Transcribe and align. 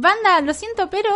banda, 0.00 0.40
lo 0.40 0.54
siento, 0.54 0.88
pero 0.90 1.10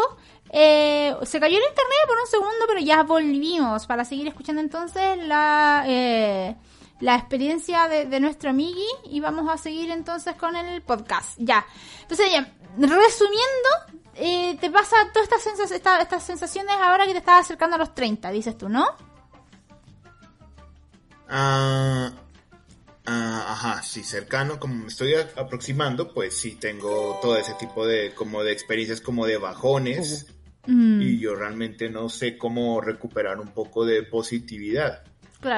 eh, 0.51 1.17
se 1.23 1.41
cayó 1.41 1.57
el 1.57 1.63
internet 1.63 1.99
por 2.07 2.19
un 2.19 2.27
segundo, 2.27 2.65
pero 2.69 2.81
ya 2.81 3.03
volvimos 3.03 3.87
para 3.87 4.05
seguir 4.05 4.29
escuchando 4.29 4.61
entonces 4.61 5.19
la, 5.27 5.85
eh, 5.87 6.55
la 7.01 7.17
experiencia 7.17 7.89
de, 7.89 8.21
nuestro 8.21 8.51
amigui 8.51 8.87
y 9.05 9.21
vamos 9.21 9.49
a 9.51 9.59
seguir 9.59 9.91
entonces 9.91 10.37
con 10.37 10.55
el 10.55 10.81
podcast. 10.83 11.37
Ya. 11.39 11.67
Entonces, 12.03 12.31
ya, 12.31 12.53
resumiendo, 12.79 13.69
eh, 14.15 14.57
te 14.61 14.71
pasa 14.71 14.97
todas 15.13 15.29
estas, 15.47 16.01
estas 16.01 16.23
sensaciones 16.23 16.75
ahora 16.81 17.07
que 17.07 17.13
te 17.13 17.19
estás 17.19 17.47
acercando 17.47 17.77
a 17.77 17.79
los 17.79 17.95
30, 17.95 18.31
dices 18.31 18.57
tú, 18.57 18.69
¿no? 18.69 18.87
Ah, 21.29 22.13
ah, 23.07 23.47
ajá, 23.49 23.83
sí, 23.83 24.03
cercano, 24.03 24.59
como 24.59 24.75
me 24.75 24.89
estoy 24.89 25.15
aproximando, 25.15 26.13
pues 26.13 26.37
sí 26.37 26.57
tengo 26.57 27.19
todo 27.21 27.37
ese 27.37 27.55
tipo 27.55 27.87
de, 27.87 28.15
como 28.15 28.43
de 28.43 28.53
experiencias 28.53 29.01
como 29.01 29.27
de 29.27 29.39
bajones 29.39 30.27
mm. 30.67 31.03
y 31.03 31.19
yo 31.19 31.35
realmente 31.35 31.89
no 31.91 32.09
sé 32.09 32.37
cómo 32.39 32.81
recuperar 32.81 33.41
un 33.41 33.49
poco 33.49 33.85
de 33.85 34.03
positividad. 34.03 35.05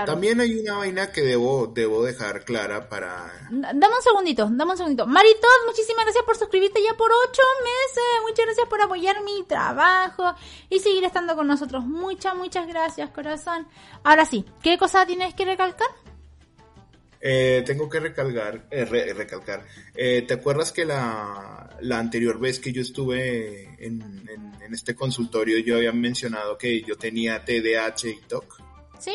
También 0.04 0.40
hay 0.40 0.58
una 0.58 0.78
vaina 0.78 1.12
que 1.12 1.22
debo, 1.22 1.68
debo 1.68 2.02
dejar 2.02 2.44
clara 2.44 2.88
para... 2.88 3.30
Dame 3.50 3.86
un 3.86 4.02
segundito, 4.02 4.48
dame 4.50 4.72
un 4.72 4.76
segundito. 4.76 5.06
Maritos, 5.06 5.50
muchísimas 5.64 6.04
gracias 6.04 6.24
por 6.24 6.36
suscribirte 6.36 6.82
ya 6.82 6.96
por 6.96 7.10
ocho 7.12 7.42
meses. 7.62 8.04
Muchas 8.22 8.46
gracias 8.46 8.68
por 8.68 8.80
apoyar 8.82 9.22
mi 9.22 9.44
trabajo 9.44 10.34
y 10.68 10.80
seguir 10.80 11.04
estando 11.04 11.36
con 11.36 11.46
nosotros. 11.46 11.84
Muchas, 11.84 12.34
muchas 12.34 12.66
gracias, 12.66 13.10
corazón. 13.10 13.68
Ahora 14.02 14.24
sí, 14.26 14.44
¿qué 14.60 14.76
cosa 14.76 15.06
tienes 15.06 15.34
que 15.34 15.44
recalcar? 15.44 15.88
Eh, 17.20 17.62
tengo 17.66 17.88
que 17.88 18.00
recalcar, 18.00 18.66
eh, 18.70 18.84
recalcar. 18.84 19.64
Eh, 19.94 20.22
¿Te 20.26 20.34
acuerdas 20.34 20.72
que 20.72 20.84
la, 20.84 21.76
la, 21.80 21.98
anterior 21.98 22.38
vez 22.38 22.60
que 22.60 22.72
yo 22.72 22.82
estuve 22.82 23.74
en, 23.78 24.02
en, 24.28 24.74
este 24.74 24.94
consultorio 24.94 25.58
yo 25.58 25.76
había 25.76 25.92
mencionado 25.92 26.58
que 26.58 26.82
yo 26.82 26.96
tenía 26.96 27.44
TDAH 27.44 28.08
y 28.08 28.20
TOC? 28.28 28.62
Sí. 28.98 29.12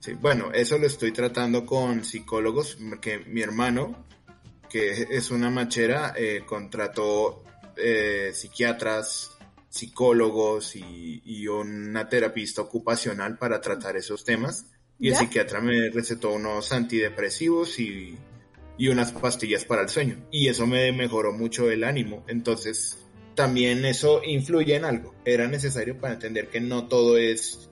Sí, 0.00 0.14
bueno, 0.14 0.50
eso 0.52 0.78
lo 0.78 0.86
estoy 0.86 1.12
tratando 1.12 1.66
con 1.66 2.04
psicólogos, 2.04 2.78
que 3.02 3.18
mi 3.18 3.42
hermano, 3.42 4.06
que 4.70 5.06
es 5.10 5.30
una 5.30 5.50
machera, 5.50 6.14
eh, 6.16 6.42
contrató 6.46 7.44
eh, 7.76 8.30
psiquiatras, 8.32 9.36
psicólogos 9.68 10.74
y, 10.76 11.46
una 11.48 12.08
terapista 12.08 12.62
ocupacional 12.62 13.36
para 13.36 13.60
tratar 13.60 13.96
esos 13.96 14.24
temas. 14.24 14.66
Y 15.00 15.08
el 15.08 15.16
psiquiatra 15.16 15.60
me 15.60 15.88
recetó 15.90 16.32
unos 16.32 16.72
antidepresivos 16.72 17.80
y, 17.80 18.18
y 18.76 18.88
unas 18.88 19.12
pastillas 19.12 19.64
para 19.64 19.82
el 19.82 19.88
sueño. 19.88 20.18
Y 20.30 20.48
eso 20.48 20.66
me 20.66 20.92
mejoró 20.92 21.32
mucho 21.32 21.70
el 21.70 21.84
ánimo. 21.84 22.22
Entonces, 22.28 22.98
también 23.34 23.84
eso 23.86 24.20
influye 24.24 24.76
en 24.76 24.84
algo. 24.84 25.14
Era 25.24 25.48
necesario 25.48 25.98
para 25.98 26.14
entender 26.14 26.48
que 26.48 26.60
no 26.60 26.86
todo 26.86 27.16
es 27.16 27.70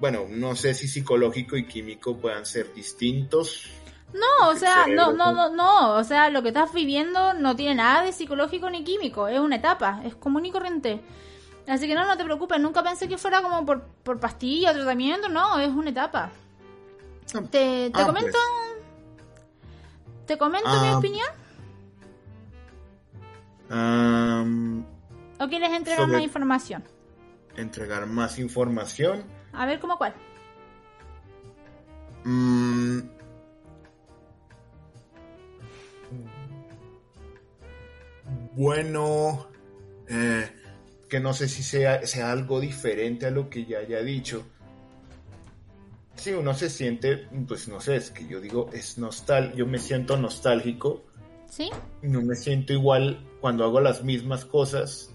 bueno, 0.00 0.26
no 0.28 0.54
sé 0.54 0.74
si 0.74 0.86
psicológico 0.86 1.56
y 1.56 1.66
químico 1.66 2.16
puedan 2.16 2.46
ser 2.46 2.72
distintos. 2.72 3.66
No, 4.12 4.48
o 4.48 4.54
sea, 4.54 4.86
no, 4.86 5.12
no, 5.12 5.32
no, 5.32 5.50
no, 5.50 5.94
o 5.94 6.04
sea, 6.04 6.30
lo 6.30 6.42
que 6.42 6.48
estás 6.48 6.72
viviendo 6.72 7.34
no 7.34 7.56
tiene 7.56 7.74
nada 7.74 8.04
de 8.04 8.12
psicológico 8.12 8.70
ni 8.70 8.84
químico, 8.84 9.28
es 9.28 9.38
una 9.38 9.56
etapa, 9.56 10.00
es 10.04 10.14
común 10.14 10.46
y 10.46 10.50
corriente. 10.50 11.00
Así 11.68 11.86
que 11.86 11.94
no, 11.94 12.06
no 12.06 12.16
te 12.16 12.24
preocupes, 12.24 12.58
nunca 12.58 12.82
pensé 12.82 13.08
que 13.08 13.18
fuera 13.18 13.42
como 13.42 13.66
por, 13.66 13.82
por 14.02 14.18
pastilla 14.18 14.72
tratamiento, 14.72 15.28
no, 15.28 15.58
es 15.58 15.68
una 15.68 15.90
etapa. 15.90 16.30
Ah, 17.34 17.42
¿Te, 17.50 17.90
te 17.90 18.00
ah, 18.00 18.06
comento? 18.06 18.30
Pues. 18.32 20.26
¿Te 20.26 20.38
comento 20.38 20.68
mi 20.80 20.88
ah. 20.88 20.98
opinión? 20.98 21.28
¿O 25.38 25.48
quieres 25.48 25.70
entregar 25.72 26.08
más 26.08 26.22
información? 26.22 26.84
Entregar 27.56 28.06
más 28.06 28.38
información. 28.38 29.24
A 29.52 29.66
ver, 29.66 29.78
¿cómo 29.78 29.98
cuál? 29.98 30.14
Mm. 32.24 33.00
Bueno, 38.54 39.46
eh, 40.08 40.50
que 41.08 41.20
no 41.20 41.32
sé 41.32 41.48
si 41.48 41.62
sea, 41.62 42.06
sea 42.06 42.32
algo 42.32 42.60
diferente 42.60 43.26
a 43.26 43.30
lo 43.30 43.48
que 43.48 43.64
ya 43.64 43.78
haya 43.78 44.02
dicho. 44.02 44.44
Si 46.16 46.32
uno 46.32 46.52
se 46.54 46.68
siente, 46.68 47.28
pues 47.46 47.68
no 47.68 47.80
sé, 47.80 47.96
es 47.96 48.10
que 48.10 48.26
yo 48.26 48.40
digo, 48.40 48.70
es 48.72 48.98
nostal, 48.98 49.54
yo 49.54 49.66
me 49.66 49.78
siento 49.78 50.16
nostálgico. 50.16 51.04
¿Sí? 51.46 51.70
No 52.02 52.22
me 52.22 52.34
siento 52.34 52.72
igual 52.72 53.24
cuando 53.40 53.64
hago 53.64 53.80
las 53.80 54.02
mismas 54.02 54.44
cosas 54.44 55.10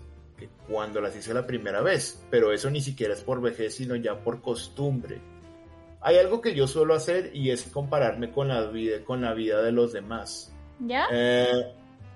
cuando 0.68 1.02
las 1.02 1.16
hice 1.16 1.34
la 1.34 1.46
primera 1.46 1.82
vez, 1.82 2.24
pero 2.30 2.52
eso 2.52 2.70
ni 2.70 2.82
siquiera 2.82 3.14
es 3.14 3.22
por 3.22 3.42
vejez, 3.42 3.76
sino 3.76 3.96
ya 3.96 4.20
por 4.20 4.42
costumbre. 4.42 5.20
Hay 6.02 6.18
algo 6.18 6.42
que 6.42 6.54
yo 6.54 6.68
suelo 6.68 6.96
hacer 6.96 7.32
y 7.34 7.52
es 7.52 7.64
compararme 7.64 8.32
con 8.32 8.50
la 8.50 8.66
vida, 8.68 9.04
con 9.06 9.22
la 9.22 9.34
vida 9.34 9.62
de 9.62 9.72
los 9.72 9.94
demás. 9.94 10.54
¿Ya? 10.80 11.08
Eh, 11.12 11.74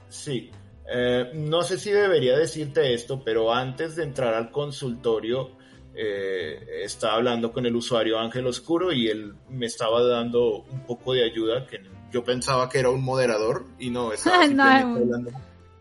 sí. 0.09 0.51
Eh, 0.89 1.31
no 1.33 1.63
sé 1.63 1.77
si 1.77 1.91
debería 1.91 2.37
decirte 2.37 2.93
esto, 2.93 3.21
pero 3.23 3.53
antes 3.53 3.95
de 3.95 4.03
entrar 4.03 4.33
al 4.33 4.51
consultorio, 4.51 5.51
eh, 5.93 6.83
estaba 6.83 7.15
hablando 7.15 7.51
con 7.51 7.65
el 7.65 7.75
usuario 7.75 8.19
Ángel 8.19 8.47
Oscuro 8.47 8.93
y 8.93 9.07
él 9.07 9.33
me 9.49 9.65
estaba 9.65 10.01
dando 10.03 10.63
un 10.63 10.85
poco 10.85 11.13
de 11.13 11.23
ayuda 11.23 11.65
que 11.65 11.81
yo 12.11 12.23
pensaba 12.23 12.69
que 12.69 12.79
era 12.79 12.89
un 12.89 13.03
moderador 13.03 13.65
y 13.79 13.89
no, 13.89 14.11
estaba 14.13 14.45
simplemente 14.45 15.01
hablando. 15.01 15.31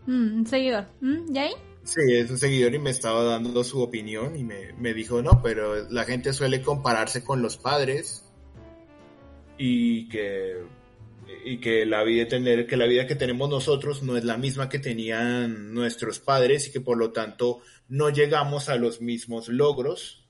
Mm, 0.07 0.37
un 0.39 0.47
seguidor. 0.47 0.85
Mm, 1.01 1.35
¿Y 1.35 1.37
ahí? 1.37 1.51
Sí, 1.83 2.01
es 2.09 2.29
un 2.29 2.37
seguidor 2.37 2.73
y 2.75 2.79
me 2.79 2.89
estaba 2.89 3.23
dando 3.23 3.63
su 3.63 3.81
opinión 3.81 4.35
y 4.35 4.43
me, 4.43 4.93
dijo, 4.93 5.21
no, 5.21 5.41
pero 5.41 5.89
la 5.89 6.03
gente 6.03 6.33
suele 6.33 6.61
compararse 6.61 7.23
con 7.23 7.41
los 7.41 7.55
padres 7.55 8.25
y 9.57 10.09
que, 10.09 10.65
y 11.45 11.57
que 11.59 11.85
la 11.85 12.03
vida 12.03 12.27
tener, 12.27 12.67
que 12.67 12.77
la 12.77 12.85
vida 12.85 13.07
que 13.07 13.15
tenemos 13.15 13.49
nosotros 13.49 14.03
no 14.03 14.17
es 14.17 14.23
la 14.23 14.37
misma 14.37 14.69
que 14.69 14.79
tenían 14.79 15.73
nuestros 15.73 16.19
padres 16.19 16.67
y 16.67 16.71
que 16.71 16.81
por 16.81 16.97
lo 16.97 17.11
tanto 17.11 17.61
no 17.87 18.09
llegamos 18.09 18.69
a 18.69 18.75
los 18.75 19.01
mismos 19.01 19.47
logros 19.47 20.27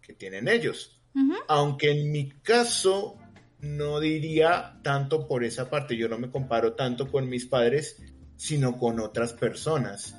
que 0.00 0.12
tienen 0.14 0.48
ellos. 0.48 1.00
Aunque 1.48 1.90
en 1.90 2.12
mi 2.12 2.30
caso 2.30 3.16
no 3.60 4.00
diría 4.00 4.80
tanto 4.82 5.26
por 5.26 5.44
esa 5.44 5.68
parte, 5.68 5.96
yo 5.96 6.08
no 6.08 6.18
me 6.18 6.30
comparo 6.30 6.74
tanto 6.74 7.10
con 7.10 7.28
mis 7.28 7.46
padres, 7.46 8.00
sino 8.36 8.78
con 8.78 9.00
otras 9.00 9.32
personas 9.32 10.14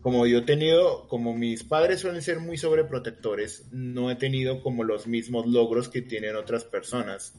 como 0.00 0.26
yo 0.26 0.38
he 0.38 0.42
tenido, 0.42 1.06
como 1.08 1.34
mis 1.34 1.64
padres 1.64 2.00
suelen 2.00 2.22
ser 2.22 2.40
muy 2.40 2.56
sobreprotectores, 2.56 3.68
no 3.72 4.10
he 4.10 4.16
tenido 4.16 4.62
como 4.62 4.84
los 4.84 5.06
mismos 5.06 5.46
logros 5.46 5.88
que 5.88 6.02
tienen 6.02 6.36
otras 6.36 6.64
personas. 6.64 7.34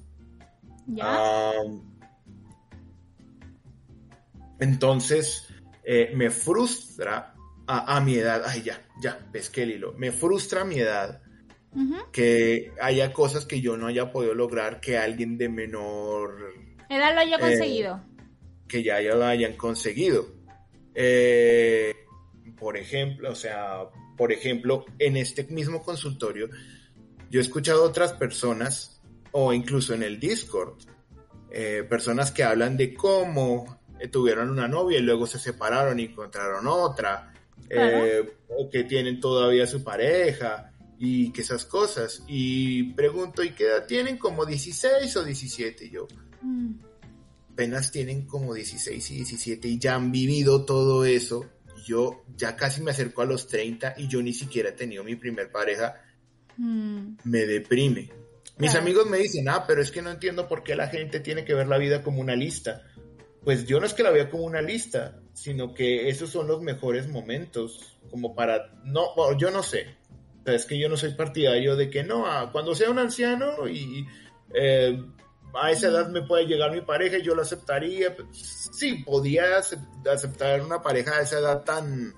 Entonces, 4.60 5.48
eh, 5.84 6.12
me 6.16 6.30
frustra 6.30 7.34
a, 7.68 8.02
mi 8.02 8.16
edad, 8.16 8.44
ay 8.46 8.64
ya, 8.64 8.82
ya, 9.00 9.20
pesqué 9.32 9.64
el 9.64 9.72
hilo, 9.72 9.94
me 9.94 10.12
frustra 10.12 10.62
a 10.62 10.66
mi 10.66 10.80
edad 10.80 11.22
que 12.12 12.72
haya 12.82 13.14
cosas 13.14 13.46
que 13.46 13.62
yo 13.62 13.78
no 13.78 13.86
haya 13.86 14.12
podido 14.12 14.34
lograr 14.34 14.82
que 14.82 14.98
alguien 14.98 15.38
de 15.38 15.50
menor 15.50 16.56
edad 16.90 17.14
lo 17.14 17.22
haya 17.22 17.38
eh, 17.38 17.40
conseguido. 17.40 18.02
Que 18.68 18.84
ya, 18.84 19.02
ya 19.02 19.16
lo 19.16 19.26
hayan 19.26 19.56
conseguido. 19.56 20.28
Eh, 20.94 21.96
por 22.58 22.78
ejemplo, 22.78 23.32
o 23.32 23.36
sea, 23.36 23.84
por 24.18 24.32
ejemplo, 24.32 24.86
en 24.98 25.18
este 25.18 25.44
mismo 25.46 25.82
consultorio, 25.82 26.50
yo 27.30 27.40
he 27.40 27.44
escuchado 27.44 27.84
otras 27.84 28.14
personas, 28.14 29.02
o 29.32 29.54
incluso 29.54 29.94
en 29.94 30.04
el 30.04 30.20
Discord, 30.20 30.78
eh, 31.52 31.86
personas 31.88 32.32
que 32.32 32.44
hablan 32.44 32.76
de 32.76 32.94
cómo 32.94 33.79
tuvieron 34.08 34.50
una 34.50 34.68
novia 34.68 35.00
y 35.00 35.02
luego 35.02 35.28
se 35.28 35.40
separaron 35.40 36.00
y 36.00 36.06
encontraron 36.06 36.66
otra, 36.68 37.34
eh, 37.70 38.24
o 38.48 38.70
que 38.70 38.86
tienen 38.86 39.20
todavía 39.20 39.68
su 39.68 39.84
pareja 39.84 40.72
y 40.98 41.32
que 41.32 41.42
esas 41.42 41.66
cosas. 41.66 42.24
Y 42.28 42.94
pregunto, 42.94 43.44
¿y 43.44 43.52
qué 43.52 43.66
edad 43.66 43.86
tienen? 43.86 44.18
¿Como 44.18 44.46
16 44.46 45.16
o 45.18 45.24
17? 45.24 45.86
Y 45.86 45.90
yo, 45.90 46.08
mm. 46.42 46.74
apenas 47.52 47.92
tienen 47.92 48.26
como 48.26 48.54
16 48.54 49.12
y 49.12 49.16
17 49.16 49.68
y 49.68 49.80
ya 49.80 49.96
han 49.96 50.12
vivido 50.12 50.66
todo 50.66 51.06
eso 51.06 51.46
yo 51.90 52.24
ya 52.38 52.56
casi 52.56 52.82
me 52.82 52.92
acerco 52.92 53.24
a 53.24 53.26
los 53.26 53.48
30 53.48 53.96
y 53.98 54.08
yo 54.08 54.22
ni 54.22 54.32
siquiera 54.32 54.70
he 54.70 54.74
tenido 54.74 55.04
mi 55.04 55.16
primer 55.16 55.52
pareja, 55.52 56.02
mm. 56.58 57.16
me 57.24 57.46
deprime. 57.48 58.12
Mis 58.60 58.76
amigos 58.76 59.08
me 59.08 59.18
dicen, 59.18 59.48
ah, 59.50 59.64
pero 59.66 59.82
es 59.82 59.90
que 59.90 60.02
no 60.02 60.12
entiendo 60.12 60.48
por 60.48 60.64
qué 60.64 60.76
la 60.76 60.88
gente 60.88 61.20
tiene 61.22 61.46
que 61.46 61.54
ver 61.54 61.68
la 61.68 61.78
vida 61.78 62.04
como 62.04 62.20
una 62.20 62.36
lista. 62.36 62.84
Pues 63.44 63.66
yo 63.66 63.80
no 63.80 63.86
es 63.86 63.94
que 63.94 64.04
la 64.04 64.12
vea 64.12 64.30
como 64.30 64.44
una 64.44 64.62
lista, 64.62 65.20
sino 65.34 65.74
que 65.74 66.10
esos 66.10 66.30
son 66.30 66.48
los 66.48 66.62
mejores 66.62 67.08
momentos, 67.08 67.98
como 68.12 68.36
para, 68.36 68.74
no, 68.84 69.14
yo 69.38 69.52
no 69.52 69.64
sé. 69.64 69.96
es 70.46 70.66
que 70.66 70.78
yo 70.78 70.90
no 70.90 70.98
soy 70.98 71.14
partidario 71.14 71.76
de 71.76 71.90
que 71.90 72.04
no, 72.04 72.26
ah, 72.26 72.50
cuando 72.52 72.76
sea 72.76 72.90
un 72.90 73.00
anciano 73.00 73.68
y 73.68 74.06
eh, 74.54 75.02
a 75.54 75.72
esa 75.72 75.88
edad 75.88 76.10
me 76.10 76.24
puede 76.24 76.46
llegar 76.46 76.72
mi 76.72 76.82
pareja 76.82 77.18
y 77.18 77.24
yo 77.24 77.36
lo 77.36 77.42
aceptaría. 77.42 78.16
Sí, 78.32 79.04
podía 79.06 79.58
aceptar 79.58 80.62
una 80.62 80.82
pareja 80.82 81.18
a 81.18 81.22
esa 81.22 81.40
edad 81.40 81.64
tan 81.64 82.14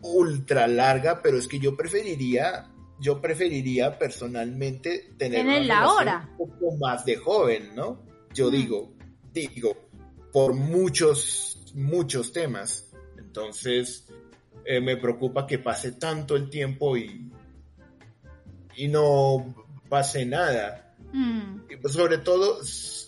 ultra 0.00 0.66
larga, 0.66 1.20
pero 1.22 1.38
es 1.38 1.48
que 1.48 1.58
yo 1.58 1.76
preferiría, 1.76 2.70
yo 3.00 3.20
preferiría 3.20 3.98
personalmente 3.98 5.12
tener 5.16 5.44
una 5.44 5.90
hora. 5.90 6.28
un 6.38 6.50
poco 6.50 6.76
más 6.76 7.04
de 7.04 7.16
joven, 7.16 7.74
¿no? 7.74 8.04
Yo 8.32 8.50
digo, 8.50 8.92
digo, 9.32 9.85
por 10.36 10.52
muchos, 10.52 11.58
muchos 11.72 12.30
temas. 12.30 12.90
Entonces, 13.16 14.06
eh, 14.66 14.82
me 14.82 14.98
preocupa 14.98 15.46
que 15.46 15.58
pase 15.58 15.92
tanto 15.92 16.36
el 16.36 16.50
tiempo 16.50 16.94
y, 16.94 17.32
y 18.76 18.88
no 18.88 19.64
pase 19.88 20.26
nada. 20.26 20.94
Mm. 21.10 21.88
Sobre 21.88 22.18
todo, 22.18 22.58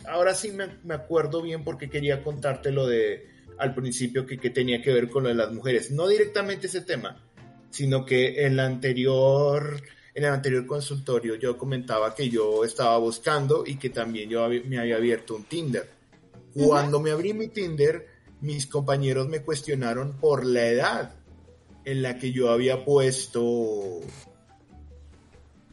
ahora 0.06 0.32
sí 0.34 0.52
me, 0.52 0.94
acuerdo 0.94 1.42
bien 1.42 1.64
porque 1.64 1.90
quería 1.90 2.24
contarte 2.24 2.72
lo 2.72 2.86
de 2.86 3.28
al 3.58 3.74
principio 3.74 4.24
que, 4.24 4.38
tenía 4.48 4.80
que 4.80 4.94
ver 4.94 5.10
con 5.10 5.24
lo 5.24 5.28
de 5.28 5.34
las 5.34 5.52
mujeres. 5.52 5.90
No 5.90 6.08
directamente 6.08 6.68
ese 6.68 6.80
tema, 6.80 7.22
sino 7.68 8.06
que 8.06 8.46
en 8.46 8.56
la 8.56 8.64
anterior 8.64 9.82
en 10.14 10.24
el 10.24 10.30
anterior 10.30 10.66
consultorio 10.66 11.34
yo 11.34 11.58
comentaba 11.58 12.14
que 12.14 12.30
yo 12.30 12.64
estaba 12.64 12.96
buscando 12.96 13.64
y 13.66 13.76
que 13.76 13.90
también 13.90 14.30
yo 14.30 14.48
me 14.48 14.78
había 14.78 14.96
abierto 14.96 15.36
un 15.36 15.44
Tinder. 15.44 15.97
Cuando 16.54 17.00
me 17.00 17.10
abrí 17.10 17.34
mi 17.34 17.48
Tinder, 17.48 18.06
mis 18.40 18.66
compañeros 18.66 19.28
me 19.28 19.42
cuestionaron 19.42 20.16
por 20.18 20.44
la 20.44 20.66
edad 20.66 21.14
en 21.84 22.02
la 22.02 22.18
que 22.18 22.32
yo 22.32 22.50
había 22.50 22.84
puesto 22.84 24.00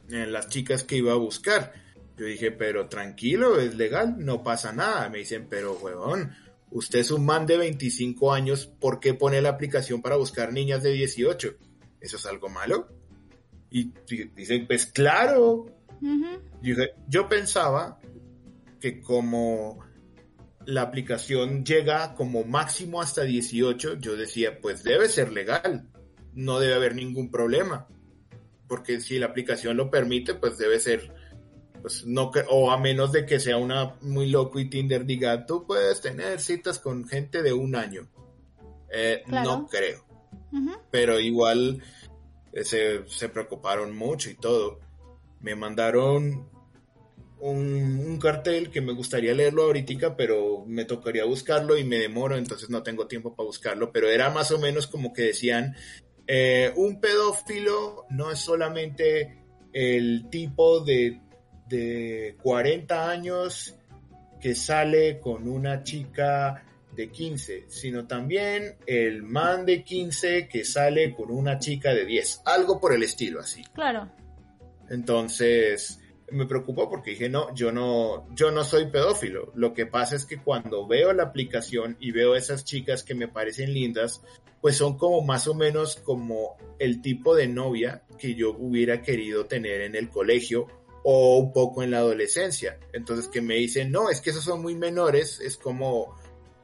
en 0.10 0.32
las 0.32 0.50
chicas 0.50 0.84
que 0.84 0.98
iba 0.98 1.14
a 1.14 1.18
buscar. 1.18 1.74
Yo 2.18 2.26
dije, 2.26 2.52
pero 2.52 2.88
tranquilo, 2.88 3.60
es 3.60 3.76
legal, 3.76 4.16
no 4.18 4.42
pasa 4.42 4.72
nada. 4.72 5.10
Me 5.10 5.20
dicen, 5.20 5.48
pero 5.50 5.74
huevón, 5.74 6.32
usted 6.72 7.00
es 7.00 7.12
un 7.12 7.26
man 7.26 7.46
de 7.46 7.58
25 7.58 8.34
años, 8.34 8.66
¿por 8.66 9.00
qué 9.00 9.14
pone 9.14 9.42
la 9.42 9.50
aplicación 9.50 10.02
para 10.02 10.16
buscar 10.16 10.54
niñas 10.54 10.84
de 10.84 10.92
18? 10.92 11.56
¿Eso 12.00 12.18
es 12.18 12.26
algo 12.26 12.50
malo? 12.50 12.88
Y 13.70 13.92
dicen, 14.36 14.68
pues 14.68 14.86
claro. 14.86 15.66
yo, 16.62 16.76
yo 17.10 17.28
pensaba 17.28 18.00
que 18.80 19.02
como 19.02 19.85
la 20.66 20.82
aplicación 20.82 21.64
llega 21.64 22.16
como 22.16 22.44
máximo 22.44 23.02
hasta 23.02 23.24
18, 23.24 24.00
yo 24.00 24.16
decía, 24.16 24.60
pues 24.62 24.84
debe 24.84 25.08
ser 25.10 25.32
legal, 25.32 25.88
no 26.34 26.60
debe 26.60 26.74
haber 26.74 26.96
ningún 26.96 27.32
problema, 27.32 27.88
porque 28.68 29.00
si 29.00 29.20
la 29.20 29.28
aplicación 29.28 29.78
lo 29.78 29.90
permite, 29.90 30.34
pues 30.34 30.58
debe 30.58 30.80
ser 30.80 31.14
pues 31.86 32.04
no 32.04 32.32
o 32.50 32.72
a 32.72 32.80
menos 32.80 33.12
de 33.12 33.28
que 33.28 33.40
sea 33.40 33.58
una 33.58 33.94
muy 34.02 34.28
loco 34.32 34.60
y 34.60 34.68
Tinder 34.68 35.06
diga, 35.06 35.46
tú 35.46 35.68
puedes 35.68 36.02
tener 36.02 36.40
citas 36.40 36.80
con 36.80 37.08
gente 37.08 37.44
de 37.44 37.54
un 37.54 37.76
año. 37.76 38.08
Eh, 38.92 39.22
no 39.28 39.68
creo. 39.68 40.04
Pero 40.90 41.20
igual 41.20 41.84
eh, 42.54 42.64
se, 42.64 43.30
preocuparon 43.30 43.96
mucho 43.96 44.32
y 44.32 44.34
todo. 44.34 44.80
Me 45.42 45.54
mandaron 45.54 46.50
un, 47.52 48.18
cartel 48.20 48.72
que 48.72 48.82
me 48.82 48.94
gustaría 48.94 49.34
leerlo 49.34 49.64
ahorita, 49.64 50.16
pero 50.16 50.64
me 50.66 50.86
tocaría 50.86 51.26
buscarlo 51.26 51.78
y 51.78 51.84
me 51.84 52.00
demoro, 52.00 52.38
entonces 52.38 52.70
no 52.70 52.82
tengo 52.82 53.08
tiempo 53.08 53.36
para 53.36 53.48
buscarlo. 53.48 53.92
Pero 53.92 54.10
era 54.10 54.30
más 54.30 54.52
o 54.52 54.60
menos 54.60 54.88
como 54.88 55.14
que 55.14 55.24
decían, 55.24 55.76
eh, 56.28 56.72
un 56.76 57.00
pedófilo 57.00 58.06
no 58.10 58.32
es 58.32 58.40
solamente 58.40 59.38
el 59.74 60.30
tipo 60.30 60.80
de 60.80 61.20
de 61.68 62.38
40 62.42 63.10
años 63.10 63.76
que 64.40 64.56
sale 64.56 65.20
con 65.20 65.48
una 65.48 65.84
chica 65.84 66.64
de 66.94 67.10
15, 67.10 67.66
sino 67.68 68.08
también 68.08 68.78
el 68.86 69.24
man 69.24 69.66
de 69.66 69.84
15 69.84 70.48
que 70.48 70.64
sale 70.64 71.14
con 71.14 71.32
una 71.32 71.60
chica 71.60 71.94
de 71.94 72.06
10, 72.06 72.44
algo 72.46 72.80
por 72.80 72.94
el 72.94 73.04
estilo 73.04 73.42
así. 73.42 73.64
Claro. 73.74 74.10
Entonces, 74.90 76.00
me 76.32 76.46
preocupó 76.46 76.90
porque 76.90 77.12
dije, 77.12 77.30
no, 77.30 77.54
yo 77.54 77.72
no, 77.72 78.28
yo 78.34 78.52
no 78.52 78.64
soy 78.64 78.88
pedófilo. 78.88 79.52
Lo 79.56 79.74
que 79.74 79.86
pasa 79.86 80.16
es 80.16 80.26
que 80.26 80.42
cuando 80.42 80.88
veo 80.88 81.14
la 81.14 81.24
aplicación 81.24 81.98
y 82.00 82.12
veo 82.12 82.36
esas 82.36 82.66
chicas 82.66 83.04
que 83.04 83.16
me 83.16 83.28
parecen 83.28 83.74
lindas, 83.74 84.22
pues 84.62 84.78
son 84.78 84.98
como 84.98 85.22
más 85.22 85.48
o 85.48 85.54
menos 85.54 85.98
como 85.98 86.58
el 86.80 87.02
tipo 87.02 87.36
de 87.36 87.48
novia 87.48 88.04
que 88.18 88.34
yo 88.36 88.56
hubiera 88.58 89.02
querido 89.02 89.46
tener 89.46 89.82
en 89.82 89.96
el 89.96 90.10
colegio 90.10 90.68
o 91.04 91.38
un 91.38 91.54
poco 91.54 91.84
en 91.84 91.92
la 91.92 92.00
adolescencia. 92.00 92.80
Entonces 92.92 93.28
que 93.28 93.42
me 93.42 93.56
dicen, 93.56 93.92
no, 93.92 94.10
es 94.10 94.22
que 94.22 94.32
esos 94.32 94.44
son 94.44 94.62
muy 94.62 94.76
menores, 94.76 95.40
es 95.40 95.58
como 95.58 96.16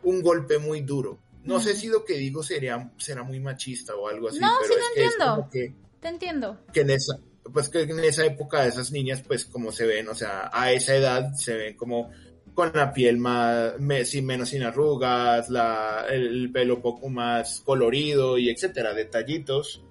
un 0.03 0.21
golpe 0.21 0.57
muy 0.57 0.81
duro. 0.81 1.19
No 1.43 1.59
sé 1.59 1.75
si 1.75 1.87
lo 1.87 2.05
que 2.05 2.17
digo 2.17 2.43
sería, 2.43 2.91
será 2.97 3.23
muy 3.23 3.39
machista 3.39 3.95
o 3.95 4.07
algo 4.07 4.29
así, 4.29 4.39
no, 4.39 4.49
pero 4.61 4.73
sí 4.73 4.79
es 4.79 4.89
que 4.93 5.03
entiendo. 5.03 5.49
que, 5.51 5.75
te 5.99 6.07
entiendo. 6.07 6.59
Que 6.71 6.81
en 6.81 6.89
esa, 6.91 7.19
pues 7.53 7.69
que 7.69 7.81
en 7.81 7.99
esa 7.99 8.25
época 8.25 8.65
esas 8.65 8.91
niñas, 8.91 9.23
pues 9.25 9.45
como 9.45 9.71
se 9.71 9.85
ven, 9.85 10.07
o 10.09 10.15
sea, 10.15 10.49
a 10.53 10.71
esa 10.71 10.95
edad 10.95 11.33
se 11.33 11.55
ven 11.55 11.75
como 11.75 12.11
con 12.53 12.71
la 12.73 12.93
piel 12.93 13.17
más, 13.17 13.73
sin 14.03 14.25
menos 14.25 14.49
sin 14.49 14.63
arrugas, 14.63 15.49
la, 15.49 16.05
el, 16.09 16.51
pelo 16.51 16.81
poco 16.81 17.09
más 17.09 17.61
colorido 17.61 18.37
y 18.37 18.49
etcétera, 18.49 18.93
detallitos 18.93 19.83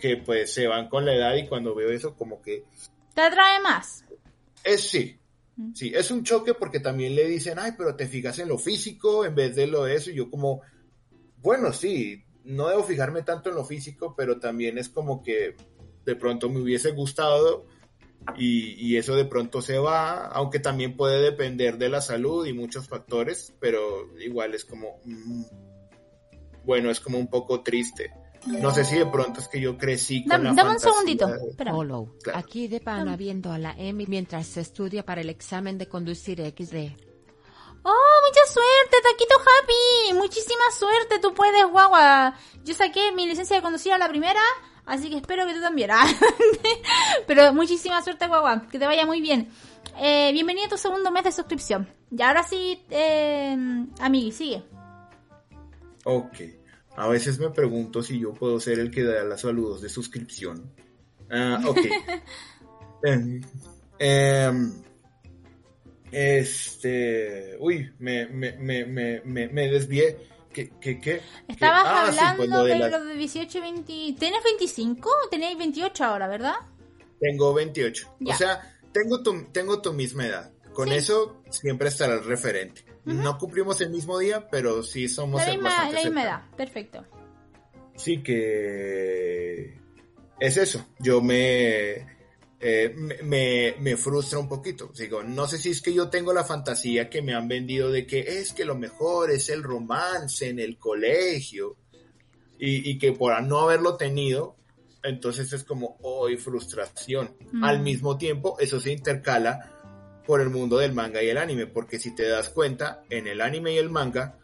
que 0.00 0.16
pues 0.16 0.54
se 0.54 0.66
van 0.66 0.88
con 0.88 1.04
la 1.04 1.14
edad 1.14 1.34
y 1.34 1.48
cuando 1.48 1.74
veo 1.74 1.90
eso 1.90 2.14
como 2.14 2.40
que 2.40 2.64
¿Te 3.14 3.22
atrae 3.22 3.60
más? 3.60 4.04
Es 4.62 4.88
sí. 4.88 5.18
Sí, 5.74 5.90
es 5.92 6.12
un 6.12 6.22
choque 6.22 6.54
porque 6.54 6.78
también 6.78 7.16
le 7.16 7.26
dicen, 7.26 7.58
ay, 7.58 7.72
pero 7.76 7.96
te 7.96 8.06
fijas 8.06 8.38
en 8.38 8.46
lo 8.46 8.58
físico 8.58 9.24
en 9.24 9.34
vez 9.34 9.56
de 9.56 9.66
lo 9.66 9.82
de 9.82 9.96
eso. 9.96 10.12
Y 10.12 10.14
yo 10.14 10.30
como, 10.30 10.60
bueno, 11.38 11.72
sí, 11.72 12.24
no 12.44 12.68
debo 12.68 12.84
fijarme 12.84 13.22
tanto 13.22 13.50
en 13.50 13.56
lo 13.56 13.64
físico, 13.64 14.14
pero 14.16 14.38
también 14.38 14.78
es 14.78 14.88
como 14.88 15.20
que 15.20 15.56
de 16.04 16.16
pronto 16.16 16.48
me 16.48 16.60
hubiese 16.60 16.90
gustado 16.92 17.66
y, 18.36 18.96
eso 18.96 19.14
de 19.14 19.24
pronto 19.24 19.62
se 19.62 19.78
va, 19.78 20.26
aunque 20.26 20.58
también 20.58 20.96
puede 20.96 21.22
depender 21.22 21.78
de 21.78 21.88
la 21.88 22.00
salud 22.00 22.46
y 22.46 22.52
muchos 22.52 22.88
factores, 22.88 23.54
pero 23.60 24.08
igual 24.18 24.54
es 24.54 24.64
como, 24.64 25.00
mm, 25.04 25.42
bueno, 26.64 26.90
es 26.90 27.00
como 27.00 27.18
un 27.18 27.28
poco 27.28 27.62
triste. 27.62 28.10
No 28.46 28.72
sé 28.72 28.84
si 28.84 28.96
de 28.96 29.06
pronto 29.06 29.40
es 29.40 29.48
que 29.48 29.60
yo 29.60 29.76
crecí 29.76 30.24
con 30.24 30.44
la 30.44 30.52
Dame 30.52 30.70
un 30.70 30.80
segundito. 30.80 31.28
Aquí 32.34 32.68
de 32.68 32.80
pana 32.80 33.16
viendo 33.16 33.52
a 33.52 33.58
la 33.58 33.74
Emi 33.76 34.06
mientras 34.06 34.46
se 34.46 34.60
estudia 34.60 35.04
para 35.04 35.20
el 35.20 35.28
examen 35.28 35.76
de 35.76 35.88
conducir 35.88 36.38
XD. 36.40 37.08
¡Oh, 37.82 38.20
mucha 38.26 38.52
suerte, 38.52 38.96
Taquito 39.02 39.34
Happy! 39.38 40.14
Muchísima 40.14 40.64
suerte, 40.76 41.18
tú 41.20 41.32
puedes, 41.34 41.66
guagua. 41.70 42.34
Yo 42.64 42.74
saqué 42.74 43.12
mi 43.12 43.26
licencia 43.26 43.56
de 43.56 43.62
conducir 43.62 43.92
a 43.92 43.98
la 43.98 44.08
primera, 44.08 44.40
así 44.88 45.10
que 45.10 45.16
espero 45.16 45.46
que 45.46 45.54
tú 45.54 45.60
también. 45.60 45.90
¿ah? 45.92 46.06
Pero 47.26 47.52
muchísima 47.54 48.02
suerte, 48.02 48.26
guagua, 48.26 48.66
que 48.70 48.78
te 48.78 48.86
vaya 48.86 49.06
muy 49.06 49.20
bien. 49.20 49.48
Eh, 50.00 50.30
bienvenido 50.32 50.66
a 50.66 50.70
tu 50.70 50.78
segundo 50.78 51.10
mes 51.10 51.24
de 51.24 51.32
suscripción. 51.32 51.88
Y 52.10 52.22
ahora 52.22 52.42
sí, 52.42 52.84
eh, 52.90 53.56
amigui, 54.00 54.32
sigue. 54.32 54.62
Ok. 56.04 56.40
A 56.96 57.06
veces 57.08 57.38
me 57.38 57.50
pregunto 57.50 58.02
si 58.02 58.18
yo 58.18 58.32
puedo 58.32 58.58
ser 58.58 58.78
el 58.78 58.90
que 58.90 59.04
da 59.04 59.22
los 59.22 59.40
saludos 59.40 59.80
de 59.82 59.88
suscripción. 59.88 60.72
Ah, 61.30 61.60
ok. 61.66 61.78
Em, 63.00 63.40
em, 64.00 64.72
este. 66.10 67.56
Uy, 67.60 67.92
me, 68.00 68.26
me, 68.26 68.56
me, 68.56 68.84
me, 68.84 69.48
me 69.48 69.68
desvié. 69.70 70.18
¿Qué? 70.52 70.70
qué, 70.80 71.00
qué 71.00 71.20
Estabas 71.46 71.84
ah, 71.86 72.04
pues 72.06 72.18
hablando 72.18 72.64
de, 72.64 72.90
los 72.90 73.06
de 73.06 73.14
18 73.14 73.58
y 73.58 73.60
20. 73.60 73.84
¿Tienes 74.18 74.42
25 74.44 75.08
o 75.08 75.28
tenéis 75.28 75.58
28 75.58 76.04
ahora, 76.04 76.26
verdad? 76.28 76.56
Tengo 77.20 77.54
28. 77.54 78.16
O 78.26 78.34
sea, 78.34 78.78
tengo 78.92 79.22
tu, 79.22 79.44
tengo 79.52 79.80
tu 79.80 79.92
misma 79.92 80.26
edad. 80.26 80.52
Con 80.72 80.92
eso 80.92 81.42
siempre 81.50 81.88
estará 81.88 82.14
el 82.14 82.24
referente. 82.24 82.84
No 83.04 83.38
cumplimos 83.38 83.80
el 83.80 83.90
mismo 83.90 84.18
día, 84.18 84.48
pero 84.48 84.82
sí 84.82 85.08
somos 85.08 85.40
la 85.40 85.52
misma, 85.52 85.90
la 85.90 86.02
misma 86.02 86.22
edad. 86.22 86.42
Perfecto. 86.56 87.04
Sí 87.96 88.22
que 88.22 89.78
es 90.38 90.56
eso. 90.56 90.86
Yo 90.98 91.22
me, 91.22 92.06
eh, 92.60 92.94
me, 93.22 93.74
me, 93.78 93.96
frustra 93.96 94.38
un 94.38 94.48
poquito. 94.48 94.90
Digo, 94.96 95.22
no 95.22 95.46
sé 95.46 95.58
si 95.58 95.70
es 95.70 95.80
que 95.80 95.94
yo 95.94 96.08
tengo 96.08 96.32
la 96.32 96.44
fantasía 96.44 97.08
que 97.08 97.22
me 97.22 97.34
han 97.34 97.48
vendido 97.48 97.90
de 97.90 98.06
que 98.06 98.20
es 98.20 98.52
que 98.52 98.64
lo 98.64 98.76
mejor 98.76 99.30
es 99.30 99.48
el 99.48 99.62
romance 99.62 100.48
en 100.48 100.58
el 100.58 100.76
colegio 100.76 101.76
y, 102.58 102.90
y 102.90 102.98
que 102.98 103.12
por 103.12 103.40
no 103.42 103.60
haberlo 103.60 103.96
tenido, 103.96 104.56
entonces 105.02 105.52
es 105.52 105.64
como 105.64 105.96
hoy 106.02 106.36
frustración. 106.36 107.36
Al 107.62 107.80
mismo 107.80 108.18
tiempo, 108.18 108.56
eso 108.58 108.80
se 108.80 108.92
intercala 108.92 109.74
por 110.26 110.40
el 110.40 110.50
mundo 110.50 110.78
del 110.78 110.92
manga 110.92 111.22
y 111.22 111.28
el 111.28 111.38
anime, 111.38 111.66
porque 111.66 111.98
si 111.98 112.14
te 112.14 112.28
das 112.28 112.50
cuenta, 112.50 113.02
en 113.08 113.26
el 113.26 113.40
anime 113.40 113.72
y 113.72 113.78
el 113.78 113.88
manga 113.88 114.38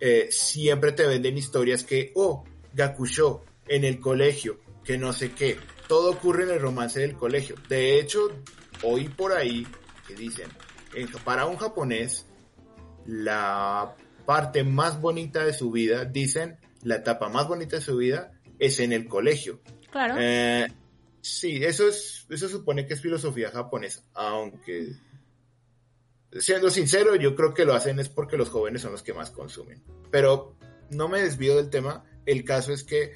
eh, 0.00 0.28
siempre 0.30 0.92
te 0.92 1.06
venden 1.06 1.38
historias 1.38 1.84
que, 1.84 2.12
oh, 2.16 2.44
Gakusho, 2.72 3.44
en 3.68 3.84
el 3.84 4.00
colegio, 4.00 4.58
que 4.82 4.98
no 4.98 5.12
sé 5.12 5.32
qué, 5.32 5.56
todo 5.88 6.10
ocurre 6.10 6.44
en 6.44 6.50
el 6.50 6.60
romance 6.60 7.00
del 7.00 7.16
colegio. 7.16 7.56
De 7.68 7.98
hecho, 7.98 8.28
hoy 8.82 9.08
por 9.08 9.32
ahí, 9.32 9.66
que 10.06 10.14
dicen 10.14 10.48
para 11.24 11.46
un 11.46 11.56
japonés, 11.56 12.26
la 13.06 13.94
parte 14.26 14.64
más 14.64 15.00
bonita 15.00 15.44
de 15.44 15.52
su 15.52 15.70
vida, 15.70 16.04
dicen, 16.04 16.58
la 16.82 16.96
etapa 16.96 17.28
más 17.28 17.46
bonita 17.46 17.76
de 17.76 17.82
su 17.82 17.96
vida 17.96 18.32
es 18.58 18.80
en 18.80 18.92
el 18.92 19.06
colegio. 19.06 19.60
Claro. 19.90 20.16
Eh, 20.18 20.66
sí, 21.20 21.62
eso 21.64 21.88
es, 21.88 22.26
eso 22.28 22.48
supone 22.48 22.86
que 22.86 22.94
es 22.94 23.00
filosofía 23.00 23.50
japonesa, 23.50 24.02
aunque 24.14 24.96
siendo 26.32 26.70
sincero, 26.70 27.16
yo 27.16 27.34
creo 27.34 27.54
que 27.54 27.64
lo 27.64 27.74
hacen 27.74 27.98
es 28.00 28.08
porque 28.08 28.36
los 28.36 28.50
jóvenes 28.50 28.82
son 28.82 28.92
los 28.92 29.02
que 29.02 29.14
más 29.14 29.30
consumen. 29.30 29.82
Pero 30.10 30.56
no 30.90 31.08
me 31.08 31.22
desvío 31.22 31.56
del 31.56 31.70
tema. 31.70 32.04
El 32.26 32.44
caso 32.44 32.72
es 32.72 32.84
que 32.84 33.12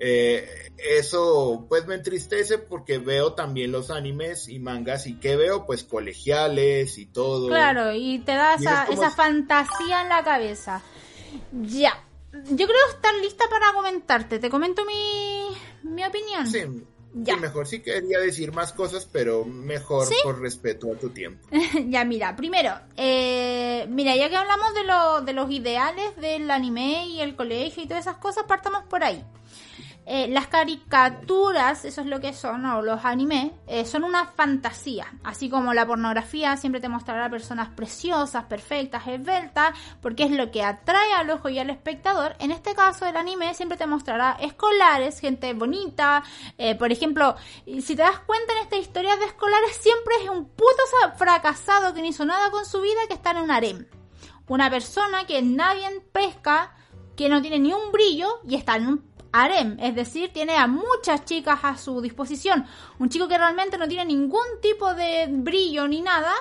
eh, 0.00 0.72
eso 0.78 1.66
pues 1.68 1.86
me 1.86 1.96
entristece 1.96 2.58
porque 2.58 2.98
veo 2.98 3.34
también 3.34 3.72
los 3.72 3.90
animes 3.90 4.48
y 4.48 4.58
mangas 4.58 5.06
y 5.06 5.18
que 5.18 5.36
veo 5.36 5.66
pues 5.66 5.84
colegiales 5.84 6.98
y 6.98 7.06
todo. 7.06 7.48
Claro, 7.48 7.92
y 7.92 8.18
te 8.20 8.32
da 8.32 8.54
esa, 8.54 8.84
esa 8.84 9.10
fantasía 9.10 10.02
en 10.02 10.08
la 10.08 10.22
cabeza. 10.22 10.82
Ya. 11.52 12.04
Yo 12.32 12.66
creo 12.66 12.88
estar 12.94 13.14
lista 13.16 13.44
para 13.50 13.72
comentarte. 13.72 14.38
Te 14.38 14.50
comento 14.50 14.84
mi, 14.84 15.48
mi 15.82 16.04
opinión. 16.04 16.46
Sí. 16.46 16.60
Ya. 17.14 17.36
mejor 17.36 17.66
sí 17.66 17.80
quería 17.80 18.20
decir 18.20 18.52
más 18.52 18.72
cosas, 18.72 19.08
pero 19.10 19.44
mejor 19.44 20.06
por 20.22 20.40
respeto 20.40 20.92
a 20.92 20.96
tu 20.96 21.10
tiempo. 21.10 21.48
ya, 21.88 22.04
mira, 22.04 22.36
primero, 22.36 22.78
eh, 22.96 23.86
mira, 23.88 24.14
ya 24.14 24.28
que 24.28 24.36
hablamos 24.36 24.74
de, 24.74 24.84
lo, 24.84 25.20
de 25.22 25.32
los 25.32 25.50
ideales 25.50 26.14
del 26.16 26.50
anime 26.50 27.06
y 27.06 27.20
el 27.20 27.34
colegio 27.34 27.82
y 27.82 27.86
todas 27.86 28.06
esas 28.06 28.18
cosas, 28.18 28.44
partamos 28.44 28.84
por 28.84 29.02
ahí. 29.02 29.24
Eh, 30.10 30.26
las 30.26 30.46
caricaturas, 30.46 31.84
eso 31.84 32.00
es 32.00 32.06
lo 32.06 32.18
que 32.18 32.32
son, 32.32 32.64
o 32.64 32.80
los 32.80 33.04
animes, 33.04 33.52
eh, 33.66 33.84
son 33.84 34.04
una 34.04 34.24
fantasía. 34.24 35.12
Así 35.22 35.50
como 35.50 35.74
la 35.74 35.86
pornografía 35.86 36.56
siempre 36.56 36.80
te 36.80 36.88
mostrará 36.88 37.28
personas 37.28 37.68
preciosas, 37.68 38.44
perfectas, 38.44 39.06
esbeltas, 39.06 39.74
porque 40.00 40.22
es 40.22 40.30
lo 40.30 40.50
que 40.50 40.62
atrae 40.62 41.12
al 41.12 41.28
ojo 41.28 41.50
y 41.50 41.58
al 41.58 41.68
espectador. 41.68 42.36
En 42.38 42.52
este 42.52 42.74
caso, 42.74 43.04
el 43.04 43.18
anime 43.18 43.52
siempre 43.52 43.76
te 43.76 43.86
mostrará 43.86 44.38
escolares, 44.40 45.20
gente 45.20 45.52
bonita. 45.52 46.22
Eh, 46.56 46.74
por 46.74 46.90
ejemplo, 46.90 47.36
si 47.66 47.94
te 47.94 47.96
das 47.96 48.20
cuenta 48.20 48.54
en 48.54 48.62
estas 48.62 48.78
historias 48.78 49.18
de 49.18 49.26
escolares, 49.26 49.76
siempre 49.76 50.14
es 50.22 50.30
un 50.30 50.46
puto 50.46 50.82
fracasado 51.18 51.92
que 51.92 52.00
no 52.00 52.06
hizo 52.06 52.24
nada 52.24 52.50
con 52.50 52.64
su 52.64 52.80
vida 52.80 53.00
que 53.08 53.14
está 53.14 53.32
en 53.32 53.38
un 53.38 53.50
harem. 53.50 53.86
Una 54.46 54.70
persona 54.70 55.26
que 55.26 55.42
nadie 55.42 56.00
pesca, 56.12 56.74
que 57.14 57.28
no 57.28 57.42
tiene 57.42 57.58
ni 57.58 57.74
un 57.74 57.92
brillo 57.92 58.40
y 58.48 58.54
está 58.54 58.76
en 58.76 58.86
un 58.86 59.17
harem, 59.42 59.76
es 59.80 59.94
decir, 59.94 60.32
tiene 60.32 60.56
a 60.56 60.66
muchas 60.66 61.24
chicas 61.24 61.60
a 61.62 61.76
su 61.76 62.00
disposición. 62.00 62.66
Un 62.98 63.08
chico 63.08 63.28
que 63.28 63.38
realmente 63.38 63.78
no 63.78 63.88
tiene 63.88 64.04
ningún 64.06 64.46
tipo 64.60 64.94
de 64.94 65.26
brillo 65.28 65.86
ni 65.88 66.00
nada 66.00 66.32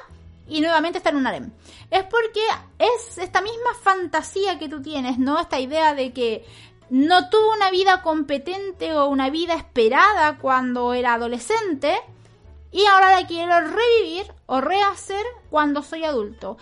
y 0.48 0.62
nuevamente 0.62 0.98
está 0.98 1.10
en 1.10 1.18
un 1.18 1.28
harem. 1.28 1.52
Es 1.92 2.04
porque 2.04 2.42
es 2.80 3.18
esta 3.18 3.42
misma 3.42 3.74
fantasía 3.82 4.60
que 4.60 4.70
tú 4.70 4.82
tienes, 4.82 5.18
¿no? 5.18 5.40
Esta 5.40 5.60
idea 5.60 5.94
de 5.94 6.14
que 6.14 6.46
no 6.90 7.30
tuvo 7.30 7.54
una 7.54 7.70
vida 7.70 8.02
competente 8.02 8.94
o 8.94 9.08
una 9.08 9.30
vida 9.30 9.56
esperada 9.56 10.38
cuando 10.38 10.94
era 10.94 11.16
adolescente 11.16 11.98
y 12.72 12.86
ahora 12.86 13.20
la 13.20 13.28
quiero 13.28 13.60
revivir 13.62 14.32
o 14.46 14.62
rehacer 14.62 15.26
cuando 15.50 15.82
soy 15.82 16.04
adulto 16.04 16.58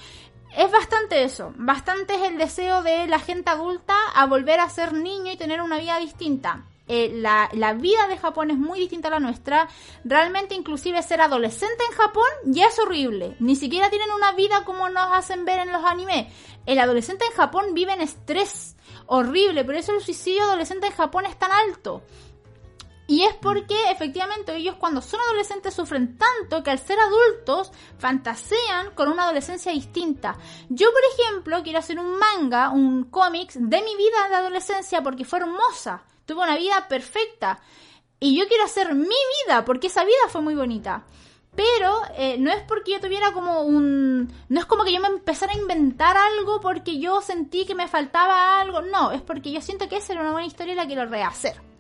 es 0.57 0.71
bastante 0.71 1.23
eso, 1.23 1.53
bastante 1.57 2.15
es 2.15 2.23
el 2.23 2.37
deseo 2.37 2.83
de 2.83 3.07
la 3.07 3.19
gente 3.19 3.49
adulta 3.49 3.95
a 4.13 4.25
volver 4.25 4.59
a 4.59 4.69
ser 4.69 4.93
niño 4.93 5.31
y 5.31 5.37
tener 5.37 5.61
una 5.61 5.77
vida 5.77 5.99
distinta. 5.99 6.65
Eh, 6.87 7.09
la, 7.15 7.49
la, 7.53 7.73
vida 7.73 8.07
de 8.07 8.17
Japón 8.17 8.51
es 8.51 8.57
muy 8.57 8.79
distinta 8.79 9.07
a 9.07 9.11
la 9.11 9.19
nuestra. 9.19 9.67
Realmente 10.03 10.53
inclusive 10.53 11.01
ser 11.01 11.19
adolescente 11.19 11.83
en 11.89 11.97
Japón 11.97 12.25
ya 12.45 12.67
es 12.67 12.77
horrible. 12.77 13.35
Ni 13.39 13.55
siquiera 13.55 13.89
tienen 13.89 14.11
una 14.11 14.33
vida 14.33 14.63
como 14.65 14.87
nos 14.89 15.11
hacen 15.11 15.45
ver 15.45 15.59
en 15.59 15.71
los 15.71 15.83
animes. 15.83 16.27
El 16.65 16.79
adolescente 16.79 17.25
en 17.25 17.35
Japón 17.35 17.73
vive 17.73 17.93
en 17.93 18.01
estrés 18.01 18.75
horrible. 19.07 19.63
Por 19.63 19.75
eso 19.75 19.93
el 19.93 20.01
suicidio 20.01 20.43
adolescente 20.43 20.87
en 20.87 20.93
Japón 20.93 21.25
es 21.25 21.37
tan 21.37 21.51
alto. 21.51 22.03
Y 23.07 23.23
es 23.23 23.35
porque 23.35 23.75
efectivamente 23.91 24.55
ellos 24.55 24.75
cuando 24.75 25.01
son 25.01 25.19
adolescentes 25.19 25.75
sufren 25.75 26.17
tanto 26.17 26.63
que 26.63 26.71
al 26.71 26.79
ser 26.79 26.99
adultos 26.99 27.71
fantasean 27.99 28.91
con 28.95 29.09
una 29.09 29.23
adolescencia 29.23 29.71
distinta. 29.71 30.37
Yo, 30.69 30.89
por 30.91 31.01
ejemplo, 31.13 31.61
quiero 31.63 31.79
hacer 31.79 31.99
un 31.99 32.17
manga, 32.17 32.71
un 32.71 33.03
cómics 33.05 33.55
de 33.55 33.81
mi 33.83 33.95
vida 33.95 34.27
de 34.29 34.35
adolescencia 34.35 35.03
porque 35.03 35.25
fue 35.25 35.39
hermosa. 35.39 36.03
Tuve 36.25 36.41
una 36.41 36.57
vida 36.57 36.87
perfecta. 36.87 37.59
Y 38.19 38.37
yo 38.39 38.47
quiero 38.47 38.63
hacer 38.63 38.95
mi 38.95 39.05
vida 39.45 39.63
porque 39.65 39.87
esa 39.87 40.03
vida 40.03 40.29
fue 40.29 40.41
muy 40.41 40.55
bonita. 40.55 41.03
Pero 41.55 42.01
eh, 42.17 42.37
no 42.39 42.51
es 42.51 42.63
porque 42.63 42.93
yo 42.93 42.99
tuviera 42.99 43.31
como 43.33 43.61
un... 43.61 44.33
No 44.49 44.59
es 44.59 44.65
como 44.65 44.83
que 44.83 44.91
yo 44.91 44.99
me 44.99 45.07
empezara 45.07 45.53
a 45.53 45.57
inventar 45.57 46.17
algo 46.17 46.59
porque 46.59 46.99
yo 46.99 47.21
sentí 47.21 47.65
que 47.65 47.75
me 47.75 47.87
faltaba 47.87 48.59
algo. 48.59 48.81
No, 48.81 49.11
es 49.11 49.21
porque 49.21 49.51
yo 49.51 49.61
siento 49.61 49.87
que 49.87 49.97
esa 49.97 50.13
era 50.13 50.23
una 50.23 50.31
buena 50.31 50.47
historia 50.47 50.73
y 50.73 50.77
la 50.77 50.87
quiero 50.87 51.05
rehacer. 51.05 51.74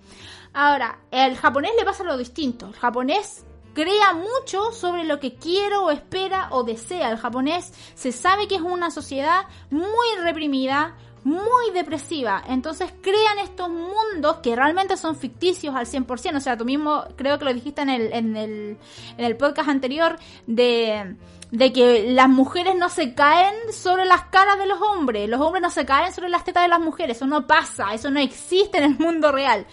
Ahora, 0.57 0.99
el 1.11 1.35
japonés 1.35 1.71
le 1.77 1.83
pasa 1.83 2.05
lo 2.05 2.17
distinto. 2.17 2.67
El 2.67 2.75
japonés 2.75 3.45
crea 3.73 4.13
mucho 4.13 4.71
sobre 4.71 5.03
lo 5.03 5.19
que 5.19 5.35
quiere 5.35 5.75
o 5.75 5.91
espera 5.91 6.47
o 6.51 6.63
desea. 6.63 7.11
El 7.11 7.17
japonés 7.17 7.73
se 7.93 8.13
sabe 8.13 8.47
que 8.47 8.55
es 8.55 8.61
una 8.61 8.89
sociedad 8.89 9.47
muy 9.69 10.07
reprimida, 10.23 10.95
muy 11.25 11.71
depresiva. 11.73 12.41
Entonces 12.47 12.93
crean 13.01 13.39
estos 13.39 13.69
mundos 13.69 14.37
que 14.37 14.55
realmente 14.55 14.95
son 14.95 15.17
ficticios 15.17 15.75
al 15.75 15.87
100%. 15.87 16.37
O 16.37 16.39
sea, 16.39 16.55
tú 16.55 16.63
mismo 16.63 17.03
creo 17.17 17.37
que 17.37 17.43
lo 17.43 17.53
dijiste 17.53 17.81
en 17.81 17.89
el, 17.89 18.13
en 18.13 18.37
el, 18.37 18.77
en 19.17 19.25
el 19.25 19.35
podcast 19.35 19.67
anterior 19.67 20.17
de, 20.47 21.17
de 21.51 21.73
que 21.73 22.13
las 22.13 22.29
mujeres 22.29 22.75
no 22.77 22.87
se 22.87 23.13
caen 23.13 23.55
sobre 23.73 24.05
las 24.05 24.21
caras 24.27 24.57
de 24.57 24.67
los 24.67 24.81
hombres. 24.81 25.27
Los 25.27 25.41
hombres 25.41 25.61
no 25.61 25.69
se 25.69 25.85
caen 25.85 26.13
sobre 26.13 26.29
las 26.29 26.45
tetas 26.45 26.63
de 26.63 26.69
las 26.69 26.79
mujeres. 26.79 27.17
Eso 27.17 27.27
no 27.27 27.45
pasa. 27.45 27.93
Eso 27.93 28.09
no 28.09 28.21
existe 28.21 28.77
en 28.77 28.85
el 28.85 28.97
mundo 28.97 29.33
real. 29.33 29.67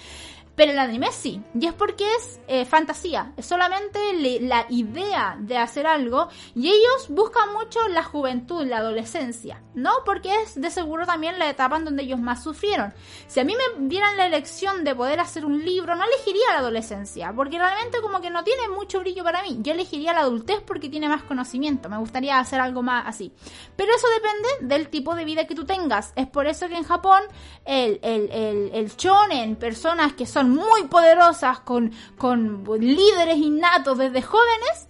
Pero 0.54 0.72
el 0.72 0.78
anime 0.78 1.10
sí, 1.12 1.42
y 1.58 1.66
es 1.66 1.72
porque 1.72 2.04
es 2.16 2.40
eh, 2.46 2.64
fantasía, 2.66 3.32
es 3.36 3.46
solamente 3.46 3.98
la 4.40 4.66
idea 4.68 5.36
de 5.38 5.56
hacer 5.56 5.86
algo 5.86 6.28
y 6.54 6.68
ellos 6.68 7.08
buscan 7.08 7.52
mucho 7.54 7.88
la 7.88 8.02
juventud, 8.02 8.66
la 8.66 8.78
adolescencia, 8.78 9.62
¿no? 9.74 9.90
Porque 10.04 10.30
es 10.42 10.60
de 10.60 10.70
seguro 10.70 11.06
también 11.06 11.38
la 11.38 11.48
etapa 11.48 11.76
en 11.76 11.86
donde 11.86 12.02
ellos 12.02 12.20
más 12.20 12.42
sufrieron. 12.42 12.92
Si 13.26 13.40
a 13.40 13.44
mí 13.44 13.54
me 13.54 13.88
dieran 13.88 14.16
la 14.16 14.26
elección 14.26 14.84
de 14.84 14.94
poder 14.94 15.20
hacer 15.20 15.46
un 15.46 15.64
libro, 15.64 15.94
no 15.94 16.04
elegiría 16.04 16.52
la 16.52 16.58
adolescencia, 16.58 17.32
porque 17.34 17.58
realmente 17.58 18.02
como 18.02 18.20
que 18.20 18.30
no 18.30 18.44
tiene 18.44 18.68
mucho 18.68 19.00
brillo 19.00 19.24
para 19.24 19.42
mí. 19.42 19.58
Yo 19.60 19.72
elegiría 19.72 20.12
la 20.12 20.20
adultez 20.20 20.60
porque 20.66 20.88
tiene 20.88 21.08
más 21.08 21.22
conocimiento, 21.22 21.88
me 21.88 21.98
gustaría 21.98 22.38
hacer 22.38 22.60
algo 22.60 22.82
más 22.82 23.06
así. 23.06 23.32
Pero 23.76 23.94
eso 23.94 24.06
depende 24.14 24.74
del 24.74 24.88
tipo 24.88 25.14
de 25.14 25.24
vida 25.24 25.46
que 25.46 25.54
tú 25.54 25.64
tengas. 25.64 26.12
Es 26.16 26.26
por 26.26 26.46
eso 26.46 26.68
que 26.68 26.76
en 26.76 26.84
Japón 26.84 27.22
el, 27.64 27.98
el, 28.02 28.30
el, 28.72 29.56
personas 29.56 30.12
que 30.12 30.26
son 30.26 30.41
muy 30.50 30.84
poderosas, 30.84 31.60
con, 31.60 31.92
con 32.18 32.64
líderes 32.80 33.36
innatos 33.36 33.98
desde 33.98 34.22
jóvenes, 34.22 34.88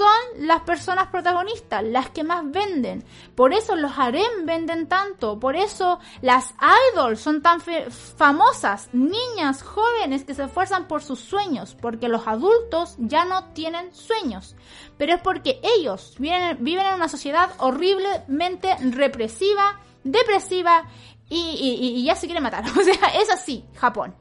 son 0.00 0.46
las 0.46 0.62
personas 0.62 1.08
protagonistas, 1.08 1.82
las 1.84 2.10
que 2.10 2.24
más 2.24 2.50
venden. 2.50 3.04
Por 3.34 3.52
eso 3.52 3.76
los 3.76 3.98
harem 3.98 4.46
venden 4.46 4.88
tanto, 4.88 5.38
por 5.38 5.56
eso 5.56 5.98
las 6.22 6.54
idols 6.92 7.20
son 7.20 7.42
tan 7.42 7.60
famosas, 7.60 8.88
niñas 8.92 9.62
jóvenes 9.62 10.24
que 10.24 10.34
se 10.34 10.44
esfuerzan 10.44 10.86
por 10.88 11.02
sus 11.02 11.20
sueños, 11.20 11.76
porque 11.80 12.08
los 12.08 12.26
adultos 12.26 12.94
ya 12.98 13.24
no 13.24 13.52
tienen 13.52 13.94
sueños. 13.94 14.56
Pero 14.96 15.14
es 15.14 15.20
porque 15.20 15.60
ellos 15.62 16.14
viven, 16.18 16.56
viven 16.60 16.86
en 16.86 16.94
una 16.94 17.08
sociedad 17.08 17.50
horriblemente 17.58 18.76
represiva, 18.80 19.80
depresiva 20.04 20.84
y, 21.28 21.94
y 21.98 22.04
ya 22.04 22.14
se 22.14 22.26
quiere 22.26 22.40
matar. 22.40 22.64
O 22.78 22.82
sea, 22.82 23.08
es 23.20 23.30
así, 23.30 23.64
Japón. 23.74 24.14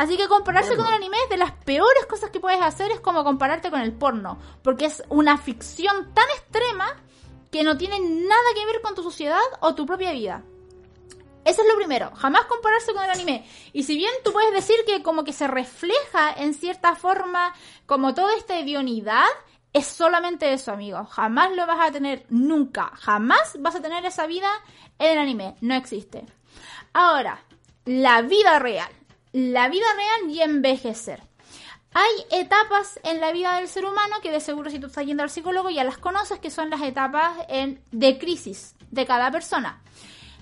Así 0.00 0.16
que 0.16 0.28
compararse 0.28 0.78
con 0.78 0.86
el 0.86 0.94
anime 0.94 1.18
es 1.24 1.28
de 1.28 1.36
las 1.36 1.52
peores 1.52 2.06
cosas 2.06 2.30
que 2.30 2.40
puedes 2.40 2.62
hacer 2.62 2.90
es 2.90 3.00
como 3.00 3.22
compararte 3.22 3.70
con 3.70 3.82
el 3.82 3.92
porno, 3.92 4.38
porque 4.62 4.86
es 4.86 5.02
una 5.10 5.36
ficción 5.36 6.14
tan 6.14 6.24
extrema 6.30 6.96
que 7.52 7.62
no 7.62 7.76
tiene 7.76 8.00
nada 8.00 8.54
que 8.54 8.64
ver 8.64 8.80
con 8.80 8.94
tu 8.94 9.02
sociedad 9.02 9.42
o 9.60 9.74
tu 9.74 9.84
propia 9.84 10.12
vida. 10.12 10.42
Eso 11.44 11.60
es 11.60 11.68
lo 11.68 11.76
primero, 11.76 12.12
jamás 12.16 12.46
compararse 12.46 12.94
con 12.94 13.04
el 13.04 13.10
anime. 13.10 13.46
Y 13.74 13.82
si 13.82 13.98
bien 13.98 14.10
tú 14.24 14.32
puedes 14.32 14.54
decir 14.54 14.76
que 14.86 15.02
como 15.02 15.22
que 15.22 15.34
se 15.34 15.46
refleja 15.46 16.32
en 16.32 16.54
cierta 16.54 16.96
forma 16.96 17.52
como 17.84 18.14
toda 18.14 18.34
esta 18.36 18.58
hedionidad, 18.58 19.28
es 19.74 19.86
solamente 19.86 20.54
eso, 20.54 20.72
amigo. 20.72 21.04
Jamás 21.04 21.54
lo 21.54 21.66
vas 21.66 21.90
a 21.90 21.92
tener 21.92 22.24
nunca. 22.30 22.90
Jamás 22.94 23.58
vas 23.58 23.74
a 23.74 23.82
tener 23.82 24.06
esa 24.06 24.26
vida 24.26 24.48
en 24.98 25.12
el 25.12 25.18
anime. 25.18 25.56
No 25.60 25.74
existe. 25.74 26.24
Ahora, 26.94 27.44
la 27.84 28.22
vida 28.22 28.58
real 28.58 28.90
la 29.32 29.68
vida 29.68 29.86
real 29.96 30.30
y 30.30 30.42
envejecer. 30.42 31.22
Hay 31.92 32.40
etapas 32.40 33.00
en 33.02 33.20
la 33.20 33.32
vida 33.32 33.56
del 33.56 33.66
ser 33.66 33.84
humano 33.84 34.16
que 34.22 34.30
de 34.30 34.40
seguro 34.40 34.70
si 34.70 34.78
tú 34.78 34.86
estás 34.86 35.04
yendo 35.04 35.24
al 35.24 35.30
psicólogo 35.30 35.70
ya 35.70 35.82
las 35.82 35.98
conoces, 35.98 36.38
que 36.38 36.50
son 36.50 36.70
las 36.70 36.82
etapas 36.82 37.36
en, 37.48 37.82
de 37.90 38.18
crisis 38.18 38.76
de 38.90 39.06
cada 39.06 39.30
persona. 39.30 39.82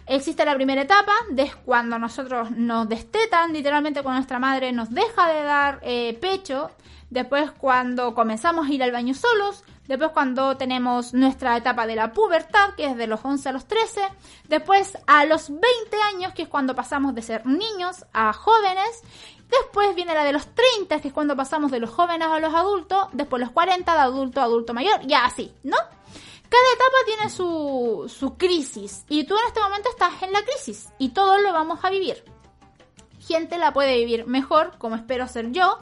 Existe 0.07 0.45
la 0.45 0.55
primera 0.55 0.83
etapa, 0.83 1.13
de 1.31 1.51
cuando 1.65 1.99
nosotros 1.99 2.51
nos 2.51 2.89
destetan, 2.89 3.53
literalmente 3.53 4.03
cuando 4.03 4.19
nuestra 4.19 4.39
madre 4.39 4.73
nos 4.73 4.91
deja 4.91 5.29
de 5.33 5.43
dar 5.43 5.81
eh, 5.83 6.19
pecho, 6.21 6.71
después 7.11 7.51
cuando 7.53 8.15
comenzamos 8.15 8.69
a 8.69 8.73
ir 8.73 8.83
al 8.83 8.93
baño 8.93 9.15
solos, 9.15 9.65
Después 9.89 10.11
cuando 10.13 10.59
tenemos 10.59 11.15
nuestra 11.15 11.57
etapa 11.57 11.87
de 11.87 11.97
la 11.97 12.13
pubertad, 12.13 12.75
que 12.77 12.85
es 12.85 12.97
de 12.97 13.07
los 13.07 13.25
11 13.25 13.49
a 13.49 13.53
los 13.53 13.67
13. 13.67 14.03
Después 14.47 14.99
a 15.07 15.25
los 15.25 15.49
20 15.49 15.63
años, 16.15 16.35
que 16.35 16.43
es 16.43 16.49
cuando 16.49 16.75
pasamos 16.75 17.15
de 17.15 17.23
ser 17.23 17.47
niños 17.47 18.05
a 18.13 18.35
jóvenes. 18.35 19.03
Después 19.49 19.95
viene 19.95 20.13
la 20.13 20.25
de 20.25 20.35
los 20.35 20.47
30, 20.55 21.01
que 21.01 21.09
es 21.09 21.15
cuando 21.15 21.35
pasamos 21.35 21.71
de 21.71 21.81
los 21.81 21.89
jóvenes 21.89 22.29
a 22.29 22.39
los 22.39 22.55
adultos. 22.55 23.09
Después 23.13 23.41
los 23.41 23.51
40, 23.51 23.91
de 23.91 23.99
adulto 23.99 24.43
a 24.43 24.45
adulto 24.45 24.75
mayor. 24.75 25.01
Y 25.09 25.15
así, 25.15 25.55
¿no? 25.63 25.79
Cada 25.79 26.73
etapa 26.75 26.97
tiene 27.07 27.31
su, 27.31 28.13
su 28.15 28.37
crisis. 28.37 29.07
Y 29.09 29.25
tú 29.25 29.39
en 29.39 29.47
este 29.47 29.61
momento 29.61 29.89
estás 29.89 30.23
en 30.23 30.33
la 30.33 30.43
crisis. 30.43 30.91
Y 30.99 31.11
todos 31.11 31.41
lo 31.41 31.55
vamos 31.55 31.83
a 31.83 31.89
vivir. 31.89 32.25
Gente 33.21 33.57
la 33.57 33.73
puede 33.73 33.97
vivir 33.97 34.27
mejor, 34.27 34.77
como 34.77 34.97
espero 34.97 35.27
ser 35.29 35.51
yo 35.51 35.79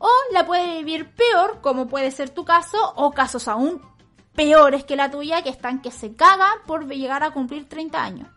o 0.00 0.08
la 0.32 0.44
puede 0.46 0.78
vivir 0.78 1.10
peor, 1.14 1.60
como 1.60 1.86
puede 1.86 2.10
ser 2.10 2.30
tu 2.30 2.44
caso, 2.44 2.78
o 2.96 3.12
casos 3.12 3.46
aún 3.46 3.80
peores 4.34 4.84
que 4.84 4.96
la 4.96 5.10
tuya, 5.10 5.42
que 5.42 5.50
están 5.50 5.82
que 5.82 5.90
se 5.90 6.14
cagan 6.14 6.58
por 6.66 6.88
llegar 6.88 7.22
a 7.22 7.32
cumplir 7.32 7.68
30 7.68 8.02
años. 8.02 8.28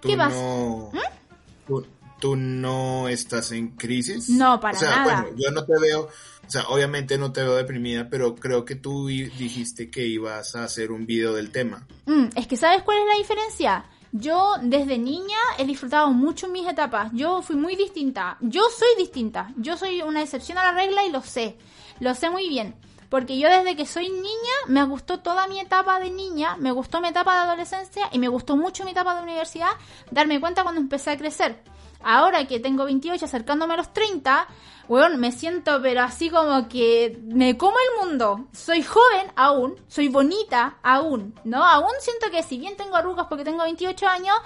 ¿Qué 0.00 0.14
vas? 0.14 0.32
No... 0.32 0.90
¿Mm? 0.92 1.82
¿Tú, 2.20 2.36
no 2.36 3.08
estás 3.08 3.50
en 3.52 3.68
crisis? 3.68 4.28
No, 4.28 4.60
para 4.60 4.76
o 4.76 4.80
sea, 4.80 4.90
nada. 4.90 5.22
Bueno, 5.22 5.38
yo 5.38 5.50
no 5.52 5.64
te 5.64 5.72
veo, 5.80 6.02
o 6.02 6.50
sea, 6.50 6.64
obviamente 6.68 7.16
no 7.16 7.32
te 7.32 7.40
veo 7.40 7.56
deprimida, 7.56 8.10
pero 8.10 8.34
creo 8.34 8.66
que 8.66 8.74
tú 8.74 9.06
dijiste 9.06 9.90
que 9.90 10.06
ibas 10.06 10.54
a 10.54 10.64
hacer 10.64 10.92
un 10.92 11.06
video 11.06 11.32
del 11.32 11.50
tema. 11.50 11.86
Mm, 12.04 12.26
es 12.34 12.46
que 12.46 12.58
¿sabes 12.58 12.82
cuál 12.82 12.98
es 12.98 13.06
la 13.06 13.14
diferencia? 13.14 13.86
Yo 14.12 14.54
desde 14.60 14.98
niña 14.98 15.38
he 15.58 15.64
disfrutado 15.64 16.10
mucho 16.10 16.48
mis 16.48 16.66
etapas. 16.66 17.10
Yo 17.12 17.42
fui 17.42 17.54
muy 17.54 17.76
distinta. 17.76 18.36
Yo 18.40 18.62
soy 18.76 18.88
distinta. 18.98 19.52
Yo 19.56 19.76
soy 19.76 20.02
una 20.02 20.22
excepción 20.22 20.58
a 20.58 20.64
la 20.64 20.72
regla 20.72 21.04
y 21.04 21.10
lo 21.10 21.22
sé. 21.22 21.56
Lo 22.00 22.14
sé 22.14 22.28
muy 22.28 22.48
bien. 22.48 22.74
Porque 23.08 23.38
yo 23.38 23.48
desde 23.48 23.76
que 23.76 23.86
soy 23.86 24.08
niña 24.08 24.54
me 24.66 24.84
gustó 24.84 25.20
toda 25.20 25.46
mi 25.46 25.60
etapa 25.60 26.00
de 26.00 26.10
niña, 26.10 26.56
me 26.56 26.70
gustó 26.70 27.00
mi 27.00 27.08
etapa 27.08 27.34
de 27.34 27.40
adolescencia 27.40 28.08
y 28.12 28.18
me 28.18 28.28
gustó 28.28 28.56
mucho 28.56 28.84
mi 28.84 28.92
etapa 28.92 29.16
de 29.16 29.22
universidad 29.22 29.70
darme 30.10 30.40
cuenta 30.40 30.62
cuando 30.62 30.80
empecé 30.80 31.10
a 31.10 31.18
crecer. 31.18 31.62
Ahora 32.02 32.46
que 32.46 32.60
tengo 32.60 32.84
28, 32.84 33.24
acercándome 33.24 33.74
a 33.74 33.78
los 33.78 33.92
30, 33.92 34.46
weón, 34.88 35.20
me 35.20 35.32
siento 35.32 35.80
pero 35.82 36.02
así 36.02 36.30
como 36.30 36.68
que 36.68 37.18
me 37.22 37.56
como 37.56 37.76
el 37.78 38.06
mundo. 38.06 38.46
Soy 38.52 38.82
joven 38.82 39.30
aún, 39.36 39.76
soy 39.88 40.08
bonita 40.08 40.78
aún, 40.82 41.34
¿no? 41.44 41.64
Aún 41.64 41.92
siento 42.00 42.30
que 42.30 42.42
si 42.42 42.58
bien 42.58 42.76
tengo 42.76 42.96
arrugas 42.96 43.26
porque 43.28 43.44
tengo 43.44 43.62
28 43.62 44.06
años, 44.06 44.36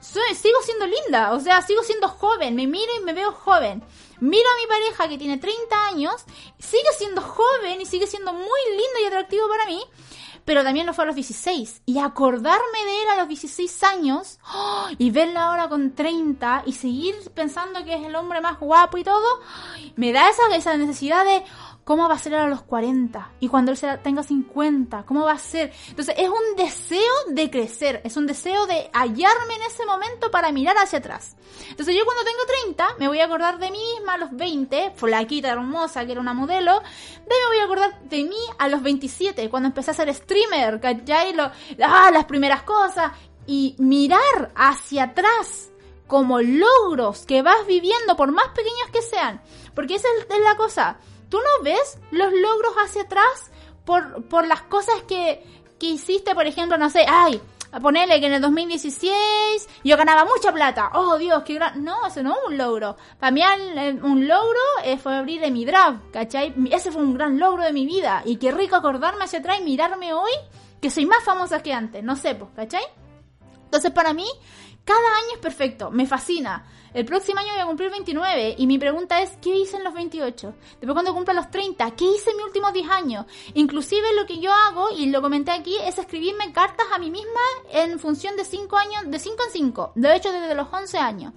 sigo 0.00 0.62
siendo 0.62 0.86
linda, 0.86 1.32
o 1.32 1.40
sea, 1.40 1.62
sigo 1.62 1.82
siendo 1.82 2.08
joven, 2.08 2.54
me 2.54 2.66
miro 2.66 2.92
y 3.00 3.04
me 3.04 3.12
veo 3.12 3.32
joven. 3.32 3.82
Miro 4.20 4.48
a 4.48 4.60
mi 4.60 4.66
pareja 4.66 5.08
que 5.08 5.18
tiene 5.18 5.38
30 5.38 5.86
años, 5.88 6.24
sigue 6.58 6.90
siendo 6.96 7.20
joven 7.20 7.80
y 7.80 7.86
sigue 7.86 8.06
siendo 8.06 8.32
muy 8.32 8.60
lindo 8.70 9.00
y 9.02 9.06
atractivo 9.06 9.48
para 9.48 9.66
mí 9.66 9.82
pero 10.46 10.62
también 10.62 10.86
lo 10.86 10.94
fue 10.94 11.04
a 11.04 11.08
los 11.08 11.16
16. 11.16 11.82
Y 11.84 11.98
acordarme 11.98 12.84
de 12.86 13.02
él 13.02 13.08
a 13.12 13.16
los 13.16 13.28
16 13.28 13.82
años 13.82 14.38
¡oh! 14.54 14.86
y 14.96 15.10
verla 15.10 15.48
ahora 15.48 15.68
con 15.68 15.94
30 15.94 16.62
y 16.64 16.72
seguir 16.72 17.14
pensando 17.34 17.84
que 17.84 17.96
es 17.96 18.06
el 18.06 18.14
hombre 18.14 18.40
más 18.40 18.58
guapo 18.58 18.96
y 18.96 19.04
todo, 19.04 19.26
me 19.96 20.12
da 20.12 20.30
esa, 20.30 20.56
esa 20.56 20.76
necesidad 20.76 21.24
de, 21.24 21.42
¿Cómo 21.86 22.08
va 22.08 22.16
a 22.16 22.18
ser 22.18 22.34
a 22.34 22.48
los 22.48 22.62
40? 22.62 23.34
Y 23.38 23.46
cuando 23.46 23.70
él 23.70 23.78
tenga 24.02 24.24
50, 24.24 25.04
¿cómo 25.06 25.24
va 25.24 25.34
a 25.34 25.38
ser? 25.38 25.72
Entonces 25.88 26.16
es 26.18 26.28
un 26.28 26.56
deseo 26.56 27.14
de 27.28 27.48
crecer, 27.48 28.00
es 28.02 28.16
un 28.16 28.26
deseo 28.26 28.66
de 28.66 28.90
hallarme 28.92 29.54
en 29.54 29.62
ese 29.62 29.86
momento 29.86 30.32
para 30.32 30.50
mirar 30.50 30.76
hacia 30.78 30.98
atrás. 30.98 31.36
Entonces 31.70 31.94
yo 31.94 32.04
cuando 32.04 32.24
tengo 32.24 32.40
30 32.64 32.96
me 32.98 33.06
voy 33.06 33.20
a 33.20 33.26
acordar 33.26 33.60
de 33.60 33.70
mí 33.70 33.78
misma 33.94 34.14
a 34.14 34.18
los 34.18 34.32
20, 34.32 34.94
flaquita, 34.96 35.50
hermosa, 35.50 36.04
que 36.04 36.10
era 36.10 36.20
una 36.20 36.34
modelo. 36.34 36.80
De 36.80 37.28
me 37.28 37.46
voy 37.46 37.58
a 37.58 37.64
acordar 37.66 38.00
de 38.02 38.24
mí 38.24 38.40
a 38.58 38.66
los 38.66 38.82
27, 38.82 39.48
cuando 39.48 39.68
empecé 39.68 39.92
a 39.92 39.94
ser 39.94 40.12
streamer, 40.12 40.80
¿cachai? 40.80 41.34
Lo, 41.34 41.52
ah, 41.84 42.10
las 42.12 42.24
primeras 42.24 42.64
cosas. 42.64 43.12
Y 43.46 43.76
mirar 43.78 44.50
hacia 44.56 45.04
atrás 45.04 45.70
como 46.08 46.40
logros 46.40 47.26
que 47.26 47.42
vas 47.42 47.64
viviendo, 47.68 48.16
por 48.16 48.32
más 48.32 48.48
pequeños 48.48 48.90
que 48.92 49.02
sean. 49.02 49.40
Porque 49.72 49.94
esa 49.94 50.08
es 50.28 50.40
la 50.40 50.56
cosa 50.56 50.98
¿Tú 51.28 51.38
no 51.38 51.64
ves 51.64 51.98
los 52.10 52.32
logros 52.32 52.74
hacia 52.84 53.02
atrás 53.02 53.50
por, 53.84 54.24
por 54.28 54.46
las 54.46 54.62
cosas 54.62 55.02
que, 55.08 55.42
que 55.78 55.86
hiciste, 55.86 56.34
por 56.34 56.46
ejemplo, 56.46 56.78
no 56.78 56.90
sé, 56.90 57.04
ay, 57.08 57.40
a 57.72 57.80
ponerle 57.80 58.20
que 58.20 58.26
en 58.26 58.34
el 58.34 58.40
2016 58.40 59.68
yo 59.84 59.96
ganaba 59.96 60.24
mucha 60.24 60.52
plata. 60.52 60.90
Oh, 60.94 61.18
Dios, 61.18 61.42
qué 61.44 61.54
gran... 61.54 61.84
No, 61.84 62.06
eso 62.06 62.22
no 62.22 62.32
es 62.32 62.38
un 62.46 62.56
logro. 62.56 62.96
Para 63.18 63.30
mí 63.30 63.42
un 64.02 64.26
logro 64.26 64.60
eh, 64.84 64.96
fue 64.96 65.14
abrir 65.14 65.50
mi 65.50 65.64
draft, 65.64 66.10
¿cachai? 66.12 66.54
Ese 66.70 66.90
fue 66.90 67.02
un 67.02 67.14
gran 67.14 67.38
logro 67.38 67.64
de 67.64 67.72
mi 67.72 67.84
vida. 67.84 68.22
Y 68.24 68.36
qué 68.36 68.50
rico 68.50 68.76
acordarme 68.76 69.24
hacia 69.24 69.40
atrás 69.40 69.58
y 69.60 69.64
mirarme 69.64 70.14
hoy 70.14 70.32
que 70.80 70.90
soy 70.90 71.06
más 71.06 71.22
famosa 71.22 71.62
que 71.62 71.72
antes. 71.72 72.02
No 72.02 72.16
sé, 72.16 72.34
pues, 72.34 72.50
¿cachai? 72.56 72.84
Entonces 73.64 73.90
para 73.90 74.12
mí, 74.14 74.26
cada 74.84 75.16
año 75.18 75.34
es 75.34 75.38
perfecto. 75.38 75.90
Me 75.90 76.06
fascina. 76.06 76.64
El 76.94 77.04
próximo 77.04 77.40
año 77.40 77.52
voy 77.52 77.60
a 77.60 77.66
cumplir 77.66 77.90
29 77.90 78.54
y 78.58 78.66
mi 78.66 78.78
pregunta 78.78 79.20
es, 79.20 79.30
¿qué 79.42 79.54
hice 79.56 79.76
en 79.76 79.84
los 79.84 79.94
28? 79.94 80.54
Después 80.80 80.92
cuando 80.92 81.12
cumpla 81.12 81.34
los 81.34 81.50
30, 81.50 81.90
¿qué 81.92 82.04
hice 82.04 82.30
en 82.30 82.36
mis 82.36 82.46
últimos 82.46 82.72
10 82.72 82.88
años? 82.90 83.26
Inclusive 83.54 84.14
lo 84.14 84.26
que 84.26 84.38
yo 84.38 84.52
hago, 84.52 84.90
y 84.90 85.06
lo 85.06 85.20
comenté 85.20 85.50
aquí, 85.50 85.76
es 85.84 85.98
escribirme 85.98 86.52
cartas 86.52 86.86
a 86.92 86.98
mí 86.98 87.10
misma 87.10 87.40
en 87.72 87.98
función 87.98 88.36
de 88.36 88.44
5 88.44 88.76
años, 88.76 89.02
de 89.06 89.18
5 89.18 89.36
en 89.46 89.52
5. 89.52 89.92
Lo 89.96 90.08
he 90.08 90.16
hecho 90.16 90.32
desde 90.32 90.54
los 90.54 90.68
11 90.72 90.98
años. 90.98 91.32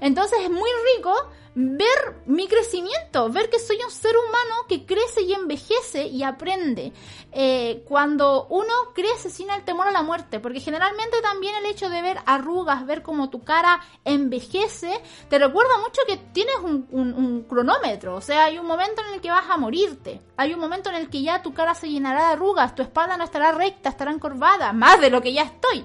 Entonces 0.00 0.40
es 0.42 0.50
muy 0.50 0.70
rico 0.96 1.14
ver 1.54 2.22
mi 2.26 2.48
crecimiento, 2.48 3.28
ver 3.30 3.50
que 3.50 3.58
soy 3.58 3.78
un 3.84 3.90
ser 3.90 4.14
humano 4.16 4.66
que 4.68 4.86
crece 4.86 5.22
y 5.22 5.34
envejece 5.34 6.06
y 6.06 6.22
aprende. 6.22 6.92
Eh, 7.30 7.82
cuando 7.86 8.46
uno 8.50 8.72
crece 8.94 9.30
sin 9.30 9.50
el 9.50 9.64
temor 9.64 9.86
a 9.86 9.90
la 9.90 10.02
muerte, 10.02 10.40
porque 10.40 10.60
generalmente 10.60 11.20
también 11.22 11.54
el 11.56 11.66
hecho 11.66 11.88
de 11.88 12.02
ver 12.02 12.18
arrugas, 12.26 12.86
ver 12.86 13.02
cómo 13.02 13.30
tu 13.30 13.42
cara 13.42 13.80
envejece, 14.04 15.00
te 15.28 15.38
recuerda 15.38 15.78
mucho 15.78 16.02
que 16.06 16.16
tienes 16.16 16.56
un, 16.62 16.86
un 16.90 17.42
cronómetro, 17.44 18.16
o 18.16 18.20
sea, 18.20 18.44
hay 18.44 18.58
un 18.58 18.66
momento 18.66 19.02
en 19.06 19.14
el 19.14 19.20
que 19.20 19.30
vas 19.30 19.48
a 19.48 19.56
morirte, 19.56 20.20
hay 20.36 20.52
un 20.52 20.60
momento 20.60 20.90
en 20.90 20.96
el 20.96 21.08
que 21.08 21.22
ya 21.22 21.42
tu 21.42 21.54
cara 21.54 21.74
se 21.74 21.88
llenará 21.88 22.26
de 22.26 22.32
arrugas, 22.32 22.74
tu 22.74 22.82
espalda 22.82 23.16
no 23.16 23.24
estará 23.24 23.52
recta, 23.52 23.88
estará 23.88 24.10
encorvada, 24.10 24.72
más 24.72 25.00
de 25.00 25.10
lo 25.10 25.22
que 25.22 25.32
ya 25.32 25.42
estoy. 25.42 25.84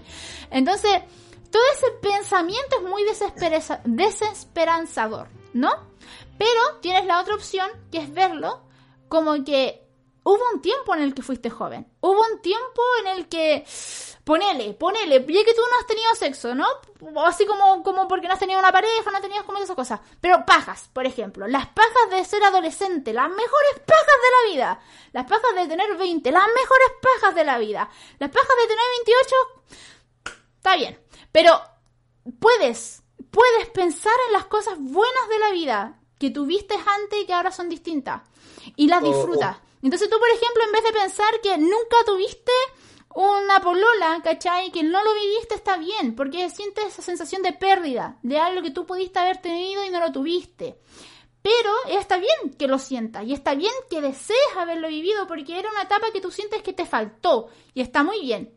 Entonces, 0.51 1.01
todo 1.49 1.63
ese 1.75 1.91
pensamiento 2.01 2.77
es 2.77 2.83
muy 2.83 3.03
desesperanzador, 3.85 5.29
¿no? 5.53 5.71
Pero 6.37 6.61
tienes 6.81 7.05
la 7.05 7.19
otra 7.21 7.35
opción, 7.35 7.69
que 7.91 7.99
es 7.99 8.13
verlo 8.13 8.61
como 9.07 9.43
que 9.43 9.87
hubo 10.23 10.43
un 10.53 10.61
tiempo 10.61 10.93
en 10.93 11.01
el 11.01 11.13
que 11.13 11.21
fuiste 11.21 11.49
joven. 11.49 11.87
Hubo 12.01 12.19
un 12.19 12.41
tiempo 12.41 12.81
en 12.99 13.07
el 13.07 13.29
que, 13.29 13.65
ponele, 14.25 14.73
ponele, 14.73 15.19
ya 15.21 15.43
que 15.45 15.53
tú 15.53 15.61
no 15.61 15.79
has 15.79 15.87
tenido 15.87 16.15
sexo, 16.15 16.53
¿no? 16.53 16.67
Así 17.25 17.45
como, 17.45 17.81
como 17.81 18.07
porque 18.09 18.27
no 18.27 18.33
has 18.33 18.39
tenido 18.39 18.59
una 18.59 18.71
pareja, 18.71 19.09
no 19.09 19.21
tenías 19.21 19.43
como 19.43 19.59
esas 19.59 19.75
cosas. 19.75 20.01
Pero 20.19 20.45
pajas, 20.45 20.89
por 20.91 21.05
ejemplo, 21.05 21.47
las 21.47 21.67
pajas 21.67 22.09
de 22.11 22.25
ser 22.25 22.43
adolescente, 22.43 23.13
las 23.13 23.29
mejores 23.29 23.79
pajas 23.85 24.05
de 24.05 24.31
la 24.31 24.53
vida. 24.53 24.79
Las 25.13 25.25
pajas 25.25 25.55
de 25.55 25.67
tener 25.67 25.95
20, 25.95 26.31
las 26.31 26.47
mejores 26.47 26.87
pajas 27.01 27.35
de 27.35 27.45
la 27.45 27.57
vida. 27.57 27.89
Las 28.19 28.29
pajas 28.29 28.55
de 28.61 28.67
tener 28.67 28.85
28, 29.05 30.35
está 30.57 30.75
bien. 30.75 30.99
Pero 31.31 31.61
puedes, 32.39 33.01
puedes 33.37 33.69
pensar 33.69 34.15
en 34.25 34.33
las 34.33 34.45
cosas 34.45 34.79
buenas 34.79 35.29
de 35.29 35.39
la 35.39 35.51
vida 35.51 35.99
que 36.17 36.31
tuviste 36.31 36.73
antes 36.73 37.21
y 37.21 37.27
que 37.27 37.33
ahora 37.33 37.51
son 37.51 37.69
distintas. 37.69 38.23
Y 38.75 38.87
las 38.87 39.03
disfrutas. 39.03 39.57
Entonces 39.83 40.09
tú, 40.09 40.17
por 40.17 40.29
ejemplo, 40.29 40.63
en 40.65 40.71
vez 40.71 40.83
de 40.83 40.99
pensar 40.99 41.39
que 41.43 41.55
nunca 41.59 41.97
tuviste 42.03 42.51
una 43.13 43.59
polola, 43.61 44.21
¿cachai? 44.23 44.71
Que 44.71 44.81
no 44.81 45.03
lo 45.03 45.13
viviste, 45.13 45.53
está 45.53 45.77
bien, 45.77 46.15
porque 46.15 46.49
sientes 46.49 46.85
esa 46.87 47.03
sensación 47.03 47.43
de 47.43 47.53
pérdida, 47.53 48.17
de 48.23 48.39
algo 48.39 48.63
que 48.63 48.71
tú 48.71 48.87
pudiste 48.87 49.19
haber 49.19 49.37
tenido 49.39 49.85
y 49.85 49.91
no 49.91 49.99
lo 49.99 50.11
tuviste. 50.11 50.79
Pero 51.43 51.71
está 51.89 52.17
bien 52.17 52.55
que 52.57 52.67
lo 52.67 52.79
sientas 52.79 53.23
y 53.23 53.33
está 53.33 53.53
bien 53.53 53.73
que 53.87 54.01
desees 54.01 54.39
haberlo 54.57 54.87
vivido 54.87 55.27
porque 55.27 55.59
era 55.59 55.69
una 55.69 55.83
etapa 55.83 56.11
que 56.11 56.21
tú 56.21 56.31
sientes 56.31 56.63
que 56.63 56.73
te 56.73 56.87
faltó 56.87 57.49
y 57.75 57.81
está 57.81 58.01
muy 58.01 58.19
bien. 58.21 58.56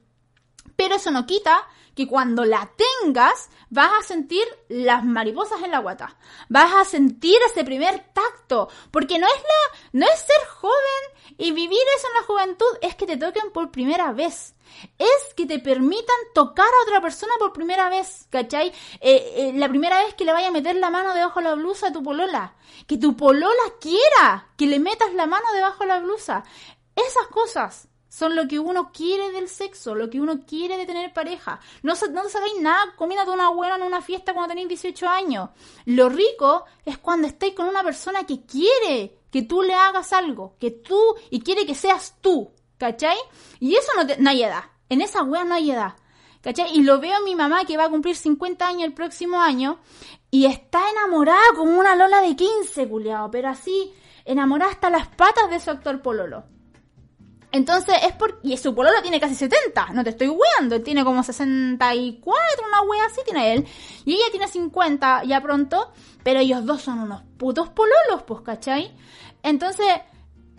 Pero 0.76 0.96
eso 0.96 1.10
no 1.10 1.26
quita 1.26 1.66
que 1.94 2.06
cuando 2.06 2.44
la 2.44 2.70
tengas 3.02 3.50
vas 3.68 3.90
a 3.98 4.02
sentir 4.02 4.42
las 4.68 5.04
mariposas 5.04 5.62
en 5.62 5.70
la 5.70 5.80
guata. 5.80 6.16
Vas 6.48 6.72
a 6.72 6.84
sentir 6.84 7.36
ese 7.46 7.64
primer 7.64 8.04
tacto, 8.12 8.68
porque 8.90 9.18
no 9.18 9.26
es 9.26 9.42
la 9.42 10.00
no 10.00 10.06
es 10.06 10.20
ser 10.20 10.48
joven 10.48 11.36
y 11.38 11.52
vivir 11.52 11.78
eso 11.96 12.06
en 12.08 12.14
la 12.14 12.26
juventud, 12.26 12.78
es 12.82 12.94
que 12.94 13.06
te 13.06 13.16
toquen 13.16 13.50
por 13.52 13.70
primera 13.70 14.12
vez. 14.12 14.54
Es 14.98 15.34
que 15.36 15.46
te 15.46 15.58
permitan 15.58 16.16
tocar 16.34 16.66
a 16.66 16.82
otra 16.84 17.00
persona 17.00 17.32
por 17.38 17.52
primera 17.52 17.88
vez, 17.88 18.26
¿cachai? 18.30 18.68
Eh, 19.00 19.32
eh, 19.36 19.52
la 19.54 19.68
primera 19.68 20.02
vez 20.02 20.14
que 20.14 20.24
le 20.24 20.32
vaya 20.32 20.48
a 20.48 20.52
meter 20.52 20.76
la 20.76 20.90
mano 20.90 21.12
debajo 21.12 21.40
de 21.40 21.48
la 21.48 21.54
blusa 21.54 21.88
a 21.88 21.92
tu 21.92 22.02
polola. 22.02 22.54
Que 22.86 22.96
tu 22.96 23.16
polola 23.16 23.62
quiera 23.80 24.48
que 24.56 24.66
le 24.66 24.78
metas 24.78 25.12
la 25.14 25.26
mano 25.26 25.52
debajo 25.52 25.84
de 25.84 25.88
la 25.88 25.98
blusa. 26.00 26.44
Esas 26.94 27.26
cosas 27.28 27.88
son 28.10 28.34
lo 28.34 28.48
que 28.48 28.58
uno 28.58 28.90
quiere 28.92 29.30
del 29.30 29.48
sexo, 29.48 29.94
lo 29.94 30.10
que 30.10 30.20
uno 30.20 30.40
quiere 30.44 30.76
de 30.76 30.84
tener 30.84 31.12
pareja. 31.12 31.60
No, 31.82 31.94
no 32.10 32.28
sabéis 32.28 32.60
nada 32.60 32.92
comiendo 32.96 33.32
una 33.32 33.50
buena 33.50 33.76
en 33.76 33.82
una 33.82 34.02
fiesta 34.02 34.34
cuando 34.34 34.48
tenéis 34.48 34.68
18 34.68 35.08
años. 35.08 35.50
Lo 35.86 36.08
rico 36.08 36.64
es 36.84 36.98
cuando 36.98 37.28
estáis 37.28 37.54
con 37.54 37.68
una 37.68 37.84
persona 37.84 38.26
que 38.26 38.42
quiere 38.42 39.16
que 39.30 39.42
tú 39.42 39.62
le 39.62 39.74
hagas 39.74 40.12
algo, 40.12 40.56
que 40.58 40.72
tú, 40.72 41.00
y 41.30 41.40
quiere 41.40 41.64
que 41.64 41.76
seas 41.76 42.16
tú, 42.20 42.50
¿cachai? 42.78 43.16
Y 43.60 43.76
eso 43.76 43.92
no, 43.96 44.02
no 44.18 44.30
hay 44.30 44.42
edad. 44.42 44.64
En 44.88 45.02
esa 45.02 45.22
wea 45.22 45.44
no 45.44 45.54
hay 45.54 45.70
edad. 45.70 45.94
¿Cachai? 46.42 46.74
Y 46.76 46.82
lo 46.82 46.98
veo 46.98 47.16
a 47.16 47.20
mi 47.20 47.36
mamá 47.36 47.64
que 47.64 47.76
va 47.76 47.84
a 47.84 47.90
cumplir 47.90 48.16
50 48.16 48.66
años 48.66 48.84
el 48.84 48.94
próximo 48.94 49.40
año 49.40 49.78
y 50.32 50.46
está 50.46 50.80
enamorada 50.90 51.42
como 51.54 51.78
una 51.78 51.94
lola 51.94 52.22
de 52.22 52.34
15, 52.34 52.88
culiao, 52.88 53.30
pero 53.30 53.50
así, 53.50 53.92
enamorada 54.24 54.72
hasta 54.72 54.90
las 54.90 55.06
patas 55.06 55.48
de 55.50 55.60
su 55.60 55.70
actor 55.70 56.02
Pololo. 56.02 56.44
Entonces 57.52 57.96
es 58.02 58.12
por... 58.12 58.38
Y 58.42 58.56
su 58.56 58.74
pololo 58.74 59.02
tiene 59.02 59.20
casi 59.20 59.34
70, 59.34 59.88
no 59.92 60.04
te 60.04 60.10
estoy 60.10 60.28
weando, 60.28 60.80
tiene 60.82 61.04
como 61.04 61.22
64, 61.22 62.66
una 62.66 62.82
wea 62.82 63.06
así 63.06 63.20
tiene 63.24 63.54
él. 63.54 63.66
Y 64.04 64.14
ella 64.14 64.24
tiene 64.30 64.48
50 64.48 65.24
ya 65.24 65.40
pronto, 65.40 65.92
pero 66.22 66.40
ellos 66.40 66.64
dos 66.64 66.82
son 66.82 67.00
unos 67.00 67.22
putos 67.38 67.68
pololos, 67.70 68.22
pues, 68.26 68.42
¿cachai? 68.42 68.94
Entonces, 69.42 69.88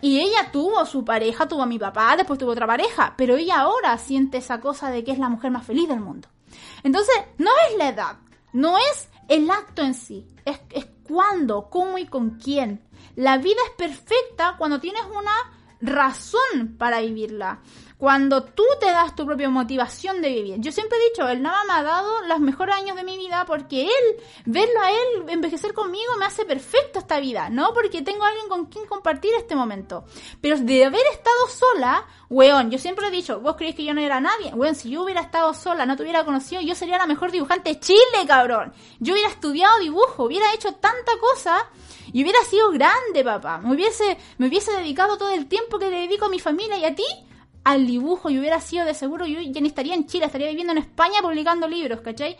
y 0.01 0.19
ella 0.19 0.51
tuvo 0.51 0.85
su 0.85 1.05
pareja, 1.05 1.47
tuvo 1.47 1.61
a 1.61 1.67
mi 1.67 1.79
papá, 1.79 2.15
después 2.17 2.39
tuvo 2.39 2.51
otra 2.51 2.67
pareja, 2.67 3.13
pero 3.15 3.35
ella 3.37 3.59
ahora 3.61 3.97
siente 3.97 4.37
esa 4.39 4.59
cosa 4.59 4.89
de 4.89 5.03
que 5.03 5.11
es 5.11 5.19
la 5.19 5.29
mujer 5.29 5.51
más 5.51 5.65
feliz 5.65 5.87
del 5.87 5.99
mundo. 5.99 6.27
Entonces, 6.83 7.15
no 7.37 7.51
es 7.69 7.77
la 7.77 7.89
edad, 7.89 8.17
no 8.51 8.77
es 8.77 9.09
el 9.29 9.49
acto 9.49 9.83
en 9.83 9.93
sí, 9.93 10.27
es, 10.43 10.59
es 10.71 10.87
cuándo, 11.07 11.69
cómo 11.69 11.97
y 11.97 12.05
con 12.07 12.31
quién. 12.31 12.85
La 13.15 13.37
vida 13.37 13.59
es 13.69 13.75
perfecta 13.77 14.55
cuando 14.57 14.79
tienes 14.79 15.03
una 15.05 15.60
razón 15.81 16.75
para 16.77 17.01
vivirla. 17.01 17.59
Cuando 17.97 18.43
tú 18.43 18.63
te 18.79 18.87
das 18.87 19.15
tu 19.15 19.27
propia 19.27 19.47
motivación 19.49 20.23
de 20.23 20.29
vivir. 20.29 20.55
Yo 20.57 20.71
siempre 20.71 20.97
he 20.97 21.09
dicho, 21.09 21.29
el 21.29 21.43
Nava 21.43 21.63
me 21.65 21.73
ha 21.73 21.83
dado 21.83 22.21
los 22.21 22.39
mejores 22.39 22.75
años 22.75 22.95
de 22.95 23.03
mi 23.03 23.15
vida 23.15 23.45
porque 23.45 23.83
él, 23.83 24.23
verlo 24.45 24.81
a 24.81 24.89
él 24.89 25.29
envejecer 25.29 25.73
conmigo 25.73 26.17
me 26.17 26.25
hace 26.25 26.43
perfecto 26.43 26.97
esta 26.97 27.19
vida, 27.19 27.51
¿no? 27.51 27.75
Porque 27.75 28.01
tengo 28.01 28.23
alguien 28.23 28.47
con 28.47 28.65
quien 28.65 28.87
compartir 28.87 29.31
este 29.37 29.55
momento. 29.55 30.05
Pero 30.41 30.57
de 30.57 30.85
haber 30.85 31.05
estado 31.11 31.47
sola, 31.47 32.07
weón, 32.27 32.71
yo 32.71 32.79
siempre 32.79 33.07
he 33.07 33.11
dicho, 33.11 33.39
vos 33.39 33.55
creéis 33.55 33.75
que 33.75 33.85
yo 33.85 33.93
no 33.93 34.01
era 34.01 34.19
nadie. 34.19 34.51
Weón, 34.51 34.73
si 34.73 34.89
yo 34.89 35.03
hubiera 35.03 35.21
estado 35.21 35.53
sola, 35.53 35.85
no 35.85 35.95
te 35.95 36.01
hubiera 36.01 36.25
conocido, 36.25 36.59
yo 36.61 36.73
sería 36.73 36.97
la 36.97 37.05
mejor 37.05 37.31
dibujante 37.31 37.69
de 37.69 37.79
Chile, 37.79 38.25
cabrón. 38.25 38.73
Yo 38.99 39.13
hubiera 39.13 39.29
estudiado 39.29 39.77
dibujo, 39.77 40.23
hubiera 40.23 40.51
hecho 40.55 40.73
tanta 40.73 41.11
cosa 41.19 41.69
y 42.13 42.23
hubiera 42.23 42.43
sido 42.43 42.71
grande, 42.71 43.23
papá. 43.23 43.57
Me 43.57 43.73
hubiese, 43.73 44.17
me 44.37 44.47
hubiese 44.47 44.71
dedicado 44.71 45.17
todo 45.17 45.31
el 45.31 45.47
tiempo 45.47 45.79
que 45.79 45.89
le 45.89 46.01
dedico 46.01 46.25
a 46.25 46.29
mi 46.29 46.39
familia 46.39 46.77
y 46.77 46.85
a 46.85 46.95
ti 46.95 47.05
al 47.63 47.85
dibujo 47.85 48.29
y 48.29 48.39
hubiera 48.39 48.59
sido 48.59 48.85
de 48.85 48.93
seguro, 48.93 49.25
yo 49.25 49.39
ya 49.39 49.61
ni 49.61 49.67
estaría 49.67 49.93
en 49.93 50.07
Chile, 50.07 50.25
estaría 50.25 50.47
viviendo 50.49 50.73
en 50.73 50.79
España 50.79 51.21
publicando 51.21 51.67
libros, 51.67 52.01
¿cachai? 52.01 52.37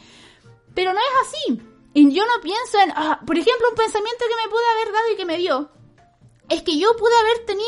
Pero 0.74 0.94
no 0.94 1.00
es 1.00 1.28
así. 1.28 1.62
Y 1.94 2.12
yo 2.12 2.24
no 2.26 2.42
pienso 2.42 2.80
en, 2.80 2.92
ah, 2.96 3.20
por 3.26 3.38
ejemplo, 3.38 3.68
un 3.70 3.76
pensamiento 3.76 4.26
que 4.28 4.44
me 4.44 4.50
pude 4.50 4.64
haber 4.74 4.94
dado 4.94 5.12
y 5.14 5.18
que 5.18 5.26
me 5.26 5.38
dio, 5.38 5.70
es 6.52 6.64
que 6.64 6.78
yo 6.78 6.96
pude 6.98 7.14
haber 7.22 7.46
tenido 7.46 7.68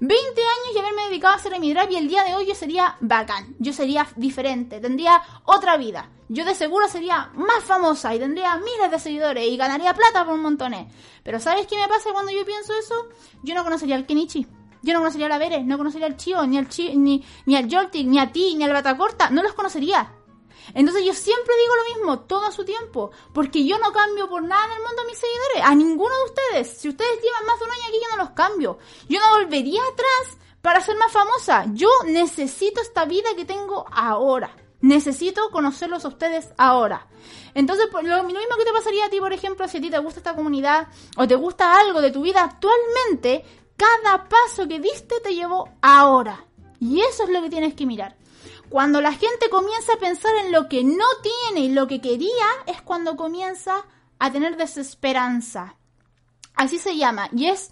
20 0.00 0.14
años 0.40 0.74
y 0.74 0.78
haberme 0.78 1.04
dedicado 1.04 1.34
a 1.34 1.36
hacer 1.36 1.52
y 1.62 1.96
el 1.96 2.08
día 2.08 2.24
de 2.24 2.34
hoy 2.34 2.46
yo 2.46 2.54
sería 2.54 2.96
bacán, 3.00 3.54
yo 3.58 3.72
sería 3.72 4.06
diferente, 4.16 4.80
tendría 4.80 5.22
otra 5.44 5.76
vida. 5.76 6.10
Yo 6.28 6.44
de 6.44 6.54
seguro 6.54 6.88
sería 6.88 7.30
más 7.34 7.64
famosa 7.64 8.14
y 8.14 8.18
tendría 8.18 8.56
miles 8.58 8.90
de 8.90 8.98
seguidores 8.98 9.48
y 9.48 9.56
ganaría 9.56 9.94
plata 9.94 10.24
por 10.24 10.34
un 10.34 10.42
montones. 10.42 10.92
Pero 11.22 11.40
¿sabes 11.40 11.66
qué 11.66 11.76
me 11.76 11.88
pasa 11.88 12.12
cuando 12.12 12.32
yo 12.32 12.44
pienso 12.44 12.74
eso? 12.78 13.08
Yo 13.42 13.54
no 13.54 13.64
conocería 13.64 13.96
al 13.96 14.06
Kenichi. 14.06 14.46
Yo 14.82 14.92
no 14.92 15.00
conocería 15.00 15.26
a 15.26 15.30
la 15.30 15.38
Veres, 15.38 15.64
no 15.64 15.78
conocería 15.78 16.06
al 16.06 16.16
Chio, 16.16 16.46
ni 16.46 16.58
al 16.58 16.68
Chio, 16.68 16.92
ni, 16.94 17.24
ni 17.46 17.56
al 17.56 17.68
Joltik, 17.68 18.06
ni 18.06 18.18
a 18.18 18.30
ti, 18.30 18.54
ni 18.56 18.64
al 18.64 18.72
Batacorta, 18.72 19.30
no 19.30 19.42
los 19.42 19.54
conocería. 19.54 20.12
Entonces 20.74 21.04
yo 21.04 21.14
siempre 21.14 21.54
digo 21.56 21.74
lo 21.76 21.94
mismo, 21.94 22.20
todo 22.20 22.46
a 22.46 22.52
su 22.52 22.64
tiempo, 22.64 23.10
porque 23.32 23.64
yo 23.64 23.78
no 23.78 23.92
cambio 23.92 24.28
por 24.28 24.42
nada 24.42 24.64
en 24.66 24.72
el 24.72 24.86
mundo 24.86 25.02
a 25.02 25.04
mis 25.06 25.18
seguidores, 25.18 25.62
a 25.64 25.74
ninguno 25.74 26.14
de 26.16 26.24
ustedes. 26.24 26.78
Si 26.78 26.88
ustedes 26.88 27.22
llevan 27.22 27.46
más 27.46 27.58
de 27.58 27.64
un 27.64 27.70
año 27.70 27.82
aquí, 27.88 27.98
yo 28.02 28.16
no 28.16 28.22
los 28.22 28.30
cambio. 28.30 28.78
Yo 29.08 29.20
no 29.20 29.38
volvería 29.38 29.80
atrás 29.82 30.38
para 30.62 30.80
ser 30.80 30.96
más 30.96 31.12
famosa. 31.12 31.64
Yo 31.72 31.88
necesito 32.06 32.80
esta 32.80 33.04
vida 33.04 33.28
que 33.36 33.44
tengo 33.44 33.86
ahora. 33.90 34.54
Necesito 34.80 35.50
conocerlos 35.50 36.04
a 36.04 36.08
ustedes 36.08 36.50
ahora. 36.56 37.08
Entonces, 37.54 37.88
lo, 37.92 38.22
mismo 38.24 38.56
que 38.56 38.64
te 38.64 38.72
pasaría 38.72 39.06
a 39.06 39.08
ti, 39.08 39.18
por 39.18 39.32
ejemplo, 39.32 39.66
si 39.66 39.78
a 39.78 39.80
ti 39.80 39.90
te 39.90 39.98
gusta 39.98 40.20
esta 40.20 40.36
comunidad 40.36 40.88
o 41.16 41.26
te 41.26 41.34
gusta 41.34 41.80
algo 41.80 42.00
de 42.00 42.10
tu 42.10 42.22
vida 42.22 42.42
actualmente, 42.44 43.44
cada 43.76 44.28
paso 44.28 44.68
que 44.68 44.78
diste 44.78 45.20
te 45.20 45.34
llevó 45.34 45.68
ahora. 45.82 46.44
Y 46.80 47.00
eso 47.00 47.24
es 47.24 47.30
lo 47.30 47.42
que 47.42 47.50
tienes 47.50 47.74
que 47.74 47.86
mirar. 47.86 48.17
Cuando 48.68 49.00
la 49.00 49.12
gente 49.12 49.48
comienza 49.50 49.94
a 49.94 49.98
pensar 49.98 50.34
en 50.44 50.52
lo 50.52 50.68
que 50.68 50.84
no 50.84 51.06
tiene 51.22 51.66
y 51.66 51.72
lo 51.72 51.86
que 51.86 52.00
quería, 52.00 52.46
es 52.66 52.82
cuando 52.82 53.16
comienza 53.16 53.84
a 54.18 54.32
tener 54.32 54.56
desesperanza. 54.56 55.76
Así 56.54 56.78
se 56.78 56.96
llama. 56.96 57.28
Y 57.32 57.46
es, 57.46 57.70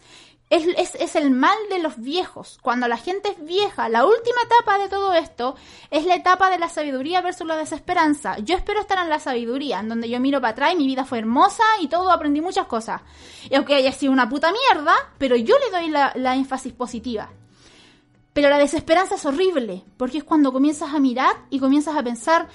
es, 0.49 0.95
es, 0.95 1.17
el 1.17 1.31
mal 1.31 1.57
de 1.69 1.81
los 1.81 2.01
viejos. 2.01 2.59
Cuando 2.63 2.89
la 2.89 2.97
gente 2.97 3.31
es 3.31 3.45
vieja, 3.45 3.89
la 3.89 4.07
última 4.07 4.41
etapa 4.43 4.79
de 4.79 4.89
todo 4.89 5.13
esto 5.13 5.57
es 5.91 6.07
la 6.07 6.15
etapa 6.15 6.51
de 6.51 6.59
la 6.59 6.69
sabiduría 6.69 7.21
versus 7.21 7.47
la 7.47 7.57
desesperanza. 7.57 8.39
Yo 8.39 8.57
espero 8.57 8.81
estar 8.81 8.99
en 8.99 9.11
la 9.11 9.19
sabiduría, 9.19 9.81
en 9.81 9.89
donde 9.89 10.09
yo 10.09 10.21
miro 10.21 10.41
para 10.41 10.53
atrás 10.53 10.73
y 10.73 10.77
mi 10.77 10.87
vida 10.87 11.05
fue 11.05 11.19
hermosa 11.19 11.65
y 11.81 11.89
todo 11.89 12.11
aprendí 12.11 12.41
muchas 12.41 12.67
cosas. 12.67 13.03
Y 13.51 13.57
aunque 13.57 13.75
haya 13.75 13.93
sido 13.93 14.13
una 14.13 14.29
puta 14.29 14.53
mierda, 14.53 14.95
pero 15.19 15.37
yo 15.37 15.57
le 15.59 15.77
doy 15.77 15.91
la, 15.91 16.13
la 16.15 16.37
énfasis 16.37 16.73
positiva. 16.73 17.29
Pero 18.37 18.51
la 18.51 18.59
desesperanza 18.59 19.15
es 19.15 19.25
horrible, 19.25 19.83
porque 19.97 20.19
es 20.19 20.25
cuando 20.25 20.53
comienzas 20.53 20.93
a 20.93 21.01
mirar 21.01 21.35
y 21.49 21.59
comienzas 21.59 21.97
a 21.97 22.03
pensar, 22.03 22.49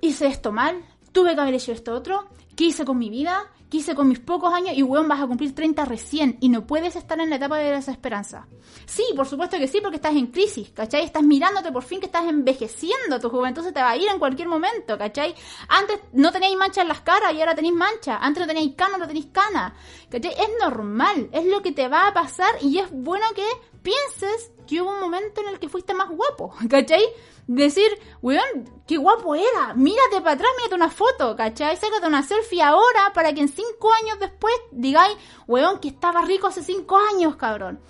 hice 0.00 0.26
esto 0.26 0.52
mal, 0.52 0.82
tuve 1.12 1.34
que 1.34 1.40
haber 1.42 1.52
hecho 1.52 1.72
esto 1.72 1.92
otro, 1.92 2.30
¿qué 2.56 2.64
hice 2.64 2.86
con 2.86 2.96
mi 2.96 3.10
vida? 3.10 3.44
¿Qué 3.70 3.76
hice 3.76 3.94
con 3.94 4.08
mis 4.08 4.20
pocos 4.20 4.54
años? 4.54 4.72
Y 4.74 4.82
weón, 4.82 5.06
vas 5.06 5.20
a 5.20 5.26
cumplir 5.26 5.54
30 5.54 5.84
recién 5.84 6.38
y 6.40 6.48
no 6.48 6.66
puedes 6.66 6.96
estar 6.96 7.20
en 7.20 7.28
la 7.28 7.36
etapa 7.36 7.58
de 7.58 7.72
desesperanza. 7.72 8.48
Sí, 8.86 9.04
por 9.14 9.26
supuesto 9.26 9.58
que 9.58 9.68
sí, 9.68 9.82
porque 9.82 9.96
estás 9.96 10.16
en 10.16 10.28
crisis, 10.28 10.70
¿cachai? 10.70 11.04
Estás 11.04 11.24
mirándote 11.24 11.70
por 11.70 11.82
fin 11.82 12.00
que 12.00 12.06
estás 12.06 12.24
envejeciendo, 12.24 13.20
tu 13.20 13.28
juventud 13.28 13.62
se 13.62 13.72
te 13.72 13.82
va 13.82 13.90
a 13.90 13.96
ir 13.98 14.08
en 14.08 14.18
cualquier 14.18 14.48
momento, 14.48 14.96
¿cachai? 14.96 15.34
Antes 15.68 16.00
no 16.14 16.32
teníais 16.32 16.56
mancha 16.56 16.80
en 16.80 16.88
las 16.88 17.02
caras 17.02 17.34
y 17.34 17.40
ahora 17.40 17.54
tenéis 17.54 17.74
mancha. 17.74 18.16
Antes 18.16 18.40
no 18.40 18.46
teníais 18.46 18.74
cana, 18.74 18.96
no 18.96 19.06
tenéis 19.06 19.26
cana. 19.26 19.74
¿Cachai? 20.08 20.32
Es 20.32 20.48
normal, 20.58 21.28
es 21.32 21.44
lo 21.44 21.60
que 21.60 21.72
te 21.72 21.86
va 21.86 22.08
a 22.08 22.14
pasar 22.14 22.56
y 22.62 22.78
es 22.78 22.90
bueno 22.90 23.26
que 23.36 23.46
pienses 23.82 24.50
que 24.70 24.80
hubo 24.80 24.90
un 24.90 25.00
momento 25.00 25.40
en 25.40 25.48
el 25.48 25.58
que 25.58 25.68
fuiste 25.68 25.92
más 25.94 26.08
guapo, 26.08 26.54
¿cachai? 26.70 27.02
Decir, 27.48 27.88
weón, 28.22 28.82
qué 28.86 28.96
guapo 28.96 29.34
era, 29.34 29.74
mírate 29.74 30.20
para 30.20 30.32
atrás, 30.32 30.50
mírate 30.56 30.76
una 30.76 30.90
foto, 30.90 31.34
¿cachai? 31.34 31.76
Sácate 31.76 32.06
una 32.06 32.22
selfie 32.22 32.62
ahora 32.62 33.12
para 33.12 33.32
que 33.32 33.40
en 33.40 33.48
cinco 33.48 33.92
años 33.92 34.20
después 34.20 34.54
digáis, 34.70 35.16
weón, 35.48 35.80
que 35.80 35.88
estaba 35.88 36.22
rico 36.22 36.46
hace 36.46 36.62
cinco 36.62 36.96
años, 36.96 37.34
cabrón. 37.34 37.80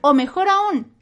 O 0.00 0.12
mejor 0.12 0.48
aún, 0.48 0.94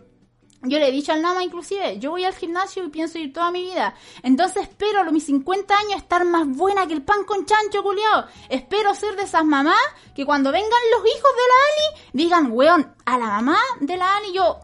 yo 0.64 0.78
le 0.78 0.88
he 0.88 0.92
dicho 0.92 1.12
al 1.12 1.22
Nama 1.22 1.42
inclusive, 1.42 1.98
yo 1.98 2.10
voy 2.10 2.24
al 2.24 2.34
gimnasio 2.34 2.84
y 2.84 2.88
pienso 2.88 3.18
ir 3.18 3.32
toda 3.32 3.50
mi 3.50 3.62
vida. 3.62 3.94
Entonces 4.22 4.62
espero 4.62 5.00
a 5.00 5.10
mis 5.10 5.24
50 5.24 5.74
años 5.74 5.96
estar 5.96 6.24
más 6.24 6.46
buena 6.46 6.86
que 6.86 6.92
el 6.92 7.02
pan 7.02 7.24
con 7.24 7.46
chancho, 7.46 7.82
culiao. 7.82 8.26
Espero 8.48 8.94
ser 8.94 9.16
de 9.16 9.22
esas 9.22 9.44
mamás 9.44 9.82
que 10.14 10.24
cuando 10.24 10.52
vengan 10.52 10.70
los 10.92 11.00
hijos 11.00 11.30
de 11.32 11.48
la 11.48 11.56
Ali, 11.66 12.02
digan, 12.12 12.52
weón, 12.52 12.94
a 13.06 13.18
la 13.18 13.26
mamá 13.26 13.58
de 13.80 13.96
la 13.96 14.16
Ali 14.16 14.34
yo, 14.34 14.60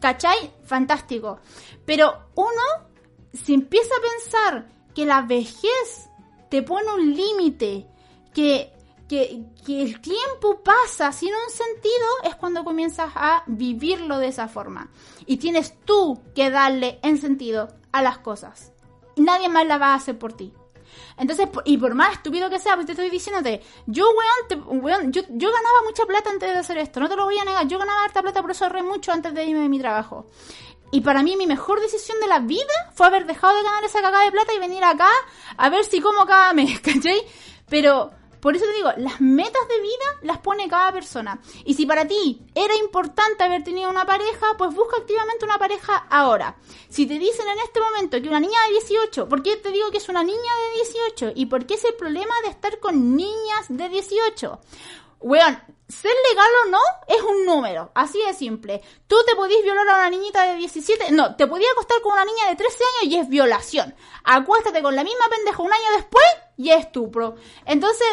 ¿cachai? 0.00 0.52
Fantástico. 0.64 1.40
Pero 1.84 2.30
uno, 2.34 2.88
si 3.32 3.54
empieza 3.54 3.94
a 3.94 4.22
pensar 4.22 4.68
que 4.94 5.04
la 5.04 5.22
vejez 5.22 6.08
te 6.50 6.62
pone 6.62 6.92
un 6.92 7.14
límite, 7.14 7.86
que 8.34 8.72
que, 9.08 9.46
el 9.68 10.00
tiempo 10.00 10.62
pasa 10.62 11.12
sin 11.12 11.30
un 11.30 11.50
sentido 11.50 12.06
es 12.24 12.36
cuando 12.36 12.62
comienzas 12.62 13.10
a 13.14 13.42
vivirlo 13.46 14.18
de 14.18 14.28
esa 14.28 14.48
forma. 14.48 14.90
Y 15.26 15.38
tienes 15.38 15.74
tú 15.84 16.20
que 16.34 16.50
darle 16.50 16.98
en 17.02 17.18
sentido 17.18 17.68
a 17.90 18.02
las 18.02 18.18
cosas. 18.18 18.72
Nadie 19.16 19.48
más 19.48 19.66
la 19.66 19.78
va 19.78 19.88
a 19.88 19.94
hacer 19.94 20.18
por 20.18 20.34
ti. 20.34 20.52
Entonces, 21.18 21.48
y 21.64 21.76
por 21.78 21.94
más 21.94 22.14
estúpido 22.14 22.48
que 22.48 22.58
sea, 22.58 22.74
pues 22.74 22.86
te 22.86 22.92
estoy 22.92 23.10
diciéndote, 23.10 23.60
yo, 23.86 24.10
weón, 24.12 25.12
yo, 25.12 25.22
yo, 25.28 25.52
ganaba 25.52 25.82
mucha 25.84 26.04
plata 26.06 26.30
antes 26.30 26.52
de 26.52 26.58
hacer 26.58 26.78
esto, 26.78 27.00
no 27.00 27.08
te 27.08 27.16
lo 27.16 27.24
voy 27.24 27.38
a 27.38 27.44
negar, 27.44 27.66
yo 27.66 27.78
ganaba 27.78 28.04
harta 28.04 28.22
plata, 28.22 28.40
por 28.40 28.52
eso 28.52 28.64
ahorré 28.64 28.82
mucho 28.82 29.12
antes 29.12 29.34
de 29.34 29.44
irme 29.44 29.62
de 29.62 29.68
mi 29.68 29.80
trabajo. 29.80 30.26
Y 30.90 31.00
para 31.02 31.22
mí 31.22 31.36
mi 31.36 31.46
mejor 31.46 31.80
decisión 31.80 32.18
de 32.20 32.28
la 32.28 32.38
vida 32.38 32.72
fue 32.94 33.06
haber 33.06 33.26
dejado 33.26 33.56
de 33.56 33.62
ganar 33.62 33.84
esa 33.84 34.00
cagada 34.00 34.24
de 34.24 34.32
plata 34.32 34.54
y 34.54 34.58
venir 34.58 34.82
acá 34.84 35.10
a 35.56 35.68
ver 35.68 35.84
si 35.84 36.00
como 36.00 36.24
cada 36.24 36.52
mes, 36.54 36.80
¿cachai? 36.82 37.20
Pero 37.68 38.10
por 38.40 38.56
eso 38.56 38.64
te 38.64 38.72
digo, 38.72 38.90
las 38.96 39.20
metas 39.20 39.68
de 39.68 39.80
vida 39.80 40.04
las 40.22 40.38
pone 40.38 40.68
cada 40.68 40.92
persona. 40.92 41.40
Y 41.64 41.74
si 41.74 41.86
para 41.86 42.06
ti 42.06 42.42
era 42.54 42.74
importante 42.76 43.44
haber 43.44 43.64
tenido 43.64 43.90
una 43.90 44.06
pareja, 44.06 44.56
pues 44.56 44.74
busca 44.74 44.96
activamente 44.98 45.44
una 45.44 45.58
pareja 45.58 46.06
ahora. 46.10 46.56
Si 46.88 47.06
te 47.06 47.18
dicen 47.18 47.48
en 47.48 47.58
este 47.58 47.80
momento 47.80 48.20
que 48.20 48.28
una 48.28 48.40
niña 48.40 48.58
de 48.66 48.72
18, 48.72 49.28
¿por 49.28 49.42
qué 49.42 49.56
te 49.56 49.70
digo 49.70 49.90
que 49.90 49.98
es 49.98 50.08
una 50.08 50.22
niña 50.22 50.38
de 50.38 50.74
18? 51.22 51.32
¿Y 51.34 51.46
por 51.46 51.66
qué 51.66 51.74
es 51.74 51.84
el 51.84 51.94
problema 51.94 52.34
de 52.44 52.50
estar 52.50 52.78
con 52.80 53.16
niñas 53.16 53.66
de 53.68 53.88
18? 53.88 54.60
weón, 55.20 55.60
ser 55.88 56.12
legal 56.30 56.48
o 56.64 56.70
no 56.70 56.78
es 57.06 57.22
un 57.22 57.44
número, 57.44 57.90
así 57.94 58.22
de 58.22 58.34
simple. 58.34 58.82
Tú 59.06 59.16
te 59.26 59.34
podías 59.34 59.62
violar 59.62 59.88
a 59.88 59.94
una 59.96 60.10
niñita 60.10 60.44
de 60.44 60.56
17, 60.56 61.10
no, 61.12 61.34
te 61.36 61.46
podías 61.46 61.72
acostar 61.72 62.00
con 62.02 62.12
una 62.12 62.24
niña 62.24 62.48
de 62.48 62.56
13 62.56 62.76
años 63.02 63.12
y 63.12 63.16
es 63.18 63.28
violación. 63.28 63.94
Acuéstate 64.24 64.82
con 64.82 64.94
la 64.94 65.04
misma 65.04 65.26
pendeja 65.28 65.62
un 65.62 65.72
año 65.72 65.92
después 65.96 66.24
y 66.58 66.70
es 66.70 66.80
estupro. 66.80 67.36
Entonces, 67.64 68.06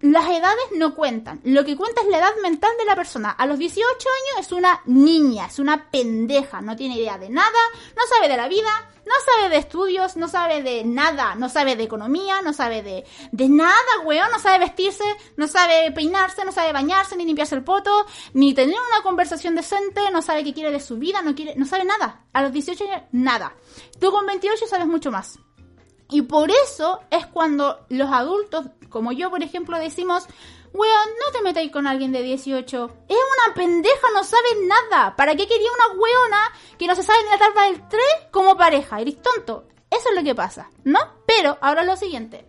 las 0.00 0.28
edades 0.28 0.64
no 0.76 0.94
cuentan. 0.94 1.40
Lo 1.44 1.64
que 1.64 1.76
cuenta 1.76 2.02
es 2.02 2.08
la 2.08 2.18
edad 2.18 2.36
mental 2.42 2.70
de 2.78 2.84
la 2.84 2.96
persona. 2.96 3.30
A 3.30 3.46
los 3.46 3.58
18 3.58 3.86
años 3.86 4.46
es 4.46 4.52
una 4.52 4.82
niña, 4.86 5.46
es 5.46 5.58
una 5.58 5.90
pendeja, 5.90 6.60
no 6.60 6.76
tiene 6.76 6.96
idea 6.96 7.18
de 7.18 7.30
nada, 7.30 7.58
no 7.96 8.02
sabe 8.06 8.28
de 8.28 8.36
la 8.36 8.48
vida, 8.48 8.70
no 9.06 9.12
sabe 9.24 9.48
de 9.48 9.56
estudios, 9.56 10.16
no 10.16 10.28
sabe 10.28 10.62
de 10.62 10.84
nada, 10.84 11.34
no 11.34 11.48
sabe 11.48 11.76
de 11.76 11.84
economía, 11.84 12.42
no 12.42 12.52
sabe 12.52 12.82
de, 12.82 13.06
de 13.32 13.48
nada, 13.48 13.72
weón, 14.04 14.30
no 14.30 14.38
sabe 14.38 14.58
vestirse, 14.58 15.04
no 15.36 15.48
sabe 15.48 15.90
peinarse, 15.92 16.44
no 16.44 16.52
sabe 16.52 16.72
bañarse, 16.72 17.16
ni 17.16 17.24
limpiarse 17.24 17.54
el 17.54 17.64
poto, 17.64 18.06
ni 18.34 18.52
tener 18.52 18.76
una 18.76 19.02
conversación 19.02 19.54
decente, 19.54 20.02
no 20.12 20.20
sabe 20.20 20.44
qué 20.44 20.52
quiere 20.52 20.72
de 20.72 20.80
su 20.80 20.98
vida, 20.98 21.22
no 21.22 21.34
quiere, 21.34 21.54
no 21.56 21.64
sabe 21.64 21.84
nada. 21.84 22.26
A 22.32 22.42
los 22.42 22.52
18 22.52 22.84
años, 22.84 23.02
nada. 23.12 23.54
Tú 23.98 24.10
con 24.10 24.26
28 24.26 24.66
sabes 24.66 24.86
mucho 24.86 25.10
más. 25.10 25.38
Y 26.08 26.22
por 26.22 26.50
eso 26.50 27.00
es 27.10 27.26
cuando 27.26 27.84
los 27.88 28.10
adultos, 28.10 28.66
como 28.90 29.12
yo 29.12 29.30
por 29.30 29.42
ejemplo, 29.42 29.78
decimos, 29.78 30.26
weón, 30.72 31.08
no 31.18 31.32
te 31.32 31.42
metáis 31.42 31.72
con 31.72 31.86
alguien 31.86 32.12
de 32.12 32.22
18. 32.22 32.90
Es 33.08 33.16
una 33.16 33.54
pendeja, 33.54 34.06
no 34.14 34.22
sabe 34.22 34.48
nada. 34.64 35.16
¿Para 35.16 35.34
qué 35.34 35.46
quería 35.46 35.68
una 35.72 36.00
weona 36.00 36.52
que 36.78 36.86
no 36.86 36.94
se 36.94 37.02
sabe 37.02 37.22
ni 37.24 37.30
la 37.30 37.38
tabla 37.38 37.62
del 37.64 37.88
3 37.88 38.02
como 38.30 38.56
pareja? 38.56 39.00
Eres 39.00 39.20
tonto. 39.20 39.66
Eso 39.90 40.10
es 40.10 40.16
lo 40.16 40.22
que 40.22 40.34
pasa, 40.34 40.70
¿no? 40.84 40.98
Pero 41.26 41.58
ahora 41.60 41.84
lo 41.84 41.96
siguiente. 41.96 42.46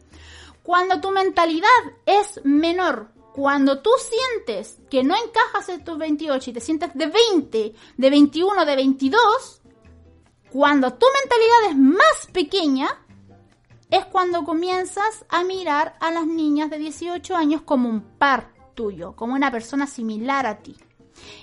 Cuando 0.64 1.00
tu 1.00 1.12
mentalidad 1.12 1.68
es 2.06 2.42
menor, 2.44 3.12
cuando 3.34 3.82
tú 3.82 3.92
sientes 4.00 4.80
que 4.90 5.04
no 5.04 5.16
encajas 5.16 5.70
en 5.70 5.84
tus 5.84 5.98
28 5.98 6.50
y 6.50 6.54
te 6.54 6.60
sientes 6.60 6.94
de 6.94 7.08
20, 7.08 7.74
de 7.96 8.10
21, 8.10 8.66
de 8.66 8.76
22, 8.76 9.62
cuando 10.52 10.94
tu 10.94 11.06
mentalidad 11.22 11.70
es 11.70 11.78
más 11.78 12.28
pequeña, 12.34 12.90
es 13.90 14.06
cuando 14.06 14.44
comienzas 14.44 15.26
a 15.30 15.44
mirar 15.44 15.96
a 16.00 16.12
las 16.12 16.28
niñas 16.28 16.70
de 16.70 16.78
18 16.78 17.36
años 17.36 17.62
como 17.62 17.90
un 17.90 18.02
par 18.02 18.54
tuyo, 18.76 19.16
como 19.16 19.34
una 19.34 19.52
persona 19.52 19.88
similar 19.88 20.46
a 20.46 20.60
ti. 20.60 20.76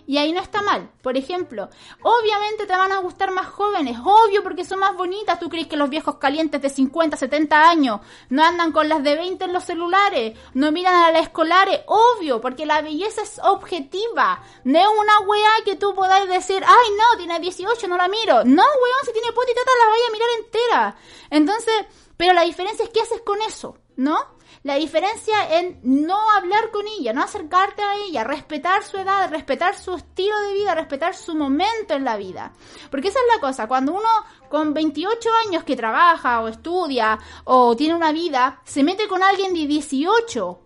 Y 0.06 0.18
ahí 0.18 0.32
no 0.32 0.40
está 0.40 0.62
mal. 0.62 0.90
Por 1.02 1.16
ejemplo, 1.16 1.68
obviamente 2.02 2.66
te 2.66 2.76
van 2.76 2.92
a 2.92 2.98
gustar 2.98 3.32
más 3.32 3.46
jóvenes, 3.46 3.98
obvio 4.04 4.42
porque 4.42 4.64
son 4.64 4.78
más 4.78 4.96
bonitas. 4.96 5.38
¿Tú 5.38 5.48
crees 5.48 5.66
que 5.66 5.76
los 5.76 5.90
viejos 5.90 6.16
calientes 6.16 6.60
de 6.60 6.70
50, 6.70 7.16
70 7.16 7.68
años 7.68 8.00
no 8.28 8.44
andan 8.44 8.72
con 8.72 8.88
las 8.88 9.02
de 9.02 9.16
20 9.16 9.44
en 9.44 9.52
los 9.52 9.64
celulares? 9.64 10.38
No 10.54 10.72
miran 10.72 10.94
a 10.94 11.10
las 11.10 11.22
escolares, 11.22 11.80
obvio, 11.86 12.40
porque 12.40 12.66
la 12.66 12.82
belleza 12.82 13.22
es 13.22 13.40
objetiva. 13.42 14.42
No 14.64 14.78
es 14.78 14.86
una 14.86 15.20
weá 15.20 15.52
que 15.64 15.76
tú 15.76 15.94
podáis 15.94 16.28
decir, 16.28 16.62
ay 16.64 16.88
no, 16.96 17.18
tiene 17.18 17.40
18, 17.40 17.88
no 17.88 17.96
la 17.96 18.08
miro. 18.08 18.44
No, 18.44 18.62
weón, 18.62 19.04
si 19.04 19.12
tiene 19.12 19.32
puta 19.32 19.50
y 19.50 19.54
tata 19.54 19.70
la 19.82 19.90
vaya 19.90 20.04
a 20.06 20.12
mirar 20.12 20.28
entera. 20.38 20.96
Entonces, 21.30 21.86
pero 22.16 22.32
la 22.32 22.42
diferencia 22.42 22.84
es 22.84 22.90
qué 22.90 23.00
haces 23.00 23.20
con 23.22 23.40
eso, 23.42 23.78
¿no? 23.96 24.16
La 24.62 24.76
diferencia 24.76 25.58
en 25.58 25.80
no 25.82 26.30
hablar 26.30 26.70
con 26.70 26.86
ella, 26.86 27.12
no 27.12 27.22
acercarte 27.22 27.82
a 27.82 27.96
ella, 27.96 28.24
respetar 28.24 28.82
su 28.82 28.96
edad, 28.96 29.30
respetar 29.30 29.76
su 29.76 29.94
estilo 29.94 30.38
de 30.40 30.54
vida, 30.54 30.74
respetar 30.74 31.14
su 31.14 31.34
momento 31.34 31.94
en 31.94 32.04
la 32.04 32.16
vida. 32.16 32.52
Porque 32.90 33.08
esa 33.08 33.18
es 33.18 33.34
la 33.34 33.40
cosa, 33.40 33.66
cuando 33.66 33.92
uno 33.92 34.08
con 34.48 34.72
28 34.72 35.28
años 35.46 35.64
que 35.64 35.76
trabaja 35.76 36.40
o 36.40 36.48
estudia 36.48 37.18
o 37.44 37.76
tiene 37.76 37.94
una 37.94 38.12
vida, 38.12 38.60
se 38.64 38.82
mete 38.82 39.06
con 39.08 39.22
alguien 39.22 39.52
de 39.52 39.66
18 39.66 40.60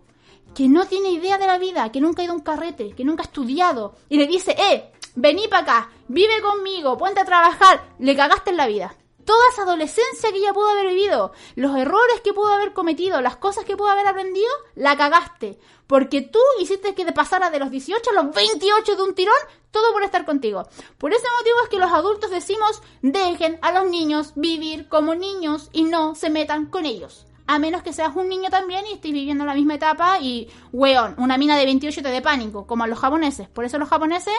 que 0.55 0.69
no 0.69 0.85
tiene 0.87 1.11
idea 1.11 1.37
de 1.37 1.47
la 1.47 1.57
vida, 1.57 1.91
que 1.91 2.01
nunca 2.01 2.21
ha 2.21 2.25
ido 2.25 2.33
a 2.33 2.37
un 2.37 2.43
carrete, 2.43 2.95
que 2.95 3.03
nunca 3.03 3.23
ha 3.23 3.25
estudiado, 3.25 3.95
y 4.09 4.17
le 4.17 4.27
dice, 4.27 4.55
eh, 4.57 4.91
vení 5.15 5.47
para 5.47 5.61
acá, 5.61 5.89
vive 6.07 6.41
conmigo, 6.41 6.97
ponte 6.97 7.19
a 7.19 7.25
trabajar, 7.25 7.83
le 7.99 8.15
cagaste 8.15 8.51
en 8.51 8.57
la 8.57 8.67
vida 8.67 8.95
toda 9.29 9.47
esa 9.53 9.61
adolescencia 9.61 10.31
que 10.31 10.39
ella 10.39 10.53
pudo 10.53 10.69
haber 10.69 10.87
vivido, 10.87 11.33
los 11.53 11.77
errores 11.77 12.19
que 12.23 12.33
pudo 12.33 12.51
haber 12.51 12.73
cometido, 12.73 13.21
las 13.21 13.35
cosas 13.35 13.63
que 13.63 13.77
pudo 13.77 13.89
haber 13.89 14.07
aprendido, 14.07 14.49
la 14.73 14.97
cagaste. 14.97 15.59
Porque 15.85 16.23
tú 16.23 16.39
hiciste 16.59 16.95
que 16.95 17.05
te 17.05 17.13
pasara 17.13 17.51
de 17.51 17.59
los 17.59 17.69
18 17.69 18.09
a 18.09 18.23
los 18.23 18.33
28 18.33 18.95
de 18.95 19.03
un 19.03 19.13
tirón, 19.13 19.35
todo 19.69 19.93
por 19.93 20.01
estar 20.01 20.25
contigo. 20.25 20.67
Por 20.97 21.13
ese 21.13 21.27
motivo 21.37 21.57
es 21.61 21.69
que 21.69 21.77
los 21.77 21.91
adultos 21.91 22.31
decimos, 22.31 22.81
dejen 23.03 23.59
a 23.61 23.71
los 23.71 23.87
niños 23.91 24.31
vivir 24.33 24.89
como 24.89 25.13
niños 25.13 25.69
y 25.73 25.83
no 25.83 26.15
se 26.15 26.31
metan 26.31 26.65
con 26.65 26.87
ellos. 26.87 27.27
A 27.45 27.59
menos 27.59 27.83
que 27.83 27.93
seas 27.93 28.15
un 28.15 28.29
niño 28.29 28.49
también 28.49 28.87
y 28.87 28.93
estés 28.93 29.11
viviendo 29.11 29.45
la 29.45 29.53
misma 29.53 29.75
etapa 29.75 30.19
y, 30.19 30.49
weón, 30.71 31.13
una 31.19 31.37
mina 31.37 31.55
de 31.55 31.65
28 31.65 32.01
te 32.01 32.09
dé 32.09 32.23
pánico, 32.23 32.65
como 32.65 32.83
a 32.83 32.87
los 32.87 32.97
japoneses. 32.97 33.47
Por 33.47 33.63
eso 33.63 33.77
los 33.77 33.89
japoneses 33.89 34.33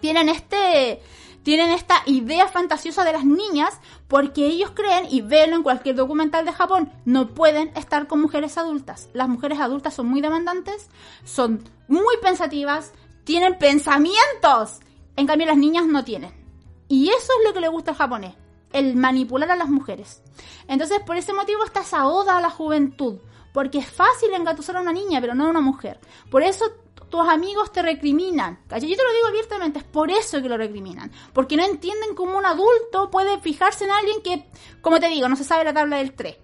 tienen 0.00 0.28
este 0.28 1.00
tienen 1.42 1.70
esta 1.70 2.02
idea 2.06 2.48
fantasiosa 2.48 3.04
de 3.04 3.12
las 3.12 3.24
niñas 3.24 3.78
porque 4.08 4.46
ellos 4.46 4.70
creen, 4.74 5.06
y 5.10 5.20
ven 5.20 5.52
en 5.52 5.62
cualquier 5.62 5.96
documental 5.96 6.44
de 6.44 6.52
Japón, 6.52 6.92
no 7.04 7.28
pueden 7.28 7.72
estar 7.76 8.06
con 8.06 8.20
mujeres 8.20 8.58
adultas. 8.58 9.08
Las 9.12 9.28
mujeres 9.28 9.58
adultas 9.60 9.94
son 9.94 10.06
muy 10.06 10.20
demandantes, 10.20 10.88
son 11.24 11.64
muy 11.88 12.16
pensativas, 12.22 12.92
tienen 13.24 13.58
pensamientos. 13.58 14.80
En 15.16 15.26
cambio, 15.26 15.46
las 15.46 15.56
niñas 15.56 15.86
no 15.86 16.04
tienen. 16.04 16.32
Y 16.88 17.08
eso 17.08 17.32
es 17.38 17.46
lo 17.46 17.54
que 17.54 17.60
le 17.60 17.68
gusta 17.68 17.92
al 17.92 17.96
japonés, 17.96 18.34
el 18.72 18.96
manipular 18.96 19.50
a 19.50 19.56
las 19.56 19.68
mujeres. 19.68 20.22
Entonces, 20.68 21.00
por 21.00 21.16
ese 21.16 21.32
motivo 21.32 21.64
está 21.64 21.80
esa 21.80 22.06
oda 22.06 22.36
a 22.36 22.40
la 22.40 22.50
juventud. 22.50 23.18
Porque 23.52 23.78
es 23.78 23.86
fácil 23.86 24.32
engatusar 24.32 24.76
a 24.76 24.80
una 24.80 24.92
niña, 24.92 25.20
pero 25.20 25.34
no 25.34 25.46
a 25.46 25.50
una 25.50 25.60
mujer. 25.60 26.00
Por 26.30 26.42
eso 26.42 26.64
tus 27.12 27.28
amigos 27.28 27.70
te 27.70 27.82
recriminan. 27.82 28.58
Yo 28.70 28.78
te 28.78 29.04
lo 29.04 29.12
digo 29.12 29.26
abiertamente, 29.28 29.80
es 29.80 29.84
por 29.84 30.10
eso 30.10 30.40
que 30.40 30.48
lo 30.48 30.56
recriminan. 30.56 31.12
Porque 31.34 31.58
no 31.58 31.62
entienden 31.62 32.14
cómo 32.14 32.38
un 32.38 32.46
adulto 32.46 33.10
puede 33.10 33.38
fijarse 33.38 33.84
en 33.84 33.90
alguien 33.90 34.22
que, 34.22 34.46
como 34.80 34.98
te 34.98 35.08
digo, 35.08 35.28
no 35.28 35.36
se 35.36 35.44
sabe 35.44 35.62
la 35.62 35.74
tabla 35.74 35.98
del 35.98 36.14
3. 36.14 36.34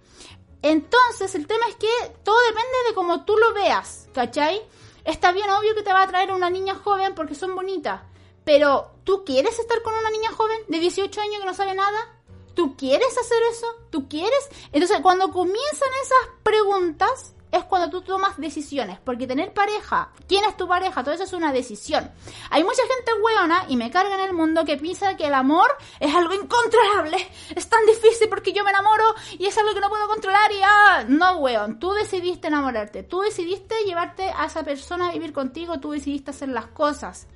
Entonces, 0.60 1.34
el 1.34 1.46
tema 1.46 1.64
es 1.70 1.76
que 1.76 1.88
todo 2.22 2.36
depende 2.48 2.76
de 2.86 2.94
cómo 2.94 3.24
tú 3.24 3.34
lo 3.38 3.54
veas, 3.54 4.10
¿cachai? 4.12 4.60
Está 5.04 5.32
bien 5.32 5.48
obvio 5.48 5.74
que 5.74 5.82
te 5.82 5.92
va 5.94 6.02
a 6.02 6.06
traer 6.06 6.32
una 6.32 6.50
niña 6.50 6.74
joven 6.74 7.14
porque 7.14 7.34
son 7.34 7.54
bonitas. 7.54 8.02
Pero, 8.44 8.90
¿tú 9.04 9.24
quieres 9.24 9.58
estar 9.58 9.80
con 9.80 9.94
una 9.94 10.10
niña 10.10 10.32
joven 10.32 10.58
de 10.68 10.80
18 10.80 11.18
años 11.18 11.40
que 11.40 11.46
no 11.46 11.54
sabe 11.54 11.72
nada? 11.72 12.14
¿Tú 12.54 12.76
quieres 12.76 13.16
hacer 13.16 13.38
eso? 13.50 13.66
¿Tú 13.88 14.06
quieres? 14.06 14.50
Entonces, 14.72 14.98
cuando 15.00 15.32
comienzan 15.32 15.88
esas 16.02 16.34
preguntas, 16.42 17.34
es 17.50 17.64
cuando 17.64 17.90
tú 17.90 18.02
tomas 18.02 18.36
decisiones. 18.36 18.98
Porque 19.00 19.26
tener 19.26 19.52
pareja, 19.52 20.10
quién 20.26 20.44
es 20.44 20.56
tu 20.56 20.68
pareja, 20.68 21.02
todo 21.02 21.14
eso 21.14 21.24
es 21.24 21.32
una 21.32 21.52
decisión. 21.52 22.10
Hay 22.50 22.64
mucha 22.64 22.82
gente 22.82 23.12
hueona 23.22 23.64
y 23.68 23.76
me 23.76 23.90
carga 23.90 24.14
en 24.16 24.28
el 24.28 24.32
mundo 24.32 24.64
que 24.64 24.76
piensa 24.76 25.16
que 25.16 25.26
el 25.26 25.34
amor 25.34 25.68
es 26.00 26.14
algo 26.14 26.34
incontrolable. 26.34 27.16
Es 27.54 27.68
tan 27.68 27.84
difícil 27.86 28.28
porque 28.28 28.52
yo 28.52 28.64
me 28.64 28.70
enamoro 28.70 29.14
y 29.38 29.46
es 29.46 29.56
algo 29.58 29.74
que 29.74 29.80
no 29.80 29.88
puedo 29.88 30.06
controlar 30.06 30.52
y 30.52 30.60
ah, 30.62 31.04
no 31.08 31.38
weón. 31.38 31.78
Tú 31.78 31.92
decidiste 31.92 32.48
enamorarte, 32.48 33.02
tú 33.02 33.20
decidiste 33.20 33.74
llevarte 33.84 34.30
a 34.30 34.46
esa 34.46 34.62
persona 34.62 35.08
a 35.08 35.12
vivir 35.12 35.32
contigo, 35.32 35.80
tú 35.80 35.92
decidiste 35.92 36.30
hacer 36.30 36.50
las 36.50 36.66
cosas. 36.66 37.26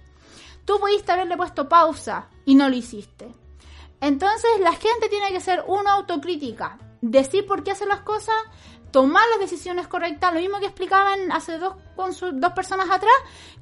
Tú 0.65 0.79
pudiste 0.79 1.11
haberle 1.11 1.37
puesto 1.37 1.69
pausa 1.69 2.29
y 2.45 2.55
no 2.55 2.69
lo 2.69 2.77
hiciste. 2.77 3.35
Entonces 4.01 4.51
la 4.61 4.73
gente 4.73 5.09
tiene 5.09 5.31
que 5.31 5.41
ser 5.41 5.65
una 5.67 5.93
autocrítica, 5.93 6.79
decir 7.01 7.47
por 7.47 7.63
qué 7.63 7.73
hace 7.73 7.87
las 7.87 8.01
cosas 8.01 8.35
tomar 8.93 9.25
las 9.31 9.41
decisiones 9.41 9.89
correctas, 9.89 10.33
lo 10.33 10.41
mismo 10.41 10.61
que 10.61 10.67
explicaban 10.67 11.33
hace 11.33 11.59
dos, 11.59 11.75
dos 11.97 12.53
personas 12.53 12.91
atrás, 12.91 13.15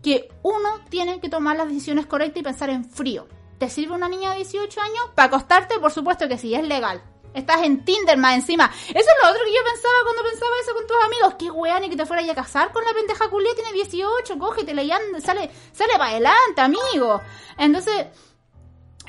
que 0.03 0.29
uno 0.43 0.81
tiene 0.91 1.21
que 1.21 1.29
tomar 1.29 1.57
las 1.57 1.69
decisiones 1.69 2.07
correctas 2.07 2.41
y 2.41 2.45
pensar 2.45 2.71
en 2.71 2.85
frío. 2.85 3.27
¿Te 3.59 3.71
sirve 3.71 3.95
una 3.95 4.09
niña 4.09 4.31
de 4.31 4.37
18 4.37 4.81
años? 4.81 5.01
Para 5.15 5.29
acostarte, 5.29 5.79
por 5.79 5.93
supuesto 5.93 6.29
que 6.29 6.39
sí, 6.39 6.55
es 6.55 6.65
legal. 6.65 7.03
Estás 7.33 7.63
en 7.63 7.85
Tinder 7.85 8.19
más 8.19 8.35
encima. 8.35 8.71
Eso 8.89 8.99
es 8.99 9.17
lo 9.23 9.31
otro 9.31 9.45
que 9.45 9.55
yo 9.55 9.61
pensaba 9.65 9.95
cuando 10.03 10.23
pensaba 10.23 10.51
eso 10.63 10.75
con 10.75 10.87
tus 10.87 10.97
amigos. 11.05 11.35
Qué 11.39 11.51
weón, 11.51 11.85
y 11.85 11.91
que 11.91 11.97
te 11.97 12.07
fuera 12.07 12.23
a 12.31 12.35
casar 12.35 12.73
con 12.73 12.85
la 12.85 12.93
pendeja 12.93 13.29
culia, 13.29 13.55
tiene 13.55 13.73
18, 13.73 14.39
cógetela 14.39 14.83
y 14.83 14.91
anda, 14.91 15.21
sale, 15.21 15.51
sale 15.73 15.93
para 15.93 16.11
adelante, 16.11 16.61
amigo. 16.61 17.21
Entonces, 17.57 18.07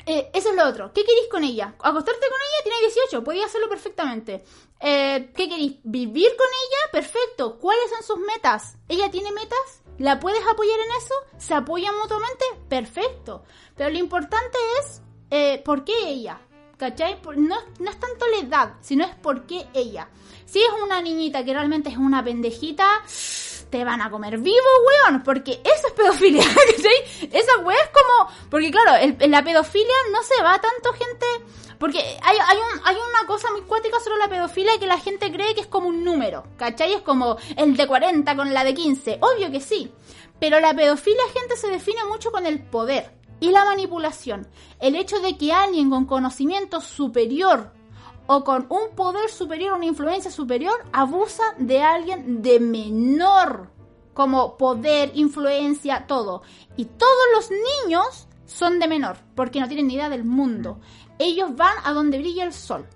eh, 0.06 0.30
eso 0.32 0.50
es 0.50 0.56
lo 0.56 0.68
otro. 0.68 0.92
¿Qué 0.92 1.04
queréis 1.04 1.28
con 1.30 1.44
ella? 1.44 1.74
Acostarte 1.78 2.26
con 2.28 2.38
ella 2.38 2.62
tiene 2.62 2.92
18, 2.94 3.24
podía 3.24 3.46
hacerlo 3.46 3.68
perfectamente. 3.68 4.44
Eh, 4.84 5.30
¿Qué 5.36 5.48
queréis? 5.48 5.76
¿Vivir 5.84 6.30
con 6.36 6.46
ella? 6.48 6.90
Perfecto. 6.90 7.58
¿Cuáles 7.60 7.88
son 7.90 8.02
sus 8.02 8.26
metas? 8.26 8.76
¿Ella 8.88 9.10
tiene 9.12 9.30
metas? 9.30 9.82
¿La 9.98 10.18
puedes 10.18 10.42
apoyar 10.44 10.78
en 10.80 11.02
eso? 11.02 11.14
¿Se 11.38 11.54
apoyan 11.54 11.94
mutuamente? 12.02 12.44
Perfecto. 12.68 13.44
Pero 13.76 13.90
lo 13.90 13.98
importante 13.98 14.58
es 14.80 15.00
eh, 15.30 15.62
por 15.64 15.84
qué 15.84 15.92
ella. 16.08 16.40
¿Cachai? 16.76 17.20
No, 17.36 17.56
no 17.78 17.90
es 17.90 18.00
tanto 18.00 18.26
la 18.26 18.38
edad, 18.38 18.74
sino 18.80 19.04
es 19.04 19.14
por 19.14 19.46
qué 19.46 19.68
ella. 19.72 20.08
Si 20.46 20.60
es 20.60 20.70
una 20.82 21.00
niñita 21.00 21.44
que 21.44 21.52
realmente 21.52 21.90
es 21.90 21.96
una 21.96 22.24
pendejita, 22.24 23.04
te 23.72 23.84
van 23.84 24.02
a 24.02 24.10
comer 24.10 24.36
vivo, 24.36 24.68
weón, 24.86 25.22
porque 25.22 25.52
eso 25.64 25.86
es 25.86 25.92
pedofilia, 25.94 26.44
¿cachai? 26.44 27.28
Esa 27.32 27.58
weá 27.64 27.78
es 27.78 27.88
como, 27.88 28.30
porque 28.50 28.70
claro, 28.70 28.96
el, 28.96 29.30
la 29.30 29.42
pedofilia 29.42 29.94
no 30.12 30.22
se 30.22 30.42
va 30.42 30.60
tanto 30.60 30.92
gente, 30.92 31.26
porque 31.78 31.98
hay, 31.98 32.36
hay, 32.46 32.58
un, 32.58 32.80
hay 32.84 32.96
una 32.96 33.26
cosa 33.26 33.50
muy 33.50 33.62
cuática 33.62 33.98
sobre 33.98 34.18
la 34.18 34.28
pedofilia 34.28 34.78
que 34.78 34.86
la 34.86 34.98
gente 34.98 35.32
cree 35.32 35.54
que 35.54 35.62
es 35.62 35.66
como 35.66 35.88
un 35.88 36.04
número, 36.04 36.44
¿cachai? 36.58 36.92
Es 36.92 37.00
como 37.00 37.38
el 37.56 37.74
de 37.74 37.86
40 37.86 38.36
con 38.36 38.52
la 38.52 38.62
de 38.62 38.74
15, 38.74 39.18
obvio 39.22 39.50
que 39.50 39.60
sí, 39.60 39.90
pero 40.38 40.60
la 40.60 40.74
pedofilia, 40.74 41.22
gente, 41.32 41.56
se 41.56 41.68
define 41.68 42.04
mucho 42.04 42.30
con 42.30 42.44
el 42.44 42.62
poder 42.62 43.10
y 43.40 43.52
la 43.52 43.64
manipulación. 43.64 44.46
El 44.80 44.96
hecho 44.96 45.18
de 45.20 45.38
que 45.38 45.50
alguien 45.50 45.88
con 45.88 46.04
conocimiento 46.04 46.82
superior 46.82 47.72
o 48.34 48.44
con 48.44 48.66
un 48.70 48.94
poder 48.96 49.28
superior, 49.28 49.74
una 49.74 49.84
influencia 49.84 50.30
superior, 50.30 50.82
abusa 50.90 51.42
de 51.58 51.82
alguien 51.82 52.40
de 52.40 52.60
menor, 52.60 53.68
como 54.14 54.56
poder, 54.56 55.10
influencia, 55.14 56.06
todo. 56.06 56.40
Y 56.78 56.86
todos 56.86 57.26
los 57.34 57.50
niños 57.50 58.26
son 58.46 58.78
de 58.78 58.88
menor, 58.88 59.18
porque 59.34 59.60
no 59.60 59.68
tienen 59.68 59.86
ni 59.86 59.94
idea 59.96 60.08
del 60.08 60.24
mundo. 60.24 60.80
Ellos 61.18 61.54
van 61.56 61.76
a 61.84 61.92
donde 61.92 62.16
brilla 62.16 62.44
el 62.44 62.54
sol. 62.54 62.88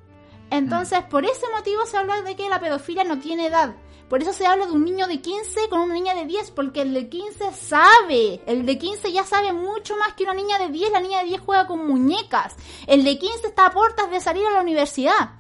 Entonces, 0.49 1.01
por 1.11 1.27
ese 1.27 1.45
motivo 1.55 1.85
se 1.85 1.99
habla 1.99 2.23
de 2.23 2.35
que 2.35 2.49
la 2.49 2.59
pedofilia 2.59 3.05
no 3.05 3.19
tiene 3.19 3.49
edad. 3.49 3.75
Por 4.09 4.23
eso 4.23 4.33
se 4.33 4.47
habla 4.47 4.67
de 4.67 4.73
un 4.73 4.85
niño 4.85 5.09
de 5.09 5.21
15 5.21 5.69
con 5.69 5.81
una 5.81 5.95
niña 5.95 6.15
de 6.15 6.27
10, 6.27 6.53
porque 6.53 6.83
el 6.83 6.95
de 6.95 7.09
15 7.09 7.53
sabe. 7.53 8.41
El 8.47 8.65
de 8.65 8.79
15 8.79 9.11
ya 9.11 9.25
sabe 9.25 9.53
mucho 9.53 9.97
más 9.97 10.15
que 10.15 10.23
una 10.23 10.35
niña 10.35 10.59
de 10.59 10.69
10. 10.69 10.93
La 10.93 11.01
niña 11.01 11.19
de 11.19 11.25
10 11.25 11.41
juega 11.41 11.67
con 11.67 11.85
muñecas. 11.85 12.55
El 12.87 13.03
de 13.03 13.19
15 13.19 13.49
está 13.49 13.67
a 13.67 13.73
puertas 13.73 14.09
de 14.11 14.21
salir 14.21 14.47
a 14.47 14.53
la 14.53 14.61
universidad. 14.61 15.31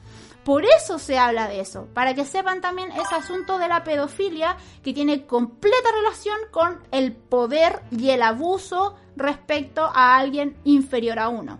Por 0.44 0.64
eso 0.64 0.98
se 0.98 1.18
habla 1.18 1.48
de 1.48 1.60
eso, 1.60 1.88
para 1.92 2.14
que 2.14 2.24
sepan 2.24 2.60
también 2.60 2.92
ese 2.92 3.16
asunto 3.16 3.58
de 3.58 3.66
la 3.66 3.82
pedofilia 3.82 4.56
que 4.82 4.92
tiene 4.92 5.26
completa 5.26 5.90
relación 6.00 6.38
con 6.52 6.80
el 6.92 7.12
poder 7.12 7.82
y 7.90 8.10
el 8.10 8.22
abuso 8.22 8.94
respecto 9.16 9.90
a 9.92 10.16
alguien 10.16 10.56
inferior 10.62 11.18
a 11.18 11.28
uno. 11.28 11.58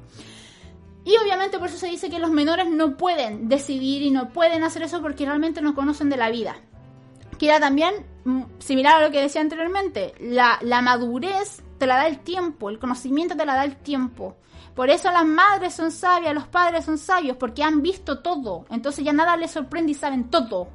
Y 1.05 1.17
obviamente 1.19 1.59
por 1.59 1.69
eso 1.69 1.79
se 1.79 1.89
dice 1.89 2.11
que 2.11 2.21
los 2.21 2.31
menores 2.31 2.69
no 2.69 2.97
pueden 2.97 3.49
decidir 3.49 4.03
y 4.03 4.11
no 4.13 4.29
pueden 4.29 4.63
hacer 4.63 4.83
eso 4.83 5.03
porque 5.03 5.25
realmente 5.25 5.63
no 5.63 5.75
conocen 5.75 6.09
de 6.09 6.17
la 6.17 6.31
vida 6.31 6.57
que 7.39 7.47
era 7.47 7.61
también 7.61 8.07
mm, 8.25 8.43
similar 8.59 8.97
a 8.97 9.07
lo 9.07 9.11
que 9.11 9.23
decía 9.23 9.41
anteriormente, 9.41 10.15
la, 10.21 10.59
la 10.63 10.81
madurez 10.83 11.63
te 11.79 11.87
la 11.87 11.97
da 11.97 12.07
el 12.07 12.21
tiempo, 12.21 12.71
el 12.71 12.79
conocimiento 12.79 13.37
te 13.37 13.45
la 13.45 13.55
da 13.55 13.65
el 13.65 13.77
tiempo. 13.77 14.37
Por 14.75 14.91
eso 14.91 15.11
las 15.11 15.25
madres 15.25 15.75
son 15.75 15.91
sabias, 15.91 16.35
los 16.35 16.47
padres 16.49 16.85
son 16.85 16.99
sabios, 16.99 17.37
porque 17.39 17.63
han 17.63 17.81
visto 17.81 18.21
todo. 18.21 18.67
Entonces 18.71 19.05
ya 19.05 19.13
nada 19.13 19.37
les 19.37 19.51
sorprende 19.51 19.93
y 19.93 19.95
saben 19.95 20.31
todo. 20.31 20.69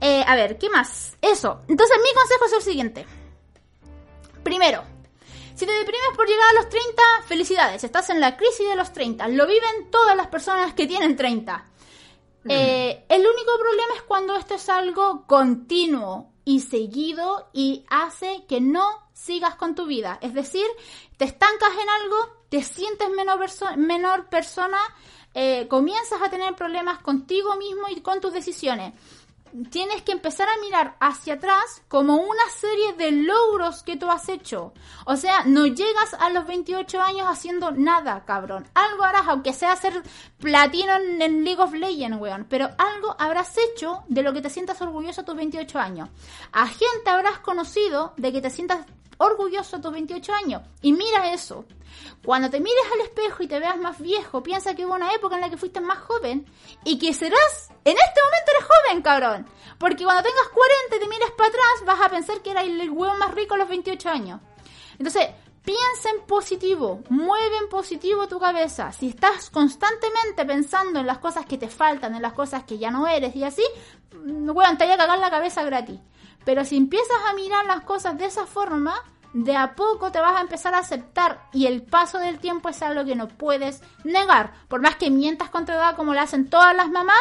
Eh, 0.00 0.22
a 0.26 0.34
ver, 0.34 0.58
¿qué 0.58 0.68
más? 0.68 1.16
Eso. 1.22 1.60
Entonces 1.68 1.96
mi 2.02 2.14
consejo 2.14 2.44
es 2.46 2.52
el 2.52 2.62
siguiente. 2.62 3.06
Primero, 4.42 4.82
si 5.54 5.64
te 5.66 5.72
deprimes 5.72 6.16
por 6.16 6.26
llegar 6.26 6.50
a 6.50 6.54
los 6.54 6.68
30, 6.68 7.02
felicidades. 7.26 7.84
Estás 7.84 8.10
en 8.10 8.20
la 8.20 8.36
crisis 8.36 8.68
de 8.68 8.76
los 8.76 8.92
30. 8.92 9.28
Lo 9.28 9.46
viven 9.46 9.90
todas 9.90 10.16
las 10.16 10.26
personas 10.26 10.74
que 10.74 10.86
tienen 10.86 11.16
30. 11.16 11.64
Eh, 12.48 13.04
el 13.08 13.20
único 13.20 13.58
problema 13.58 13.94
es 13.96 14.02
cuando 14.02 14.36
esto 14.36 14.54
es 14.54 14.68
algo 14.68 15.26
continuo 15.26 16.32
y 16.44 16.60
seguido 16.60 17.48
y 17.52 17.84
hace 17.88 18.44
que 18.48 18.60
no 18.60 18.84
sigas 19.12 19.54
con 19.54 19.74
tu 19.74 19.86
vida. 19.86 20.18
Es 20.20 20.34
decir, 20.34 20.66
te 21.16 21.24
estancas 21.24 21.70
en 21.80 21.88
algo, 22.02 22.16
te 22.48 22.62
sientes 22.62 23.08
menor, 23.76 24.28
persona, 24.28 24.78
eh, 25.34 25.66
comienzas 25.68 26.20
a 26.20 26.30
tener 26.30 26.54
problemas 26.54 26.98
contigo 26.98 27.56
mismo 27.56 27.88
y 27.88 28.00
con 28.00 28.20
tus 28.20 28.32
decisiones 28.32 28.92
tienes 29.70 30.02
que 30.02 30.12
empezar 30.12 30.48
a 30.48 30.60
mirar 30.60 30.96
hacia 31.00 31.34
atrás 31.34 31.82
como 31.88 32.16
una 32.16 32.48
serie 32.50 32.92
de 32.94 33.12
logros 33.12 33.82
que 33.82 33.96
tú 33.96 34.10
has 34.10 34.28
hecho. 34.28 34.72
O 35.06 35.16
sea, 35.16 35.44
no 35.44 35.66
llegas 35.66 36.14
a 36.14 36.30
los 36.30 36.46
28 36.46 37.00
años 37.00 37.26
haciendo 37.28 37.70
nada, 37.70 38.24
cabrón. 38.24 38.66
Algo 38.74 39.04
harás, 39.04 39.28
aunque 39.28 39.52
sea 39.52 39.76
ser 39.76 40.02
platino 40.38 40.94
en, 40.94 41.44
League 41.44 41.62
of 41.62 41.72
Legends, 41.72 42.20
weón. 42.20 42.46
Pero 42.48 42.70
algo 42.78 43.14
habrás 43.18 43.56
hecho 43.58 44.02
de 44.08 44.22
lo 44.22 44.32
que 44.32 44.42
te 44.42 44.50
sientas 44.50 44.80
orgulloso 44.80 45.20
a 45.20 45.24
tus 45.24 45.36
28 45.36 45.78
años. 45.78 46.08
A 46.52 46.66
gente 46.66 47.10
habrás 47.10 47.38
conocido 47.40 48.14
de 48.16 48.32
que 48.32 48.40
te 48.40 48.50
sientas 48.50 48.86
orgulloso 49.18 49.76
a 49.76 49.80
tus 49.80 49.92
28 49.92 50.32
años. 50.34 50.62
Y 50.80 50.92
mira 50.92 51.32
eso. 51.32 51.64
Cuando 52.24 52.50
te 52.50 52.60
mires 52.60 52.84
al 52.94 53.00
espejo 53.00 53.42
y 53.42 53.48
te 53.48 53.58
veas 53.58 53.76
más 53.78 54.00
viejo, 54.00 54.42
piensa 54.42 54.74
que 54.74 54.86
hubo 54.86 54.94
una 54.94 55.12
época 55.12 55.34
en 55.34 55.40
la 55.40 55.50
que 55.50 55.56
fuiste 55.56 55.80
más 55.80 55.98
joven 55.98 56.46
y 56.84 56.98
que 56.98 57.12
serás, 57.12 57.68
en 57.84 57.96
este 57.96 58.20
momento 58.24 58.51
joven, 58.88 59.02
cabrón. 59.02 59.46
Porque 59.78 60.04
cuando 60.04 60.22
tengas 60.22 60.48
40 60.48 60.96
y 60.96 61.00
te 61.00 61.08
mires 61.08 61.30
para 61.32 61.48
atrás, 61.48 61.84
vas 61.86 62.00
a 62.00 62.10
pensar 62.10 62.40
que 62.40 62.50
eras 62.50 62.64
el 62.64 62.90
huevo 62.90 63.14
más 63.16 63.34
rico 63.34 63.54
a 63.54 63.58
los 63.58 63.68
28 63.68 64.08
años. 64.08 64.40
Entonces, 64.98 65.28
piensa 65.64 66.10
en 66.14 66.26
positivo, 66.26 67.02
mueve 67.08 67.56
en 67.58 67.68
positivo 67.68 68.28
tu 68.28 68.38
cabeza. 68.38 68.92
Si 68.92 69.08
estás 69.08 69.50
constantemente 69.50 70.44
pensando 70.44 71.00
en 71.00 71.06
las 71.06 71.18
cosas 71.18 71.46
que 71.46 71.58
te 71.58 71.68
faltan, 71.68 72.14
en 72.14 72.22
las 72.22 72.32
cosas 72.32 72.64
que 72.64 72.78
ya 72.78 72.90
no 72.90 73.06
eres 73.06 73.34
y 73.36 73.44
así, 73.44 73.64
weón, 74.14 74.76
te 74.78 74.84
vaya 74.84 74.94
a 74.94 74.98
cagar 74.98 75.18
la 75.18 75.30
cabeza 75.30 75.62
gratis. 75.62 76.00
Pero 76.44 76.64
si 76.64 76.76
empiezas 76.76 77.18
a 77.28 77.34
mirar 77.34 77.64
las 77.66 77.82
cosas 77.82 78.18
de 78.18 78.26
esa 78.26 78.46
forma, 78.46 78.94
de 79.32 79.56
a 79.56 79.74
poco 79.74 80.12
te 80.12 80.20
vas 80.20 80.36
a 80.36 80.42
empezar 80.42 80.74
a 80.74 80.80
aceptar 80.80 81.48
y 81.52 81.66
el 81.66 81.82
paso 81.82 82.18
del 82.18 82.38
tiempo 82.38 82.68
es 82.68 82.82
algo 82.82 83.04
que 83.04 83.14
no 83.14 83.28
puedes 83.28 83.82
negar. 84.04 84.52
Por 84.68 84.82
más 84.82 84.96
que 84.96 85.10
mientas 85.10 85.48
con 85.50 85.64
tu 85.64 85.72
edad 85.72 85.96
como 85.96 86.12
lo 86.12 86.20
hacen 86.20 86.50
todas 86.50 86.76
las 86.76 86.90
mamás, 86.90 87.16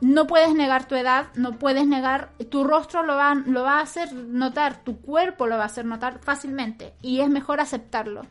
no 0.00 0.26
puedes 0.26 0.54
negar 0.54 0.86
tu 0.86 0.94
edad, 0.94 1.28
no 1.34 1.58
puedes 1.58 1.86
negar, 1.86 2.32
tu 2.50 2.64
rostro 2.64 3.02
lo 3.02 3.16
va, 3.16 3.32
a 3.32 3.80
hacer 3.80 4.12
notar, 4.12 4.84
tu 4.84 5.00
cuerpo 5.00 5.46
lo 5.46 5.56
va 5.56 5.64
a 5.64 5.66
hacer 5.66 5.84
notar 5.84 6.20
fácilmente 6.20 6.94
y 7.02 7.20
es 7.20 7.28
mejor 7.28 7.60
aceptarlo. 7.60 8.22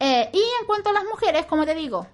Eh, 0.00 0.30
y 0.32 0.38
en 0.60 0.66
cuanto 0.66 0.90
a 0.90 0.92
las 0.92 1.04
mujeres, 1.04 1.46
como 1.46 1.64
te 1.64 1.74
digo, 1.74 2.06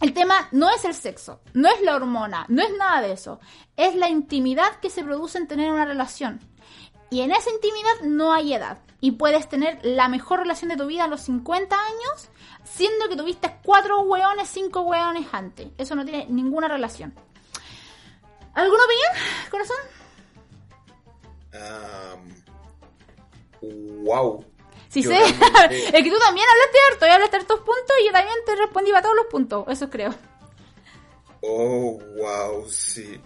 el 0.00 0.12
tema 0.14 0.48
no 0.50 0.70
es 0.70 0.84
el 0.84 0.94
sexo, 0.94 1.40
no 1.52 1.68
es 1.68 1.80
la 1.82 1.94
hormona, 1.94 2.46
no 2.48 2.62
es 2.62 2.70
nada 2.76 3.02
de 3.02 3.12
eso, 3.12 3.40
es 3.76 3.94
la 3.94 4.08
intimidad 4.08 4.76
que 4.80 4.90
se 4.90 5.04
produce 5.04 5.38
en 5.38 5.46
tener 5.46 5.70
una 5.70 5.84
relación. 5.84 6.40
Y 7.10 7.22
en 7.22 7.32
esa 7.32 7.50
intimidad 7.50 8.02
no 8.04 8.32
hay 8.32 8.54
edad. 8.54 8.78
Y 9.00 9.12
puedes 9.12 9.48
tener 9.48 9.80
la 9.82 10.08
mejor 10.08 10.40
relación 10.40 10.68
de 10.68 10.76
tu 10.76 10.86
vida 10.86 11.04
a 11.04 11.08
los 11.08 11.22
50 11.22 11.74
años, 11.74 12.28
siendo 12.64 13.08
que 13.08 13.16
tuviste 13.16 13.56
cuatro 13.64 14.00
hueones, 14.02 14.48
cinco 14.48 14.82
hueones 14.82 15.26
antes. 15.32 15.68
Eso 15.76 15.96
no 15.96 16.04
tiene 16.04 16.26
ninguna 16.28 16.68
relación. 16.68 17.14
¿Alguna 18.54 18.84
opinión, 18.84 19.50
corazón? 19.50 19.76
wow. 24.02 24.44
Sí 24.88 25.02
sé. 25.02 25.16
es 25.70 25.92
que 25.92 26.10
tú 26.10 26.18
también 26.18 26.46
hablaste 26.50 26.78
harto 26.90 27.06
y 27.06 27.10
hablaste 27.10 27.36
hartos 27.36 27.60
puntos 27.60 27.96
y 28.00 28.06
yo 28.06 28.12
también 28.12 28.36
te 28.44 28.56
respondí 28.56 28.90
a 28.92 29.02
todos 29.02 29.14
los 29.14 29.26
puntos. 29.26 29.64
Eso 29.68 29.88
creo. 29.88 30.14
Oh, 31.42 31.98
wow, 32.16 32.68
sí. 32.68 33.20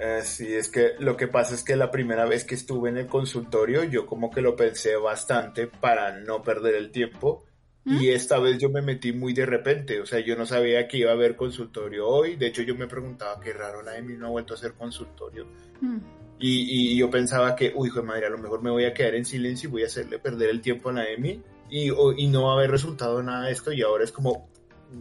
Eh, 0.00 0.22
sí, 0.24 0.52
es 0.52 0.70
que 0.70 0.94
lo 0.98 1.16
que 1.16 1.28
pasa 1.28 1.54
es 1.54 1.62
que 1.62 1.76
la 1.76 1.90
primera 1.90 2.24
vez 2.24 2.44
que 2.44 2.54
estuve 2.54 2.88
en 2.88 2.96
el 2.96 3.06
consultorio 3.06 3.84
yo 3.84 4.06
como 4.06 4.30
que 4.30 4.40
lo 4.40 4.56
pensé 4.56 4.96
bastante 4.96 5.68
para 5.68 6.18
no 6.18 6.42
perder 6.42 6.74
el 6.74 6.90
tiempo 6.90 7.44
y 7.86 8.08
esta 8.08 8.38
vez 8.38 8.58
yo 8.58 8.70
me 8.70 8.80
metí 8.80 9.12
muy 9.12 9.34
de 9.34 9.44
repente, 9.44 10.00
o 10.00 10.06
sea, 10.06 10.20
yo 10.20 10.36
no 10.36 10.46
sabía 10.46 10.88
que 10.88 10.98
iba 10.98 11.10
a 11.10 11.14
haber 11.14 11.36
consultorio 11.36 12.08
hoy, 12.08 12.36
de 12.36 12.46
hecho 12.46 12.62
yo 12.62 12.74
me 12.74 12.86
preguntaba 12.86 13.38
qué 13.40 13.52
raro, 13.52 13.82
la 13.82 13.98
Emi 13.98 14.14
no 14.16 14.26
ha 14.26 14.30
vuelto 14.30 14.54
a 14.54 14.56
hacer 14.56 14.72
consultorio 14.72 15.46
¿Mm? 15.80 15.98
y, 16.38 16.96
yo 16.96 17.10
pensaba 17.10 17.54
que, 17.54 17.72
uy, 17.74 17.88
hijo 17.88 18.00
de 18.00 18.06
madre, 18.06 18.26
a 18.26 18.30
lo 18.30 18.38
mejor 18.38 18.62
me 18.62 18.70
voy 18.70 18.84
a 18.84 18.94
quedar 18.94 19.14
en 19.14 19.24
silencio 19.24 19.68
y 19.68 19.72
voy 19.72 19.82
a 19.82 19.86
hacerle 19.86 20.18
perder 20.18 20.50
el 20.50 20.60
tiempo 20.62 20.88
a 20.88 20.94
la 20.94 21.08
Emi 21.08 21.42
y, 21.68 21.90
y 21.90 22.26
no 22.28 22.44
va 22.44 22.52
a 22.52 22.56
haber 22.56 22.70
resultado 22.70 23.22
nada 23.22 23.46
de 23.46 23.52
esto 23.52 23.72
y 23.72 23.82
ahora 23.82 24.04
es 24.04 24.12
como, 24.12 24.48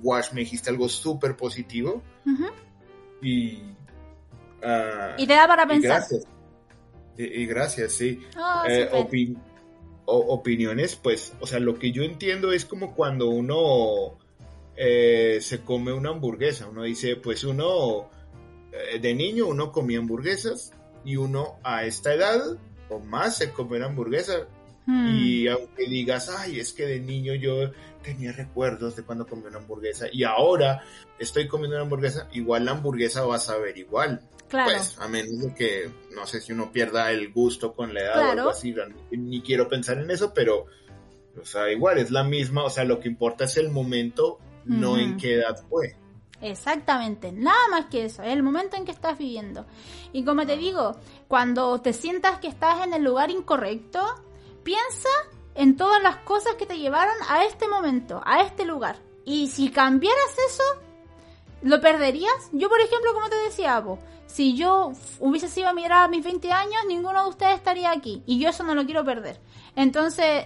Wash, 0.02 0.34
me 0.34 0.42
dijiste 0.42 0.70
algo 0.70 0.90
súper 0.90 1.38
positivo 1.38 2.04
y 3.22 3.62
Ah, 4.64 5.16
y 5.18 5.28
te 5.28 5.34
da 5.34 5.48
para 5.48 5.68
pensar. 5.68 5.92
Gracias. 5.92 6.24
Y, 7.18 7.46
gracias, 7.46 7.92
sí. 7.92 8.20
Oh, 8.38 8.64
eh, 8.68 8.90
opiniones, 10.06 10.96
pues, 10.96 11.34
o 11.40 11.48
sea, 11.48 11.60
lo 11.60 11.80
que 11.80 11.92
yo 11.92 12.04
entiendo 12.04 12.52
es 12.52 12.66
como 12.66 12.94
cuando 12.94 13.30
uno 13.30 14.18
eh, 14.76 15.40
se 15.42 15.62
come 15.62 15.94
una 15.94 16.10
hamburguesa. 16.10 16.68
Uno 16.68 16.84
dice, 16.84 17.16
pues 17.16 17.44
uno, 17.44 18.10
eh, 18.72 19.00
de 19.00 19.14
niño 19.14 19.48
uno 19.48 19.72
comía 19.72 20.00
hamburguesas 20.00 20.74
y 21.06 21.16
uno 21.16 21.60
a 21.64 21.86
esta 21.86 22.14
edad 22.14 22.58
o 22.90 23.00
más 23.00 23.38
se 23.38 23.52
come 23.52 23.78
una 23.78 23.88
hamburguesa. 23.88 24.48
Hmm. 24.86 25.16
Y 25.16 25.48
aunque 25.48 25.86
digas, 25.88 26.30
ay, 26.30 26.60
es 26.60 26.74
que 26.74 26.86
de 26.86 27.00
niño 27.00 27.34
yo 27.36 27.72
tenía 28.04 28.32
recuerdos 28.34 28.96
de 28.96 29.04
cuando 29.04 29.26
comí 29.26 29.44
una 29.46 29.60
hamburguesa 29.60 30.08
y 30.12 30.24
ahora 30.24 30.84
estoy 31.18 31.48
comiendo 31.48 31.78
una 31.78 31.84
hamburguesa, 31.84 32.28
igual 32.34 32.66
la 32.66 32.72
hamburguesa 32.72 33.26
va 33.26 33.38
a 33.38 33.40
saber 33.40 33.78
igual. 33.78 34.22
Pues, 34.50 35.00
a 35.00 35.08
menos 35.08 35.40
de 35.40 35.56
que, 35.56 35.90
no 36.14 36.28
sé 36.28 36.40
si 36.40 36.54
uno 36.54 36.72
pierda 36.72 37.10
el 37.12 37.34
gusto 37.34 37.74
con 37.74 37.92
la 37.92 38.02
edad 38.02 38.20
o 38.20 38.32
algo 38.32 38.50
así, 38.50 38.76
ni 39.10 39.42
quiero 39.42 39.68
pensar 39.68 39.98
en 39.98 40.12
eso, 40.12 40.32
pero, 40.32 40.68
o 41.42 41.46
sea, 41.46 41.72
igual 41.72 41.98
es 41.98 42.12
la 42.12 42.24
misma, 42.24 42.64
o 42.64 42.70
sea, 42.70 42.84
lo 42.84 43.00
que 43.00 43.08
importa 43.08 43.46
es 43.46 43.58
el 43.58 43.72
momento, 43.72 44.38
no 44.66 45.00
en 45.00 45.18
qué 45.18 45.36
edad 45.36 45.58
fue. 45.70 45.96
Exactamente, 46.40 47.32
nada 47.32 47.68
más 47.72 47.86
que 47.86 48.06
eso, 48.06 48.22
es 48.22 48.32
el 48.32 48.44
momento 48.44 48.76
en 48.76 48.86
que 48.86 48.92
estás 48.92 49.18
viviendo. 49.18 49.66
Y 50.12 50.24
como 50.24 50.46
te 50.46 50.56
digo, 50.56 50.98
cuando 51.28 51.82
te 51.82 51.94
sientas 51.94 52.38
que 52.38 52.48
estás 52.48 52.86
en 52.86 52.94
el 52.94 53.04
lugar 53.04 53.32
incorrecto, 53.32 54.06
piensa 54.64 55.10
en 55.56 55.78
todas 55.78 56.02
las 56.02 56.18
cosas 56.18 56.56
que 56.56 56.66
te 56.66 56.78
llevaron 56.78 57.16
a 57.30 57.46
este 57.46 57.68
momento, 57.68 58.22
a 58.26 58.42
este 58.42 58.66
lugar. 58.66 58.98
Y 59.26 59.48
si 59.48 59.70
cambiaras 59.70 60.38
eso, 60.50 60.64
¿lo 61.62 61.80
perderías? 61.80 62.50
Yo, 62.52 62.70
por 62.70 62.80
ejemplo, 62.80 63.14
como 63.14 63.30
te 63.30 63.38
decía, 63.38 63.80
vos, 63.80 64.00
si 64.34 64.56
yo 64.56 64.94
hubiese 65.20 65.48
sido 65.48 65.70
a 65.70 65.74
mirar 65.74 66.06
a 66.06 66.08
mis 66.08 66.24
20 66.24 66.52
años, 66.52 66.82
ninguno 66.88 67.24
de 67.24 67.30
ustedes 67.30 67.56
estaría 67.56 67.92
aquí. 67.92 68.24
Y 68.26 68.40
yo 68.40 68.50
eso 68.50 68.64
no 68.64 68.74
lo 68.74 68.84
quiero 68.86 69.06
perder. 69.06 69.40
Entonces, 69.76 70.46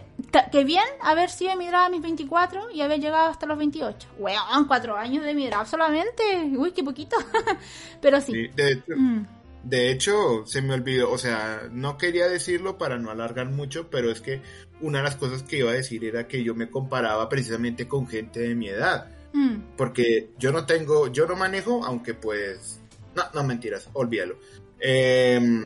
qué 0.52 0.64
bien 0.66 0.84
haber 1.02 1.30
sido 1.30 1.52
emigrada 1.52 1.86
a 1.86 1.90
mis 1.90 2.02
24 2.02 2.72
y 2.72 2.82
haber 2.82 3.00
llegado 3.00 3.28
hasta 3.28 3.46
los 3.46 3.58
28. 3.58 4.10
Weón, 4.20 4.66
cuatro 4.68 4.98
años 4.98 5.24
de 5.24 5.32
emigrado 5.32 5.66
solamente. 5.66 6.52
Uy, 6.58 6.72
qué 6.72 6.84
poquito. 6.84 7.16
Pero 8.02 8.20
sí. 8.20 8.50
Mm. 8.88 9.22
De, 9.64 9.92
hecho, 9.92 10.46
se 10.46 10.62
me 10.62 10.74
olvidó, 10.74 11.12
o 11.12 11.18
sea, 11.18 11.70
no 11.72 11.98
quería 11.98 12.28
decirlo 12.28 12.78
para 12.78 12.98
no 12.98 13.12
alargar 13.12 13.50
mucho, 13.50 13.90
pero 13.90 14.12
es 14.12 14.22
que 14.22 14.42
una 14.82 15.00
de 15.00 15.04
las 15.06 15.16
cosas 15.16 15.44
que 15.44 15.58
iba 15.58 15.72
a 15.72 15.74
decir 15.74 16.06
era 16.06 16.28
que 16.28 16.44
yo 16.44 16.56
me 16.56 16.70
comparaba 16.70 17.30
precisamente 17.30 17.88
con 17.88 18.08
gente 18.08 18.40
de 18.40 18.56
mi 18.56 18.70
edad. 18.70 19.12
Mm. 19.34 19.76
Porque 19.76 20.32
yo 20.38 20.52
no 20.52 20.66
tengo, 20.66 21.12
yo 21.12 21.26
no 21.28 21.36
manejo, 21.36 21.84
aunque 21.86 22.14
pues... 22.14 22.82
No, 23.16 23.24
no 23.34 23.44
mentiras, 23.44 23.90
olvídalo. 23.94 24.38
Eh, 24.80 25.64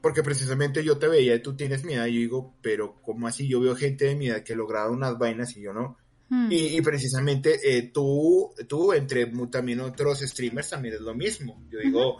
porque 0.00 0.22
precisamente 0.22 0.84
yo 0.84 0.98
te 0.98 1.08
veía 1.08 1.34
y 1.34 1.42
tú 1.42 1.56
tienes 1.56 1.84
mi 1.84 1.94
edad 1.94 2.06
y 2.06 2.14
yo 2.14 2.20
digo, 2.20 2.54
pero 2.62 2.96
¿cómo 3.02 3.26
así? 3.26 3.48
Yo 3.48 3.60
veo 3.60 3.74
gente 3.74 4.06
de 4.06 4.14
mi 4.14 4.28
edad 4.28 4.42
que 4.42 4.52
ha 4.52 4.56
logrado 4.56 4.92
unas 4.92 5.18
vainas 5.18 5.56
y 5.56 5.62
yo 5.62 5.72
no. 5.72 5.96
Hmm. 6.30 6.48
Y, 6.50 6.80
precisamente 6.82 7.58
eh, 7.64 7.90
tú, 7.92 8.50
tú, 8.68 8.92
entre 8.92 9.26
también 9.50 9.80
otros 9.80 10.20
streamers, 10.20 10.70
también 10.70 10.94
es 10.94 11.00
lo 11.00 11.14
mismo. 11.14 11.64
Yo 11.70 11.78
digo, 11.80 12.18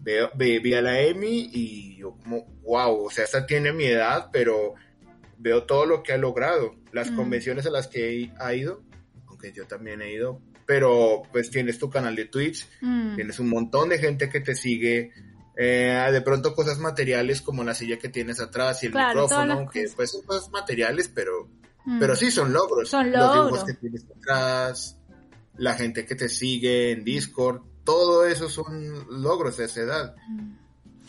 veo, 0.00 0.30
ve, 0.34 0.76
a 0.76 0.82
la 0.82 1.00
Emi 1.00 1.50
y 1.52 1.96
yo 1.96 2.16
como, 2.22 2.44
wow, 2.62 3.06
o 3.06 3.10
sea, 3.10 3.24
esta 3.24 3.46
tiene 3.46 3.72
mi 3.72 3.84
edad, 3.84 4.28
pero 4.32 4.74
veo 5.38 5.64
todo 5.64 5.86
lo 5.86 6.02
que 6.02 6.12
ha 6.12 6.18
logrado. 6.18 6.74
Las 6.92 7.10
convenciones 7.10 7.66
a 7.66 7.70
las 7.70 7.86
que 7.86 8.30
ha 8.38 8.54
ido, 8.54 8.82
aunque 9.26 9.52
yo 9.52 9.66
también 9.66 10.02
he 10.02 10.12
ido, 10.12 10.40
pero 10.66 11.22
pues 11.32 11.50
tienes 11.50 11.78
tu 11.78 11.90
canal 11.90 12.14
de 12.14 12.26
Twitch, 12.26 12.66
hmm. 12.80 13.16
tienes 13.16 13.38
un 13.38 13.48
montón 13.48 13.88
de 13.88 13.98
gente 13.98 14.28
que 14.28 14.40
te 14.40 14.54
sigue, 14.54 15.12
eh, 15.56 16.08
de 16.10 16.20
pronto 16.22 16.54
cosas 16.54 16.78
materiales 16.78 17.42
como 17.42 17.64
la 17.64 17.74
silla 17.74 17.98
que 17.98 18.08
tienes 18.08 18.40
atrás 18.40 18.82
y 18.82 18.86
el 18.86 18.94
micrófono, 18.94 19.68
que 19.68 19.88
pues 19.94 20.10
son 20.10 20.22
cosas 20.22 20.48
materiales, 20.50 21.10
pero, 21.14 21.48
mm. 21.84 21.98
pero 21.98 22.16
sí 22.16 22.30
son 22.30 22.52
logros. 22.52 22.88
Son 22.88 23.10
logros. 23.10 23.26
Los 23.26 23.44
dibujos 23.44 23.64
que 23.64 23.74
tienes 23.74 24.06
atrás, 24.16 24.96
la 25.56 25.74
gente 25.74 26.06
que 26.06 26.14
te 26.14 26.28
sigue 26.28 26.92
en 26.92 27.04
Discord, 27.04 27.62
todo 27.90 28.24
eso 28.24 28.48
son 28.48 29.22
logros 29.22 29.56
de 29.56 29.64
esa 29.64 29.80
edad. 29.80 30.14
Mm. 30.28 30.52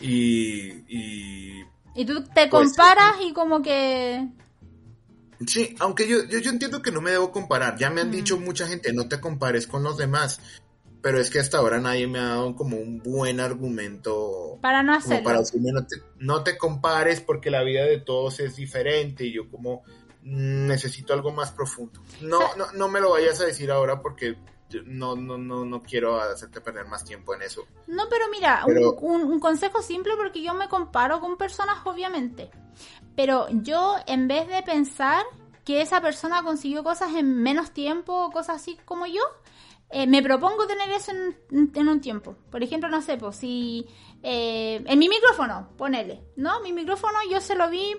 Y, 0.00 0.84
y, 0.88 1.64
y 1.94 2.04
tú 2.04 2.24
te 2.24 2.48
pues, 2.48 2.70
comparas 2.70 3.16
y 3.20 3.32
como 3.32 3.62
que... 3.62 4.28
Sí, 5.46 5.74
aunque 5.78 6.08
yo, 6.08 6.24
yo, 6.24 6.38
yo, 6.38 6.50
entiendo 6.50 6.82
que 6.82 6.92
no 6.92 7.00
me 7.00 7.12
debo 7.12 7.30
comparar. 7.30 7.76
Ya 7.78 7.90
me 7.90 8.00
han 8.00 8.08
mm. 8.08 8.12
dicho 8.12 8.38
mucha 8.38 8.66
gente, 8.66 8.92
no 8.92 9.08
te 9.08 9.20
compares 9.20 9.66
con 9.66 9.82
los 9.82 9.96
demás 9.96 10.40
pero 11.02 11.18
es 11.18 11.30
que 11.30 11.40
hasta 11.40 11.58
ahora 11.58 11.80
nadie 11.80 12.06
me 12.06 12.20
ha 12.20 12.28
dado 12.28 12.54
como 12.54 12.76
un 12.76 13.02
buen 13.02 13.40
argumento 13.40 14.58
para 14.62 14.84
no 14.84 14.94
hacerlo. 14.94 15.24
Para 15.24 15.40
decirme 15.40 15.72
no 16.20 16.44
te, 16.44 16.56
compares 16.56 17.20
porque 17.20 17.50
la 17.50 17.64
vida 17.64 17.84
de 17.84 17.98
todos 17.98 18.38
es 18.38 18.54
diferente 18.54 19.24
y 19.24 19.32
yo 19.32 19.50
como 19.50 19.82
mm, 20.22 20.68
necesito 20.68 21.12
algo 21.12 21.32
más 21.32 21.50
profundo. 21.50 22.00
No, 22.20 22.54
no, 22.56 22.70
no 22.72 22.88
me 22.88 23.00
lo 23.00 23.10
vayas 23.10 23.40
a 23.40 23.46
decir 23.46 23.72
ahora 23.72 24.00
porque 24.00 24.36
no, 24.86 25.16
no, 25.16 25.38
no, 25.38 25.64
no 25.64 25.82
quiero 25.82 26.20
hacerte 26.20 26.60
perder 26.60 26.86
más 26.86 27.04
tiempo 27.04 27.34
en 27.34 27.42
eso. 27.42 27.66
No, 27.86 28.04
pero 28.08 28.26
mira, 28.30 28.64
un, 28.66 29.22
un, 29.22 29.40
consejo 29.40 29.82
simple 29.82 30.14
porque 30.16 30.42
yo 30.42 30.54
me 30.54 30.68
comparo 30.68 31.20
con 31.20 31.36
personas, 31.36 31.78
obviamente. 31.84 32.50
Pero 33.14 33.46
yo, 33.50 33.96
en 34.06 34.28
vez 34.28 34.48
de 34.48 34.62
pensar 34.62 35.24
que 35.64 35.80
esa 35.80 36.00
persona 36.00 36.42
consiguió 36.42 36.82
cosas 36.82 37.14
en 37.14 37.42
menos 37.42 37.70
tiempo, 37.70 38.30
cosas 38.32 38.56
así 38.56 38.78
como 38.84 39.06
yo, 39.06 39.22
eh, 39.90 40.06
me 40.06 40.22
propongo 40.22 40.66
tener 40.66 40.90
eso 40.90 41.12
en, 41.12 41.88
un 41.88 42.00
tiempo. 42.00 42.34
Por 42.50 42.62
ejemplo, 42.62 42.88
no 42.88 43.02
sé, 43.02 43.18
pues 43.18 43.36
si 43.36 43.86
eh, 44.22 44.82
en 44.86 44.98
mi 44.98 45.08
micrófono, 45.08 45.68
ponele, 45.76 46.24
¿no? 46.36 46.60
Mi 46.60 46.72
micrófono 46.72 47.18
yo 47.30 47.40
se 47.40 47.54
lo 47.54 47.68
vi 47.68 47.94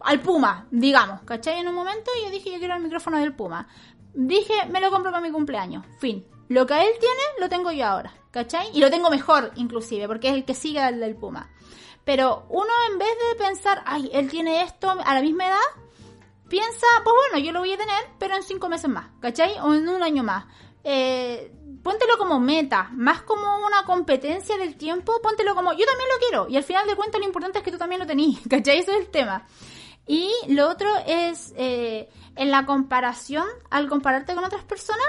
al 0.00 0.20
Puma, 0.20 0.66
digamos, 0.72 1.22
¿cachai? 1.22 1.60
En 1.60 1.68
un 1.68 1.74
momento 1.74 2.10
yo 2.22 2.30
dije 2.30 2.50
yo 2.50 2.58
quiero 2.58 2.74
el 2.74 2.82
micrófono 2.82 3.18
del 3.18 3.34
Puma. 3.34 3.68
Dije, 4.16 4.54
me 4.70 4.80
lo 4.80 4.90
compro 4.90 5.10
para 5.10 5.22
mi 5.22 5.30
cumpleaños, 5.30 5.84
fin. 5.98 6.26
Lo 6.48 6.66
que 6.66 6.74
él 6.74 6.90
tiene, 6.98 7.22
lo 7.38 7.48
tengo 7.48 7.70
yo 7.70 7.86
ahora, 7.86 8.12
¿cachai? 8.30 8.70
Y 8.72 8.80
lo 8.80 8.90
tengo 8.90 9.10
mejor, 9.10 9.52
inclusive, 9.56 10.08
porque 10.08 10.28
es 10.28 10.34
el 10.34 10.44
que 10.44 10.54
sigue 10.54 10.80
al 10.80 11.00
del 11.00 11.16
Puma. 11.16 11.50
Pero 12.04 12.46
uno 12.48 12.72
en 12.90 12.98
vez 12.98 13.08
de 13.08 13.44
pensar, 13.44 13.82
ay, 13.84 14.10
él 14.12 14.30
tiene 14.30 14.62
esto 14.62 14.90
a 14.90 15.14
la 15.14 15.20
misma 15.20 15.48
edad, 15.48 15.82
piensa, 16.48 16.86
pues 17.04 17.14
bueno, 17.14 17.44
yo 17.44 17.52
lo 17.52 17.60
voy 17.60 17.72
a 17.72 17.78
tener, 17.78 18.04
pero 18.18 18.36
en 18.36 18.42
cinco 18.42 18.68
meses 18.68 18.88
más, 18.88 19.08
¿cachai? 19.20 19.58
O 19.60 19.74
en 19.74 19.88
un 19.88 20.02
año 20.02 20.22
más 20.22 20.46
eh, 20.88 21.50
póntelo 21.82 22.16
como 22.16 22.38
meta, 22.38 22.90
más 22.92 23.22
como 23.22 23.58
una 23.66 23.84
competencia 23.84 24.56
del 24.56 24.76
tiempo, 24.76 25.20
póntelo 25.20 25.56
como 25.56 25.72
yo 25.72 25.84
también 25.84 26.08
lo 26.08 26.18
quiero. 26.20 26.46
Y 26.48 26.56
al 26.56 26.62
final 26.62 26.86
de 26.86 26.94
cuentas 26.94 27.20
lo 27.20 27.26
importante 27.26 27.58
es 27.58 27.64
que 27.64 27.72
tú 27.72 27.78
también 27.78 28.00
lo 28.00 28.06
tenés, 28.06 28.38
¿cachai? 28.48 28.78
Eso 28.78 28.92
es 28.92 28.98
el 28.98 29.08
tema. 29.08 29.44
Y 30.06 30.32
lo 30.48 30.68
otro 30.68 30.88
es, 31.06 31.52
eh, 31.56 32.08
en 32.36 32.50
la 32.50 32.64
comparación, 32.64 33.46
al 33.70 33.88
compararte 33.88 34.34
con 34.34 34.44
otras 34.44 34.64
personas, 34.64 35.06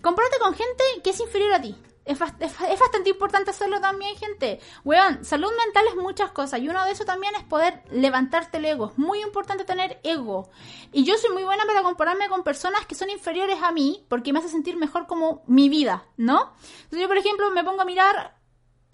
compárate 0.00 0.38
con 0.38 0.54
gente 0.54 0.84
que 1.02 1.10
es 1.10 1.20
inferior 1.20 1.54
a 1.54 1.60
ti. 1.60 1.76
Es, 2.04 2.18
bastante 2.18 3.10
importante 3.10 3.50
hacerlo 3.50 3.80
también, 3.80 4.16
gente. 4.16 4.58
Weón, 4.84 5.24
salud 5.24 5.50
mental 5.64 5.84
es 5.88 5.96
muchas 5.96 6.32
cosas 6.32 6.60
y 6.60 6.68
uno 6.68 6.84
de 6.84 6.90
eso 6.90 7.04
también 7.04 7.32
es 7.36 7.44
poder 7.44 7.84
levantarte 7.92 8.58
el 8.58 8.64
ego. 8.64 8.88
Es 8.90 8.98
muy 8.98 9.22
importante 9.22 9.64
tener 9.64 10.00
ego. 10.02 10.50
Y 10.92 11.04
yo 11.04 11.16
soy 11.16 11.30
muy 11.30 11.44
buena 11.44 11.64
para 11.64 11.82
compararme 11.82 12.28
con 12.28 12.42
personas 12.42 12.86
que 12.86 12.96
son 12.96 13.08
inferiores 13.08 13.62
a 13.62 13.70
mí 13.70 14.04
porque 14.08 14.32
me 14.32 14.40
hace 14.40 14.48
sentir 14.48 14.76
mejor 14.76 15.06
como 15.06 15.44
mi 15.46 15.68
vida, 15.68 16.04
¿no? 16.16 16.54
Entonces 16.60 17.00
yo, 17.00 17.08
por 17.08 17.18
ejemplo, 17.18 17.50
me 17.50 17.62
pongo 17.62 17.82
a 17.82 17.84
mirar, 17.84 18.36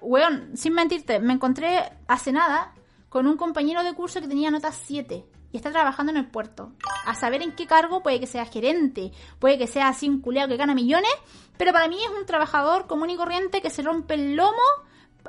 weón, 0.01 0.55
sin 0.55 0.75
mentirte, 0.75 1.19
me 1.19 1.33
encontré 1.33 1.91
hace 2.09 2.31
nada 2.31 2.75
con 3.09 3.27
un 3.27 3.37
compañero 3.37 3.83
de 3.83 3.95
curso 3.95 4.21
que 4.21 4.29
tenía 4.29 4.51
notas 4.51 4.81
7 4.85 5.25
y 5.51 5.57
está 5.57 5.71
trabajando 5.71 6.13
en 6.13 6.19
el 6.19 6.27
puerto. 6.27 6.73
A 7.07 7.15
saber 7.15 7.43
en 7.43 7.53
qué 7.53 7.67
cargo, 7.67 8.03
puede 8.03 8.21
que 8.21 8.27
sea 8.27 8.45
gerente, 8.45 9.13
puede 9.39 9.59
que 9.59 9.67
sea 9.67 9.89
así 9.89 10.09
un 10.09 10.21
culeado 10.21 10.49
que 10.49 10.57
gana 10.57 10.75
millones, 10.75 11.13
pero 11.57 11.73
para 11.73 11.89
mí 11.89 11.97
es 12.03 12.11
un 12.11 12.27
trabajador 12.27 12.87
común 12.87 13.11
y 13.11 13.17
corriente 13.17 13.63
que 13.63 13.71
se 13.71 13.83
rompe 13.83 14.15
el 14.15 14.37
lomo 14.37 14.63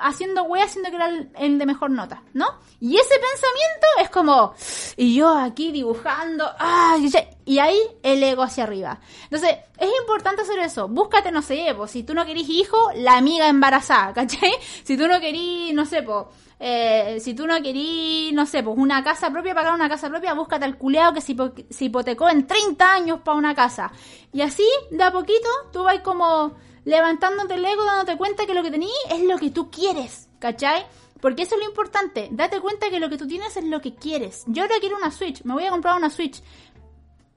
haciendo 0.02 0.44
wea, 0.44 0.66
haciendo 0.66 0.90
que 0.90 0.96
era 0.96 1.10
el, 1.38 1.60
de 1.60 1.66
mejor 1.66 1.92
nota, 1.92 2.24
¿no? 2.34 2.46
Y 2.80 2.96
ese 2.98 3.16
pensamiento 3.16 3.88
es 4.02 4.10
como, 4.10 4.54
y 4.98 5.16
yo 5.16 5.38
aquí 5.38 5.72
dibujando, 5.72 6.50
¡ay! 6.58 7.12
y 7.46 7.60
ahí 7.60 7.80
el 8.04 8.22
ego 8.24 8.44
hacia 8.44 8.64
arriba. 8.64 9.00
Entonces, 9.24 9.58
es 9.78 9.90
importante 10.02 10.44
hacer 10.44 10.60
eso. 10.60 10.88
Búscate, 10.88 11.32
no 11.32 11.42
sé, 11.42 11.74
pues, 11.76 11.92
si 11.92 12.04
tú 12.04 12.14
no 12.14 12.26
querís 12.26 12.50
hijo, 12.50 12.92
la 12.96 13.18
amiga 13.18 13.48
embarazada, 13.48 14.14
¿cachai? 14.14 14.52
Si 14.84 14.98
tú 14.98 15.08
no 15.08 15.20
querís, 15.20 15.74
no 15.74 15.86
sé, 15.86 16.04
pues, 16.04 16.26
eh, 16.60 17.20
si 17.22 17.34
tú 17.34 17.48
no 17.48 17.62
querís, 17.62 18.34
no 18.34 18.46
sé, 18.46 18.62
pues 18.62 18.78
una 18.78 19.02
casa 19.02 19.32
propia, 19.32 19.56
pagar 19.56 19.74
una 19.74 19.88
casa 19.88 20.10
propia, 20.10 20.34
búscate 20.34 20.66
al 20.66 20.78
culeado 20.78 21.14
que 21.14 21.22
se, 21.22 21.86
hipotecó 21.86 22.30
en 22.30 22.46
30 22.46 22.94
años 22.94 23.20
para 23.24 23.38
una 23.38 23.56
casa. 23.56 23.92
Y 24.34 24.42
así, 24.42 24.68
de 24.92 25.04
a 25.04 25.12
poquito, 25.12 25.48
tú 25.72 25.84
vas 25.84 26.00
como 26.02 26.56
levantándote 26.86 27.56
el 27.56 27.66
ego, 27.66 27.84
dándote 27.84 28.18
cuenta 28.18 28.46
que 28.46 28.54
lo 28.54 28.64
que 28.64 28.72
tenías 28.72 28.94
es 29.12 29.24
lo 29.24 29.38
que 29.38 29.50
tú 29.50 29.70
quieres, 29.70 30.30
¿cachai? 30.40 30.86
Porque 31.22 31.44
eso 31.44 31.56
es 31.56 31.62
lo 31.62 31.68
importante, 31.68 32.30
date 32.32 32.62
cuenta 32.62 32.90
que 32.90 33.00
lo 33.00 33.10
que 33.10 33.18
tú 33.18 33.28
tienes 33.28 33.56
es 33.58 33.64
lo 33.66 33.82
que 33.82 33.96
quieres. 33.96 34.44
Yo 34.48 34.64
ahora 34.64 34.76
quiero 34.80 34.98
una 34.98 35.12
Switch, 35.12 35.44
me 35.44 35.54
voy 35.54 35.66
a 35.66 35.70
comprar 35.72 35.96
una 35.96 36.10
Switch. 36.10 36.42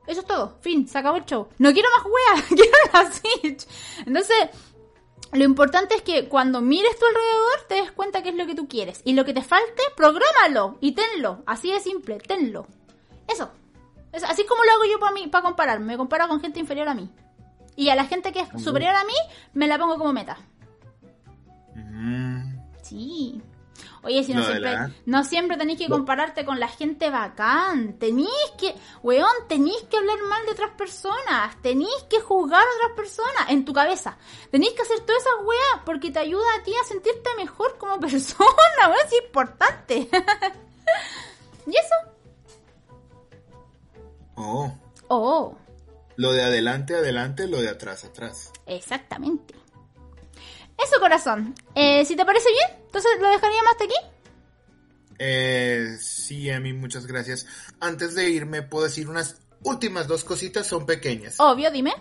Eso 0.06 0.20
es 0.20 0.26
todo, 0.26 0.58
fin, 0.60 0.88
se 0.88 0.98
acabó 0.98 1.16
el 1.16 1.24
show. 1.24 1.48
No 1.58 1.72
quiero 1.72 1.88
más 1.96 2.06
weas, 2.06 2.46
quiero 2.48 2.72
una 2.92 3.12
Switch. 3.12 3.66
Entonces, 4.06 4.48
lo 5.32 5.44
importante 5.44 5.94
es 5.94 6.02
que 6.02 6.28
cuando 6.28 6.60
mires 6.60 6.98
tu 6.98 7.06
alrededor 7.06 7.66
te 7.66 7.74
des 7.76 7.92
cuenta 7.92 8.22
qué 8.22 8.28
es 8.28 8.34
lo 8.34 8.46
que 8.46 8.54
tú 8.54 8.68
quieres. 8.68 9.00
Y 9.04 9.14
lo 9.14 9.24
que 9.24 9.32
te 9.32 9.42
falte, 9.42 9.82
prográmalo 9.96 10.76
y 10.80 10.92
tenlo. 10.92 11.42
Así 11.46 11.72
de 11.72 11.80
simple, 11.80 12.18
tenlo. 12.18 12.66
Eso. 13.26 13.50
así 14.12 14.44
como 14.44 14.62
lo 14.62 14.72
hago 14.72 14.84
yo 14.84 15.00
para 15.00 15.12
mí, 15.12 15.28
para 15.28 15.42
comparar. 15.42 15.80
Me 15.80 15.96
comparo 15.96 16.28
con 16.28 16.40
gente 16.40 16.60
inferior 16.60 16.88
a 16.88 16.94
mí. 16.94 17.10
Y 17.76 17.88
a 17.88 17.94
la 17.94 18.04
gente 18.04 18.32
que 18.32 18.40
es 18.40 18.62
superior 18.62 18.94
a 18.94 19.04
mí, 19.04 19.14
me 19.54 19.66
la 19.66 19.78
pongo 19.78 19.98
como 19.98 20.12
meta. 20.12 20.38
Mm. 21.74 22.56
Sí. 22.82 23.42
Oye, 24.04 24.24
si 24.24 24.34
no, 24.34 24.44
siempre, 24.44 24.76
no 25.06 25.24
siempre 25.24 25.56
tenéis 25.56 25.78
que 25.78 25.88
compararte 25.88 26.44
con 26.44 26.58
la 26.58 26.66
gente 26.66 27.08
bacán. 27.08 27.98
Tenéis 27.98 28.28
que, 28.58 28.74
weón, 29.02 29.30
tenéis 29.48 29.80
que 29.84 29.96
hablar 29.96 30.18
mal 30.28 30.44
de 30.44 30.52
otras 30.52 30.72
personas. 30.72 31.56
Tenéis 31.62 32.02
que 32.10 32.20
juzgar 32.20 32.60
a 32.60 32.74
otras 32.76 32.96
personas 32.96 33.50
en 33.50 33.64
tu 33.64 33.72
cabeza. 33.72 34.18
Tenéis 34.50 34.72
que 34.72 34.82
hacer 34.82 35.00
todas 35.00 35.22
esas 35.22 35.46
weas 35.46 35.84
porque 35.84 36.10
te 36.10 36.18
ayuda 36.18 36.44
a 36.58 36.62
ti 36.64 36.72
a 36.74 36.84
sentirte 36.84 37.30
mejor 37.36 37.78
como 37.78 38.00
persona, 38.00 38.88
weón, 38.88 39.06
es 39.06 39.24
importante. 39.24 40.08
¿Y 41.66 41.70
eso? 41.70 41.94
Oh. 44.34 44.72
Oh. 45.06 45.56
Lo 46.16 46.32
de 46.32 46.42
adelante, 46.42 46.94
adelante, 46.94 47.46
lo 47.46 47.60
de 47.60 47.68
atrás, 47.68 48.04
atrás. 48.04 48.52
Exactamente. 48.66 49.54
Eso, 50.78 51.00
corazón. 51.00 51.54
Eh, 51.74 52.04
si 52.04 52.16
te 52.16 52.24
parece 52.24 52.48
bien, 52.50 52.82
entonces 52.86 53.10
lo 53.20 53.28
dejaríamos 53.28 53.72
hasta 53.72 53.84
aquí. 53.84 53.94
Eh, 55.18 55.96
sí, 56.00 56.50
Emi, 56.50 56.72
muchas 56.72 57.06
gracias. 57.06 57.46
Antes 57.80 58.14
de 58.14 58.28
irme, 58.28 58.62
puedo 58.62 58.84
decir 58.84 59.08
unas 59.08 59.36
últimas 59.62 60.08
dos 60.08 60.24
cositas, 60.24 60.66
son 60.66 60.86
pequeñas. 60.86 61.36
Obvio, 61.38 61.70
dime. 61.70 61.92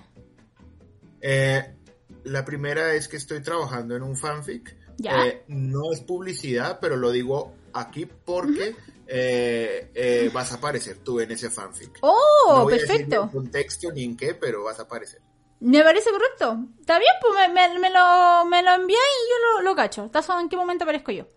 Eh, 1.22 1.76
la 2.24 2.44
primera 2.44 2.94
es 2.94 3.08
que 3.08 3.18
estoy 3.18 3.42
trabajando 3.42 3.96
en 3.96 4.04
un 4.04 4.16
fanfic. 4.16 4.76
Ya. 4.98 5.26
Eh, 5.26 5.44
no 5.48 5.92
es 5.94 6.02
publicidad, 6.02 6.80
pero 6.82 6.96
lo 6.96 7.12
digo 7.12 7.54
aquí 7.74 8.06
porque 8.06 8.76
eh, 9.08 9.92
eh, 9.94 10.30
vas 10.34 10.52
a 10.52 10.56
aparecer 10.56 10.98
tú 10.98 11.20
en 11.20 11.32
ese 11.32 11.50
fanfic. 11.50 11.98
Oh, 12.02 12.54
no 12.56 12.64
voy 12.64 12.74
a 12.74 12.78
decir 12.78 12.88
perfecto. 12.88 13.16
ni 13.18 13.24
en 13.24 13.30
contexto 13.30 13.92
ni 13.92 14.04
en 14.04 14.18
qué, 14.18 14.34
pero 14.36 14.64
vas 14.64 14.80
a 14.80 14.84
aparecer. 14.84 15.22
Me 15.60 15.84
parece 15.84 16.10
correcto. 16.12 16.58
Está 16.80 16.98
bien, 16.98 17.12
pues 17.22 17.34
me, 17.36 17.54
me- 17.54 17.80
me 17.80 17.90
lo, 17.92 18.46
me 18.46 18.64
lo 18.64 18.72
envía 18.74 18.98
y 18.98 19.30
yo 19.30 19.36
lo, 19.58 19.62
lo 19.70 19.76
cacho. 19.76 20.06
¿Estás 20.06 20.28
en 20.40 20.50
qué 20.50 20.58
momento 20.58 20.84
aparezco 20.86 21.12
yo? 21.12 21.28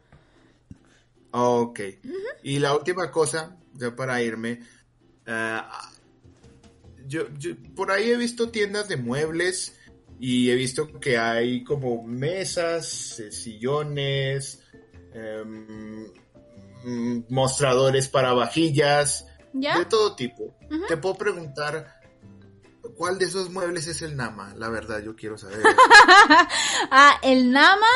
Ok. 1.32 1.80
Y 2.42 2.58
la 2.58 2.74
última 2.76 3.10
cosa, 3.10 3.56
ya 3.74 3.94
para 3.94 4.22
irme. 4.22 4.60
ah, 5.26 5.90
yo, 7.06 7.24
yo 7.38 7.54
por 7.74 7.90
ahí 7.90 8.10
he 8.10 8.16
visto 8.16 8.50
tiendas 8.50 8.88
de 8.88 8.96
muebles 8.96 9.76
y 10.18 10.50
he 10.50 10.54
visto 10.54 10.98
que 11.00 11.18
hay 11.18 11.62
como 11.64 12.02
mesas, 12.02 13.18
eh, 13.20 13.30
sillones, 13.32 14.62
mm, 15.44 16.04
mostradores 17.28 18.08
para 18.08 18.32
vajillas, 18.32 19.26
¿Ya? 19.52 19.78
de 19.78 19.84
todo 19.86 20.14
tipo. 20.14 20.56
Te 20.88 20.96
puedo 20.96 21.14
preguntar. 21.16 22.00
¿Cuál 22.98 23.18
de 23.18 23.24
esos 23.24 23.50
muebles 23.50 23.86
es 23.86 24.02
el 24.02 24.14
Nama? 24.14 24.52
La 24.56 24.68
verdad, 24.68 25.00
yo 25.02 25.16
quiero 25.16 25.36
saber. 25.38 25.58
Ah, 26.90 27.18
el 27.22 27.50
Nama. 27.50 27.86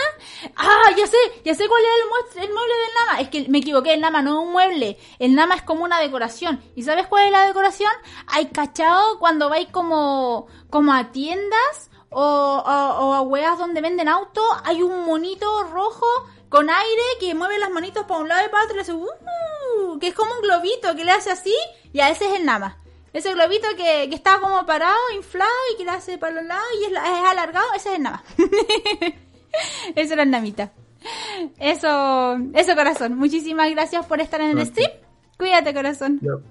Ah, 0.56 0.90
ya 0.96 1.06
sé, 1.06 1.16
ya 1.44 1.54
sé 1.54 1.68
cuál 1.68 1.82
es 1.82 2.36
el, 2.36 2.42
el 2.44 2.52
mueble 2.54 2.74
del 2.74 2.94
Nama. 3.06 3.20
Es 3.20 3.28
que 3.28 3.48
me 3.48 3.58
equivoqué, 3.58 3.94
el 3.94 4.00
Nama 4.00 4.22
no 4.22 4.40
es 4.40 4.46
un 4.46 4.52
mueble. 4.52 4.98
El 5.18 5.34
Nama 5.34 5.54
es 5.56 5.62
como 5.62 5.84
una 5.84 6.00
decoración. 6.00 6.60
¿Y 6.74 6.82
sabes 6.82 7.06
cuál 7.06 7.26
es 7.26 7.32
la 7.32 7.46
decoración? 7.46 7.90
Hay 8.28 8.46
cachado 8.46 9.18
cuando 9.18 9.48
vais 9.48 9.68
como, 9.70 10.46
como 10.70 10.92
a 10.94 11.12
tiendas 11.12 11.90
o, 12.10 12.22
o- 12.22 13.06
o 13.08 13.14
a 13.14 13.20
weas 13.22 13.58
donde 13.58 13.80
venden 13.80 14.08
autos. 14.08 14.44
Hay 14.64 14.82
un 14.82 15.04
monito 15.04 15.64
rojo 15.64 16.06
con 16.48 16.68
aire 16.70 17.02
que 17.20 17.34
mueve 17.34 17.58
las 17.58 17.70
manitos 17.70 18.04
para 18.06 18.20
un 18.20 18.28
lado 18.28 18.46
y 18.46 18.50
para 18.50 18.64
otro 18.64 18.74
y 18.74 18.76
le 18.76 18.82
hace 18.82 18.92
"Uh", 18.94 19.98
que 19.98 20.08
es 20.08 20.14
como 20.14 20.32
un 20.34 20.40
globito 20.42 20.94
que 20.96 21.04
le 21.04 21.12
hace 21.12 21.30
así. 21.30 21.54
Y 21.92 22.00
a 22.00 22.10
ese 22.10 22.26
es 22.26 22.34
el 22.34 22.44
Nama. 22.44 22.78
Ese 23.12 23.32
globito 23.32 23.66
que, 23.76 24.06
que 24.08 24.14
está 24.14 24.38
como 24.40 24.64
parado, 24.66 24.96
inflado 25.16 25.50
y 25.72 25.78
que 25.78 25.84
le 25.84 25.90
hace 25.92 26.18
para 26.18 26.34
los 26.34 26.44
lados 26.44 26.66
y 26.80 26.84
es, 26.84 26.90
es 26.92 26.98
alargado, 27.28 27.66
ese 27.74 27.88
es 27.90 27.94
el 27.96 28.02
Nama. 28.02 28.22
Eso 29.96 30.12
era 30.12 30.22
el 30.24 30.30
Namita. 30.30 30.72
Eso, 31.58 32.36
eso 32.54 32.74
corazón. 32.76 33.16
Muchísimas 33.16 33.70
gracias 33.70 34.04
por 34.06 34.20
estar 34.20 34.40
en 34.40 34.56
el 34.58 34.66
stream. 34.66 34.90
Cuídate 35.38 35.72
corazón. 35.72 36.18
Lo, 36.20 36.42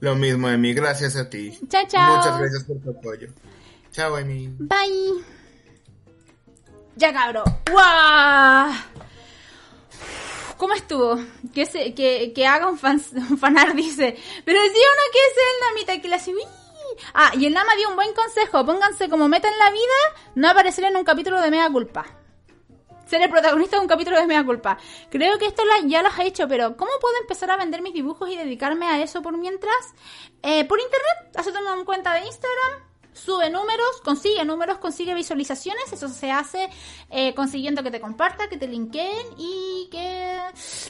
lo 0.00 0.14
mismo, 0.16 0.48
Emi. 0.48 0.74
Gracias 0.74 1.14
a 1.16 1.30
ti. 1.30 1.56
Chao, 1.68 1.84
chao. 1.86 2.16
Muchas 2.16 2.38
gracias 2.38 2.64
por 2.64 2.78
tu 2.80 2.90
apoyo. 2.90 3.28
Chao, 3.92 4.18
Emi. 4.18 4.48
Bye. 4.58 5.22
Ya 6.96 7.12
cabro. 7.12 7.44
¡Guau! 7.70 8.72
¿Cómo 10.56 10.74
estuvo? 10.74 11.18
Que, 11.54 11.66
se, 11.66 11.94
que, 11.94 12.32
que 12.34 12.46
haga 12.46 12.68
un, 12.68 12.78
fan, 12.78 13.00
un 13.30 13.38
fanar, 13.38 13.74
dice. 13.74 14.16
Pero 14.44 14.60
sí 14.62 14.68
o 14.68 14.96
no 14.96 15.12
que 15.12 15.18
es 15.18 15.36
el 15.36 15.74
Namita 15.74 16.02
que 16.02 16.08
le 16.08 16.14
hace... 16.16 16.32
Ah, 17.14 17.32
y 17.38 17.46
el 17.46 17.54
Nama 17.54 17.74
dio 17.76 17.88
un 17.88 17.96
buen 17.96 18.12
consejo. 18.14 18.64
Pónganse 18.64 19.08
como 19.08 19.28
meta 19.28 19.48
en 19.48 19.58
la 19.58 19.70
vida 19.70 20.32
no 20.34 20.48
aparecer 20.48 20.84
en 20.84 20.96
un 20.96 21.04
capítulo 21.04 21.40
de 21.40 21.50
Mega 21.50 21.70
Culpa. 21.70 22.04
Ser 23.06 23.20
el 23.22 23.30
protagonista 23.30 23.76
de 23.76 23.82
un 23.82 23.88
capítulo 23.88 24.18
de 24.18 24.26
Mega 24.26 24.44
Culpa. 24.44 24.78
Creo 25.10 25.38
que 25.38 25.46
esto 25.46 25.64
la- 25.64 25.86
ya 25.86 26.02
lo 26.02 26.08
he 26.18 26.26
hecho, 26.26 26.48
pero 26.48 26.76
¿cómo 26.76 26.90
puedo 27.00 27.16
empezar 27.20 27.50
a 27.50 27.56
vender 27.56 27.82
mis 27.82 27.92
dibujos 27.94 28.28
y 28.30 28.36
dedicarme 28.36 28.86
a 28.86 29.02
eso 29.02 29.20
por 29.22 29.36
mientras? 29.36 29.74
Eh, 30.42 30.64
por 30.64 30.80
internet, 30.80 31.36
hazte 31.36 31.50
una 31.50 31.84
cuenta 31.84 32.14
de 32.14 32.20
Instagram, 32.26 32.91
sube 33.12 33.50
números, 33.50 34.00
consigue 34.02 34.44
números, 34.44 34.78
consigue 34.78 35.14
visualizaciones. 35.14 35.92
Eso 35.92 36.08
se 36.08 36.30
hace 36.30 36.68
eh, 37.10 37.34
consiguiendo 37.34 37.82
que 37.82 37.90
te 37.90 38.00
compartan, 38.00 38.48
que 38.48 38.56
te 38.56 38.66
linkeen 38.66 39.26
y 39.36 39.88
que 39.90 40.40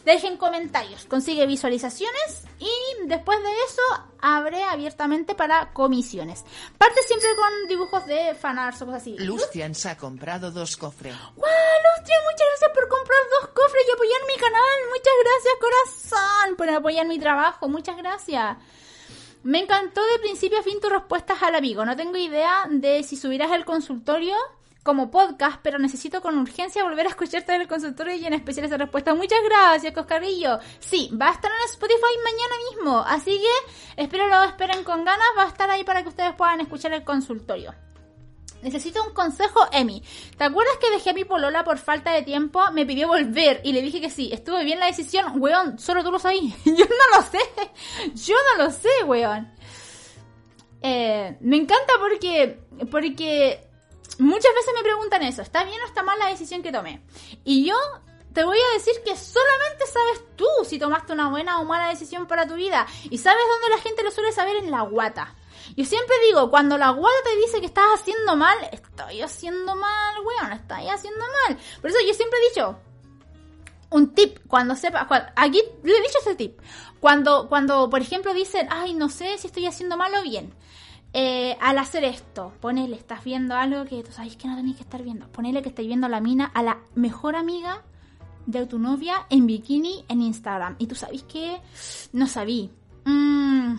dejen 0.05 0.37
comentarios. 0.37 1.05
Consigue 1.07 1.47
visualizaciones 1.47 2.45
y 2.59 3.07
después 3.07 3.39
de 3.43 3.51
eso 3.67 3.83
abre 4.21 4.63
abiertamente 4.65 5.35
para 5.35 5.73
comisiones. 5.73 6.45
Parte 6.79 7.03
siempre 7.03 7.29
con 7.37 7.69
dibujos 7.69 8.07
de 8.07 8.35
fanarts 8.35 8.83
o 8.83 8.87
cosas 8.87 9.03
así. 9.03 9.17
Lucian 9.19 9.75
se 9.75 9.91
ha 9.91 9.97
comprado 9.97 10.51
dos 10.51 10.77
cofres. 10.77 11.15
¡Guau, 11.37 11.51
Lustria! 11.97 12.17
Muchas 12.25 12.47
gracias 12.49 12.71
por 12.75 12.89
comprar 12.89 13.19
dos 13.41 13.51
cofres 13.51 13.85
y 13.89 13.93
apoyar 13.93 14.21
mi 14.27 14.35
canal. 14.35 14.79
Muchas 14.89 15.15
gracias, 15.25 15.55
corazón, 15.61 16.57
por 16.57 16.71
apoyar 16.71 17.07
mi 17.07 17.19
trabajo. 17.19 17.69
Muchas 17.69 17.97
gracias. 17.97 18.57
Me 19.45 19.59
encantó 19.59 20.01
de 20.01 20.21
principio 20.21 20.61
a 20.61 20.63
fin 20.63 20.81
tus 20.81 20.93
respuestas 20.93 21.43
al 21.43 21.55
amigo. 21.55 21.85
No 21.85 21.97
tengo 21.97 22.17
idea 22.17 22.67
de 22.71 23.03
si 23.03 23.17
subirás 23.17 23.51
el 23.53 23.65
consultorio 23.65 24.37
como 24.83 25.11
podcast, 25.11 25.61
pero 25.63 25.79
necesito 25.79 26.21
con 26.21 26.39
urgencia 26.39 26.85
volver 26.85 27.07
a 27.07 27.11
escucharte 27.11 27.55
en 27.55 27.63
el 27.63 27.69
consultorio 27.69 28.15
y 28.15 28.25
en 28.25 28.35
especial 28.35 28.67
esa 28.67 28.77
respuesta. 28.77 29.15
Muchas 29.15 29.39
gracias, 29.45 29.95
Coscarrillo. 29.95 30.59
Sí, 30.81 31.11
va 31.21 31.29
a 31.29 31.33
estar 31.33 31.51
en 31.51 31.71
Spotify 31.71 32.01
mañana 32.25 32.55
mismo, 32.71 32.99
así 33.07 33.41
que 33.41 34.03
espero 34.03 34.29
lo 34.29 34.43
esperen 34.45 34.85
con 34.85 35.05
ganas. 35.05 35.27
Va 35.37 35.45
a 35.45 35.49
estar 35.49 35.71
ahí 35.71 35.85
para 35.85 36.03
que 36.03 36.09
ustedes 36.09 36.35
puedan 36.35 36.61
escuchar 36.61 36.93
el 36.93 37.05
consultorio. 37.05 37.75
Necesito 38.63 39.03
un 39.03 39.13
consejo, 39.13 39.61
Emi. 39.73 40.03
¿Te 40.39 40.45
acuerdas 40.45 40.77
que 40.81 40.91
dejé 40.91 41.11
a 41.11 41.15
mi 41.15 41.25
polola 41.25 41.65
por 41.65 41.79
falta 41.79 42.13
de 42.13 42.23
tiempo? 42.23 42.61
Me 42.73 42.87
pidió 42.87 43.09
volver 43.09 43.61
y 43.65 43.73
le 43.73 43.83
dije 43.83 44.01
que 44.01 44.09
sí. 44.09 44.31
Estuve 44.33 44.65
bien 44.65 44.79
la 44.79 44.87
decisión. 44.87 45.41
Weón, 45.41 45.79
solo 45.79 46.05
tú 46.05 46.13
lo 46.13 46.19
sabías. 46.19 46.57
Yo 46.65 46.85
no 46.87 47.17
lo 47.17 47.23
sé. 47.23 47.41
Yo 48.15 48.37
no 48.57 48.65
lo 48.65 48.71
sé, 48.71 49.05
weón. 49.05 49.53
Eh, 50.81 51.37
me 51.41 51.57
encanta 51.57 51.93
porque, 51.99 52.61
porque 52.91 53.69
muchas 54.19 54.55
veces 54.55 54.75
me 54.77 54.83
preguntan 54.83 55.23
eso. 55.23 55.43
¿Está 55.43 55.65
bien 55.65 55.81
o 55.81 55.87
está 55.87 56.03
mal 56.03 56.19
la 56.19 56.29
decisión 56.29 56.63
que 56.63 56.73
tomé? 56.73 57.03
Y 57.45 57.67
yo 57.67 57.77
te 58.33 58.45
voy 58.45 58.59
a 58.59 58.75
decir 58.75 58.95
que 59.05 59.17
solamente 59.17 59.87
sabes 59.87 60.37
tú 60.37 60.47
si 60.65 60.79
tomaste 60.79 61.13
una 61.13 61.29
buena 61.29 61.61
o 61.61 61.65
mala 61.65 61.89
decisión 61.89 62.27
para 62.27 62.47
tu 62.47 62.55
vida. 62.55 62.87
Y 63.11 63.19
sabes 63.19 63.43
dónde 63.49 63.77
la 63.77 63.83
gente 63.83 64.03
lo 64.03 64.11
suele 64.11 64.33
saber 64.33 64.57
en 64.57 64.71
la 64.71 64.83
guata. 64.83 65.35
Yo 65.77 65.85
siempre 65.85 66.15
digo, 66.27 66.51
cuando 66.51 66.77
la 66.79 66.91
guata 66.91 67.17
te 67.25 67.37
dice 67.37 67.61
que 67.61 67.67
estás 67.67 67.85
haciendo 67.95 68.37
mal, 68.37 68.57
estoy 68.73 69.21
haciendo 69.21 69.75
mal, 69.77 70.15
weón, 70.25 70.53
estoy 70.53 70.89
haciendo 70.89 71.21
mal. 71.21 71.59
Por 71.81 71.91
eso 71.91 71.99
yo 72.07 72.15
siempre 72.15 72.39
he 72.39 72.49
dicho, 72.51 72.79
un 73.91 74.15
tip, 74.15 74.39
cuando 74.49 74.75
sepa, 74.75 75.07
cua- 75.09 75.33
aquí 75.37 75.63
le 75.83 75.93
he 75.97 76.01
dicho 76.03 76.19
ese 76.21 76.35
tip. 76.35 76.59
Cuando, 77.01 77.49
cuando, 77.49 77.91
por 77.91 78.01
ejemplo, 78.01 78.33
dicen, 78.33 78.69
ay, 78.71 78.95
no 78.95 79.09
sé 79.09 79.37
si 79.39 79.49
estoy 79.49 79.67
haciendo 79.67 79.97
mal 79.97 80.15
o 80.15 80.23
bien. 80.23 80.55
Eh, 81.15 81.59
al 81.61 81.77
hacer 81.79 82.05
esto, 82.05 82.55
ponele, 82.61 82.97
estás 82.97 83.23
viendo 83.23 83.55
algo 83.55 83.85
que 83.85 84.03
tú 84.03 84.13
sabes 84.13 84.37
que 84.37 84.49
no 84.49 84.57
tenéis 84.57 84.77
que 84.77 84.83
estar 84.83 85.03
viendo. 85.03 85.29
Ponele 85.29 85.61
que 85.63 85.69
estáis 85.69 85.89
viendo 85.89 86.09
la 86.09 86.21
mina, 86.21 86.47
a 86.55 86.63
la 86.63 86.79
mejor 86.95 87.37
amiga 87.37 87.83
de 88.47 88.65
tu 88.67 88.79
novia 88.79 89.27
en 89.29 89.47
bikini 89.47 90.05
en 90.09 90.23
Instagram. 90.23 90.77
Y 90.79 90.87
tú 90.87 90.95
sabes 90.95 91.23
que 91.25 91.61
no 92.13 92.27
sabí. 92.27 92.71
Mm, 93.05 93.75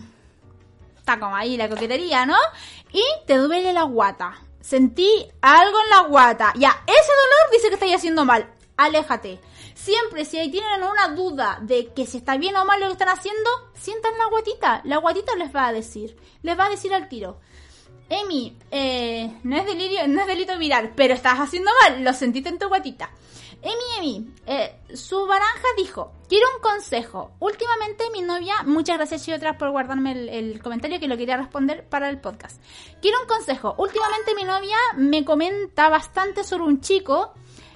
está 1.04 1.20
como 1.20 1.36
ahí 1.36 1.58
la 1.58 1.68
coquetería, 1.68 2.24
¿no? 2.24 2.38
Y 2.90 3.04
te 3.26 3.36
duele 3.36 3.74
la 3.74 3.82
guata. 3.82 4.40
Sentí 4.62 5.06
algo 5.42 5.78
en 5.84 5.90
la 5.90 6.00
guata. 6.08 6.54
Ya, 6.56 6.70
ese 6.86 7.12
dolor 7.12 7.52
dice 7.52 7.68
que 7.68 7.74
estáis 7.74 7.96
haciendo 7.96 8.24
mal. 8.24 8.50
Aléjate. 8.78 9.38
Siempre, 9.74 10.24
si 10.24 10.38
ahí 10.38 10.50
tienen 10.50 10.82
una 10.82 11.08
duda 11.08 11.58
de 11.60 11.92
que 11.92 12.06
si 12.06 12.16
está 12.16 12.38
bien 12.38 12.56
o 12.56 12.64
mal 12.64 12.80
lo 12.80 12.86
que 12.86 12.92
están 12.92 13.10
haciendo, 13.10 13.50
sientan 13.74 14.16
la 14.16 14.30
guatita. 14.30 14.80
La 14.84 14.96
guatita 14.96 15.36
les 15.36 15.54
va 15.54 15.66
a 15.66 15.74
decir. 15.74 16.16
Les 16.40 16.58
va 16.58 16.66
a 16.66 16.70
decir 16.70 16.94
al 16.94 17.10
tiro. 17.10 17.38
Emi, 18.08 18.56
eh, 18.70 19.30
no 19.42 19.58
es 19.58 19.66
delirio, 19.66 20.08
no 20.08 20.22
es 20.22 20.26
delito 20.26 20.56
mirar, 20.56 20.92
pero 20.96 21.12
estás 21.12 21.38
haciendo 21.38 21.70
mal, 21.82 22.02
lo 22.02 22.14
sentiste 22.14 22.48
en 22.48 22.58
tu 22.58 22.68
guatita. 22.68 23.10
Emi, 23.64 23.96
Emi, 23.98 24.34
eh, 24.46 24.78
su 24.94 25.26
baranja 25.26 25.66
dijo, 25.78 26.12
quiero 26.28 26.46
un 26.54 26.60
consejo. 26.60 27.32
Últimamente 27.40 28.04
mi 28.12 28.20
novia, 28.20 28.62
muchas 28.64 28.98
gracias 28.98 29.26
y 29.26 29.32
otras 29.32 29.56
por 29.56 29.70
guardarme 29.70 30.12
el, 30.12 30.28
el 30.28 30.62
comentario 30.62 31.00
que 31.00 31.08
lo 31.08 31.16
quería 31.16 31.38
responder 31.38 31.88
para 31.88 32.10
el 32.10 32.20
podcast. 32.20 32.62
Quiero 33.00 33.22
un 33.22 33.26
consejo. 33.26 33.74
Últimamente 33.78 34.34
mi 34.34 34.44
novia 34.44 34.76
me 34.96 35.24
comenta 35.24 35.88
bastante 35.88 36.44
sobre 36.44 36.64
un 36.64 36.82
chico 36.82 37.32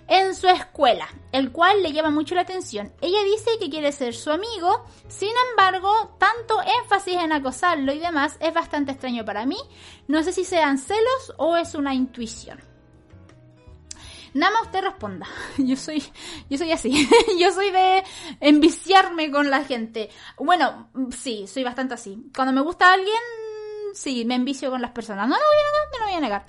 en 0.08 0.34
su 0.34 0.46
escuela, 0.48 1.08
el 1.32 1.52
cual 1.52 1.82
le 1.82 1.92
llama 1.92 2.10
mucho 2.10 2.34
la 2.34 2.42
atención. 2.42 2.92
Ella 3.00 3.22
dice 3.24 3.52
que 3.58 3.70
quiere 3.70 3.92
ser 3.92 4.14
su 4.14 4.30
amigo, 4.30 4.84
sin 5.08 5.32
embargo, 5.50 6.16
tanto 6.18 6.60
énfasis 6.82 7.16
en 7.16 7.32
acosarlo 7.32 7.92
y 7.92 7.98
demás 7.98 8.36
es 8.40 8.52
bastante 8.52 8.92
extraño 8.92 9.24
para 9.24 9.46
mí. 9.46 9.58
No 10.06 10.22
sé 10.22 10.32
si 10.32 10.44
sean 10.44 10.78
celos 10.78 11.34
o 11.36 11.56
es 11.56 11.74
una 11.74 11.94
intuición. 11.94 12.67
Nada 14.34 14.52
más 14.52 14.62
usted 14.62 14.82
responda. 14.82 15.26
Yo 15.58 15.76
soy, 15.76 16.02
yo 16.48 16.58
soy 16.58 16.72
así. 16.72 17.08
yo 17.38 17.52
soy 17.52 17.70
de 17.70 18.04
enviciarme 18.40 19.30
con 19.30 19.50
la 19.50 19.64
gente. 19.64 20.10
Bueno, 20.38 20.90
sí, 21.16 21.46
soy 21.46 21.64
bastante 21.64 21.94
así. 21.94 22.30
Cuando 22.34 22.52
me 22.52 22.60
gusta 22.60 22.92
alguien, 22.92 23.14
sí, 23.94 24.24
me 24.24 24.34
envicio 24.34 24.70
con 24.70 24.82
las 24.82 24.92
personas. 24.92 25.28
No 25.28 25.36
lo 25.36 25.42
voy 25.42 25.56
a 25.56 25.70
negar, 25.70 25.88
no 25.92 25.98
lo 25.98 26.04
voy 26.06 26.14
a 26.14 26.20
negar. 26.20 26.46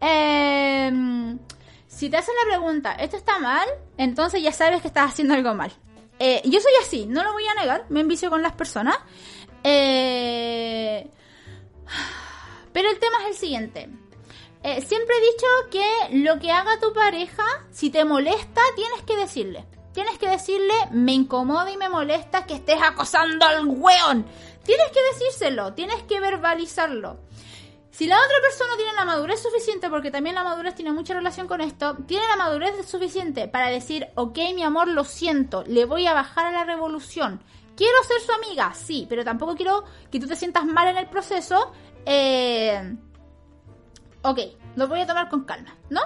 Eh, 0.00 1.38
si 1.86 2.08
te 2.08 2.16
hacen 2.16 2.34
la 2.44 2.48
pregunta, 2.50 2.92
¿esto 2.92 3.16
está 3.16 3.38
mal? 3.38 3.66
Entonces 3.96 4.42
ya 4.42 4.52
sabes 4.52 4.80
que 4.82 4.88
estás 4.88 5.10
haciendo 5.10 5.34
algo 5.34 5.54
mal. 5.54 5.72
Eh, 6.18 6.42
yo 6.44 6.60
soy 6.60 6.72
así, 6.80 7.06
no 7.06 7.22
lo 7.22 7.32
voy 7.32 7.46
a 7.46 7.54
negar, 7.54 7.86
me 7.88 8.00
envicio 8.00 8.30
con 8.30 8.42
las 8.42 8.52
personas. 8.52 8.96
Eh, 9.64 11.10
pero 12.72 12.90
el 12.90 12.98
tema 12.98 13.16
es 13.22 13.28
el 13.28 13.34
siguiente. 13.34 13.88
Eh, 14.62 14.80
siempre 14.82 15.14
he 15.16 15.20
dicho 15.20 15.46
que 15.70 16.18
lo 16.18 16.38
que 16.40 16.50
haga 16.50 16.80
tu 16.80 16.92
pareja, 16.92 17.44
si 17.70 17.90
te 17.90 18.04
molesta, 18.04 18.60
tienes 18.74 19.02
que 19.02 19.16
decirle. 19.16 19.66
Tienes 19.92 20.18
que 20.18 20.28
decirle, 20.28 20.74
me 20.92 21.12
incomoda 21.12 21.70
y 21.70 21.76
me 21.76 21.88
molesta 21.88 22.46
que 22.46 22.54
estés 22.54 22.80
acosando 22.82 23.46
al 23.46 23.66
weón. 23.66 24.26
Tienes 24.64 24.90
que 24.92 25.00
decírselo, 25.12 25.74
tienes 25.74 26.02
que 26.04 26.20
verbalizarlo. 26.20 27.18
Si 27.90 28.06
la 28.06 28.16
otra 28.16 28.36
persona 28.40 28.76
tiene 28.76 28.92
la 28.92 29.04
madurez 29.04 29.42
suficiente, 29.42 29.90
porque 29.90 30.12
también 30.12 30.36
la 30.36 30.44
madurez 30.44 30.76
tiene 30.76 30.92
mucha 30.92 31.14
relación 31.14 31.48
con 31.48 31.60
esto, 31.60 31.96
tiene 32.06 32.28
la 32.28 32.36
madurez 32.36 32.86
suficiente 32.88 33.48
para 33.48 33.70
decir, 33.70 34.06
ok, 34.14 34.38
mi 34.54 34.62
amor, 34.62 34.86
lo 34.86 35.02
siento, 35.02 35.64
le 35.66 35.84
voy 35.84 36.06
a 36.06 36.14
bajar 36.14 36.46
a 36.46 36.52
la 36.52 36.62
revolución. 36.62 37.42
Quiero 37.74 38.00
ser 38.04 38.20
su 38.20 38.30
amiga, 38.30 38.72
sí, 38.74 39.06
pero 39.08 39.24
tampoco 39.24 39.56
quiero 39.56 39.84
que 40.12 40.20
tú 40.20 40.28
te 40.28 40.36
sientas 40.36 40.64
mal 40.64 40.86
en 40.86 40.96
el 40.96 41.08
proceso. 41.08 41.72
Eh, 42.06 42.96
ok, 44.22 44.38
lo 44.76 44.88
voy 44.88 45.00
a 45.00 45.06
tomar 45.06 45.28
con 45.28 45.44
calma, 45.44 45.76
¿no? 45.90 46.00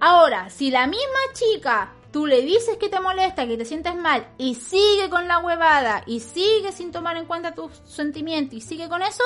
Ahora, 0.00 0.50
si 0.50 0.70
la 0.70 0.86
misma 0.86 1.18
chica 1.32 1.92
tú 2.12 2.26
le 2.26 2.42
dices 2.42 2.76
que 2.78 2.88
te 2.88 3.00
molesta, 3.00 3.46
que 3.46 3.56
te 3.56 3.64
sientes 3.64 3.94
mal 3.94 4.26
y 4.38 4.54
sigue 4.54 5.10
con 5.10 5.28
la 5.28 5.38
huevada 5.38 6.02
y 6.06 6.20
sigue 6.20 6.72
sin 6.72 6.92
tomar 6.92 7.16
en 7.16 7.26
cuenta 7.26 7.54
tus 7.54 7.72
sentimientos 7.84 8.54
y 8.54 8.60
sigue 8.60 8.88
con 8.88 9.02
eso, 9.02 9.24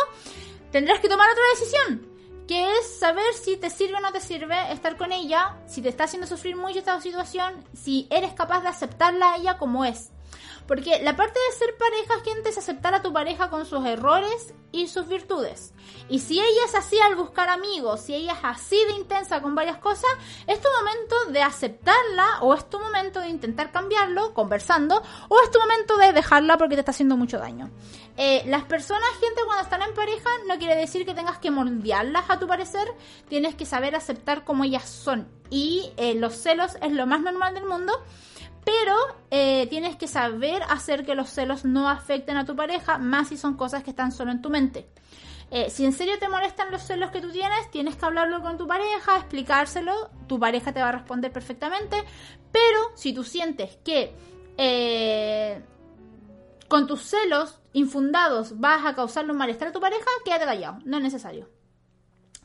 tendrás 0.73 1.01
que 1.01 1.09
tomar 1.09 1.31
otra 1.31 1.43
decisión, 1.55 2.09
que 2.47 2.79
es 2.79 2.99
saber 2.99 3.33
si 3.35 3.57
te 3.57 3.71
sirve 3.71 3.95
o 3.97 4.01
no 4.01 4.13
te 4.13 4.21
sirve 4.21 4.73
estar 4.73 4.97
con 4.97 5.13
ella, 5.13 5.57
si 5.67 5.83
te 5.83 5.89
está 5.89 6.05
haciendo 6.05 6.27
sufrir 6.27 6.57
mucho 6.57 6.81
esta 6.81 7.01
situación, 7.01 7.65
si 7.75 8.09
eres 8.11 8.33
capaz 8.33 8.63
de 8.63 8.69
aceptarla 8.69 9.33
a 9.33 9.37
ella 9.37 9.59
como 9.59 9.85
es. 9.85 10.11
Porque 10.67 11.01
la 11.03 11.17
parte 11.17 11.39
de 11.39 11.57
ser 11.57 11.77
pareja, 11.77 12.21
gente, 12.25 12.51
es 12.51 12.59
aceptar 12.59 12.95
a 12.95 13.03
tu 13.03 13.13
pareja 13.13 13.51
con 13.51 13.67
sus 13.67 13.85
errores 13.85 14.55
y 14.73 14.87
sus 14.87 15.09
virtudes. 15.09 15.73
Y 16.09 16.21
si 16.21 16.41
ella 16.41 16.65
es 16.67 16.75
así 16.75 16.99
al 17.01 17.17
buscar 17.17 17.49
amigos, 17.49 18.01
si 18.01 18.15
ella 18.15 18.33
es 18.33 18.39
así 18.43 18.77
de 18.87 18.93
intensa 18.95 19.41
con 19.43 19.55
varias 19.55 19.79
cosas, 19.79 20.11
es 20.47 20.61
tu 20.61 20.69
momento 20.79 21.33
de 21.33 21.43
aceptarla 21.43 22.41
o 22.43 22.55
es 22.55 22.69
tu 22.69 22.79
momento 22.79 23.21
de 23.21 23.29
intentar 23.29 23.73
cambiarlo 23.73 24.35
conversando 24.35 25.03
o 25.29 25.41
es 25.41 25.51
tu 25.51 25.59
momento 25.59 25.97
de 25.97 26.13
dejarla 26.13 26.57
porque 26.57 26.77
te 26.77 26.81
está 26.81 26.93
haciendo 26.93 27.17
mucho 27.17 27.39
daño. 27.39 27.71
Eh, 28.17 28.43
las 28.47 28.65
personas, 28.65 29.09
gente, 29.21 29.43
cuando 29.47 29.63
están 29.63 29.83
en 29.83 29.95
pareja, 29.95 30.29
no 30.47 30.59
quiere 30.59 30.77
decir 30.77 31.07
que 31.07 31.15
tengas 31.15 31.39
que 31.39 31.51
moldearlas 31.51 32.29
a 32.29 32.39
tu 32.39 32.47
parecer, 32.47 32.87
tienes 33.29 33.55
que 33.55 33.67
saber 33.67 33.95
aceptar 33.95 34.45
como 34.45 34.65
ellas 34.65 34.89
son. 34.89 35.29
Y 35.49 35.93
eh, 35.97 36.15
los 36.15 36.35
celos 36.35 36.77
es 36.83 36.93
lo 36.93 37.07
más 37.07 37.23
normal 37.23 37.55
del 37.55 37.65
mundo 37.65 37.93
pero 38.65 38.95
eh, 39.31 39.67
tienes 39.69 39.97
que 39.97 40.07
saber 40.07 40.63
hacer 40.69 41.05
que 41.05 41.15
los 41.15 41.31
celos 41.31 41.65
no 41.65 41.89
afecten 41.89 42.37
a 42.37 42.45
tu 42.45 42.57
pareja, 42.57 42.99
más 42.99 43.29
si 43.29 43.37
son 43.37 43.57
cosas 43.57 43.83
que 43.83 43.91
están 43.91 44.13
solo 44.13 44.31
en 44.31 44.43
tu 44.43 44.51
mente. 44.51 44.89
Eh, 45.51 45.69
si 45.69 45.85
en 45.85 45.93
serio 45.93 46.19
te 46.19 46.29
molestan 46.29 46.71
los 46.71 46.83
celos 46.83 47.11
que 47.11 47.21
tú 47.21 47.31
tienes, 47.31 47.71
tienes 47.73 47.97
que 47.97 48.05
hablarlo 48.05 48.41
con 48.41 48.57
tu 48.57 48.69
pareja, 48.69 49.17
explicárselo, 49.17 50.11
tu 50.29 50.39
pareja 50.39 50.73
te 50.73 50.81
va 50.81 50.91
a 50.91 50.93
responder 50.93 51.33
perfectamente, 51.33 51.97
pero 52.53 52.79
si 52.95 53.13
tú 53.13 53.25
sientes 53.25 53.77
que 53.85 54.15
eh, 54.57 55.61
con 56.69 56.87
tus 56.87 57.03
celos 57.03 57.59
infundados 57.73 58.61
vas 58.61 58.87
a 58.87 58.95
causarle 58.95 59.33
un 59.33 59.39
malestar 59.39 59.69
a 59.69 59.73
tu 59.73 59.81
pareja, 59.81 60.07
quédate 60.25 60.45
callado, 60.45 60.79
no 60.85 60.99
es 60.99 61.03
necesario. 61.03 61.49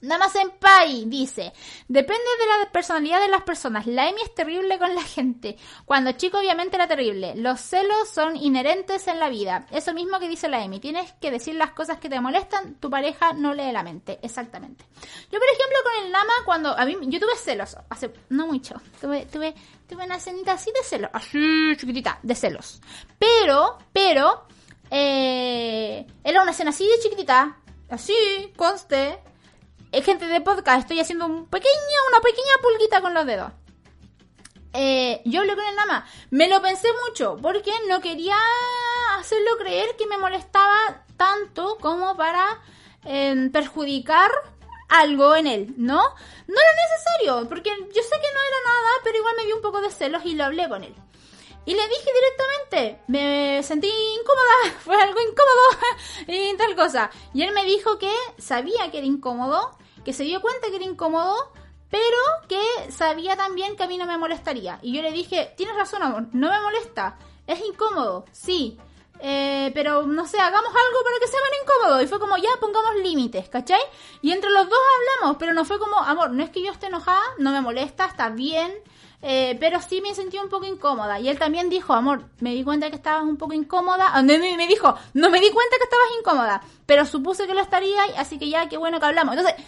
Nada 0.01 0.19
más 0.19 0.35
en 0.35 0.51
Pai 0.51 1.05
dice, 1.07 1.53
depende 1.87 2.23
de 2.39 2.63
la 2.63 2.71
personalidad 2.71 3.21
de 3.21 3.29
las 3.29 3.43
personas. 3.43 3.87
La 3.87 4.09
Emi 4.09 4.21
es 4.21 4.35
terrible 4.35 4.77
con 4.77 4.93
la 4.93 5.01
gente. 5.01 5.57
Cuando 5.85 6.11
chico 6.11 6.37
obviamente 6.37 6.75
era 6.75 6.87
terrible. 6.87 7.33
Los 7.35 7.61
celos 7.61 8.09
son 8.09 8.35
inherentes 8.35 9.07
en 9.07 9.19
la 9.19 9.29
vida. 9.29 9.65
Eso 9.71 9.93
mismo 9.93 10.19
que 10.19 10.27
dice 10.27 10.49
la 10.49 10.63
Emi. 10.63 10.79
Tienes 10.79 11.13
que 11.13 11.31
decir 11.31 11.55
las 11.55 11.71
cosas 11.71 11.99
que 11.99 12.09
te 12.09 12.19
molestan. 12.19 12.75
Tu 12.75 12.89
pareja 12.89 13.33
no 13.33 13.53
lee 13.53 13.71
la 13.71 13.83
mente. 13.83 14.19
Exactamente. 14.21 14.85
Yo 15.31 15.39
por 15.39 15.49
ejemplo 15.49 15.77
con 15.83 16.05
el 16.05 16.11
Nama 16.11 16.33
cuando 16.45 16.77
a 16.77 16.85
mí 16.85 16.97
yo 17.07 17.19
tuve 17.19 17.35
celos 17.35 17.77
hace 17.89 18.13
no 18.29 18.47
mucho. 18.47 18.75
Tuve 19.01 19.25
tuve 19.25 19.55
tuve 19.87 20.05
una 20.05 20.17
escenita 20.17 20.53
así 20.53 20.71
de 20.71 20.83
celos, 20.83 21.09
así 21.13 21.75
chiquitita 21.77 22.19
de 22.21 22.35
celos. 22.35 22.81
Pero 23.17 23.77
pero 23.91 24.45
eh, 24.91 26.05
era 26.23 26.41
una 26.41 26.51
escena 26.51 26.69
así 26.69 26.87
de 26.87 26.99
chiquitita, 26.99 27.57
así 27.89 28.13
conste 28.55 29.19
gente 30.03 30.27
de 30.27 30.41
podcast, 30.41 30.81
estoy 30.81 30.99
haciendo 30.99 31.25
un 31.25 31.47
pequeño, 31.47 31.73
una 32.09 32.19
pequeña 32.21 32.53
pulguita 32.61 33.01
con 33.01 33.13
los 33.13 33.25
dedos. 33.25 33.51
Eh, 34.73 35.21
yo 35.23 35.39
hablé 35.39 35.55
con 35.55 35.65
el 35.65 35.75
Nama. 35.75 36.05
Me 36.31 36.49
lo 36.49 36.61
pensé 36.61 36.89
mucho 37.07 37.37
porque 37.41 37.71
no 37.87 38.01
quería 38.01 38.35
hacerlo 39.17 39.57
creer 39.57 39.95
que 39.97 40.05
me 40.05 40.17
molestaba 40.17 41.05
tanto 41.15 41.77
como 41.79 42.17
para 42.17 42.61
em, 43.05 43.51
perjudicar 43.51 44.29
algo 44.89 45.35
en 45.35 45.47
él, 45.47 45.73
¿no? 45.77 46.01
No 46.47 46.55
era 46.59 46.71
necesario, 46.89 47.49
porque 47.49 47.69
yo 47.69 48.03
sé 48.03 48.15
que 48.21 48.33
no 48.33 48.41
era 48.41 48.73
nada, 48.73 48.89
pero 49.03 49.17
igual 49.17 49.35
me 49.37 49.45
dio 49.45 49.55
un 49.55 49.61
poco 49.61 49.81
de 49.81 49.91
celos 49.91 50.25
y 50.25 50.35
lo 50.35 50.43
hablé 50.43 50.67
con 50.67 50.83
él. 50.83 50.93
Y 51.65 51.73
le 51.73 51.87
dije 51.87 52.11
directamente, 52.13 53.01
me 53.07 53.63
sentí 53.63 53.87
incómoda, 53.87 54.79
fue 54.83 55.01
algo 55.01 55.19
incómodo 55.19 55.95
y 56.27 56.55
tal 56.57 56.75
cosa. 56.75 57.09
Y 57.33 57.43
él 57.43 57.53
me 57.53 57.63
dijo 57.63 57.97
que 57.97 58.11
sabía 58.37 58.91
que 58.91 58.99
era 58.99 59.07
incómodo, 59.07 59.71
que 60.05 60.13
se 60.13 60.23
dio 60.23 60.39
cuenta 60.39 60.69
que 60.69 60.77
era 60.77 60.85
incómodo, 60.85 61.35
pero 61.89 62.17
que 62.47 62.91
sabía 62.91 63.35
también 63.35 63.75
que 63.75 63.83
a 63.83 63.87
mí 63.87 63.97
no 63.97 64.05
me 64.05 64.17
molestaría. 64.17 64.79
Y 64.81 64.93
yo 64.93 65.01
le 65.01 65.11
dije, 65.11 65.53
tienes 65.57 65.75
razón, 65.75 66.03
amor, 66.03 66.27
no 66.31 66.49
me 66.49 66.61
molesta, 66.61 67.17
es 67.47 67.59
incómodo, 67.65 68.25
sí. 68.31 68.77
Eh, 69.19 69.71
pero 69.73 70.03
no 70.05 70.27
sé, 70.27 70.37
hagamos 70.39 70.69
algo 70.69 71.03
para 71.03 71.19
que 71.19 71.27
sea 71.27 71.39
menos 71.39 71.59
incómodo. 71.63 72.01
Y 72.01 72.07
fue 72.07 72.19
como, 72.19 72.37
ya 72.37 72.49
pongamos 72.59 72.95
límites, 73.01 73.49
¿cachai? 73.49 73.79
Y 74.21 74.31
entre 74.31 74.49
los 74.51 74.69
dos 74.69 74.79
hablamos, 74.97 75.37
pero 75.39 75.53
no 75.53 75.65
fue 75.65 75.79
como, 75.79 75.97
amor, 75.99 76.31
no 76.31 76.43
es 76.43 76.49
que 76.49 76.61
yo 76.61 76.71
esté 76.71 76.87
enojada, 76.87 77.21
no 77.37 77.51
me 77.51 77.61
molesta, 77.61 78.05
está 78.05 78.29
bien. 78.29 78.73
Eh, 79.21 79.57
pero 79.59 79.81
sí 79.81 80.01
me 80.01 80.13
sentí 80.13 80.37
un 80.37 80.49
poco 80.49 80.65
incómoda. 80.65 81.19
Y 81.19 81.29
él 81.29 81.39
también 81.39 81.69
dijo, 81.69 81.93
amor, 81.93 82.25
me 82.39 82.51
di 82.51 82.63
cuenta 82.63 82.89
que 82.89 82.95
estabas 82.95 83.23
un 83.23 83.37
poco 83.37 83.53
incómoda. 83.53 84.07
Ah, 84.09 84.21
me, 84.21 84.37
me 84.37 84.67
dijo, 84.67 84.95
no 85.13 85.29
me 85.29 85.39
di 85.39 85.49
cuenta 85.49 85.77
que 85.77 85.83
estabas 85.83 86.07
incómoda, 86.19 86.61
pero 86.85 87.05
supuse 87.05 87.47
que 87.47 87.53
lo 87.53 87.61
estaría, 87.61 88.03
así 88.17 88.37
que 88.37 88.49
ya, 88.49 88.69
qué 88.69 88.77
bueno 88.77 88.99
que 88.99 89.05
hablamos. 89.05 89.35
Entonces, 89.35 89.63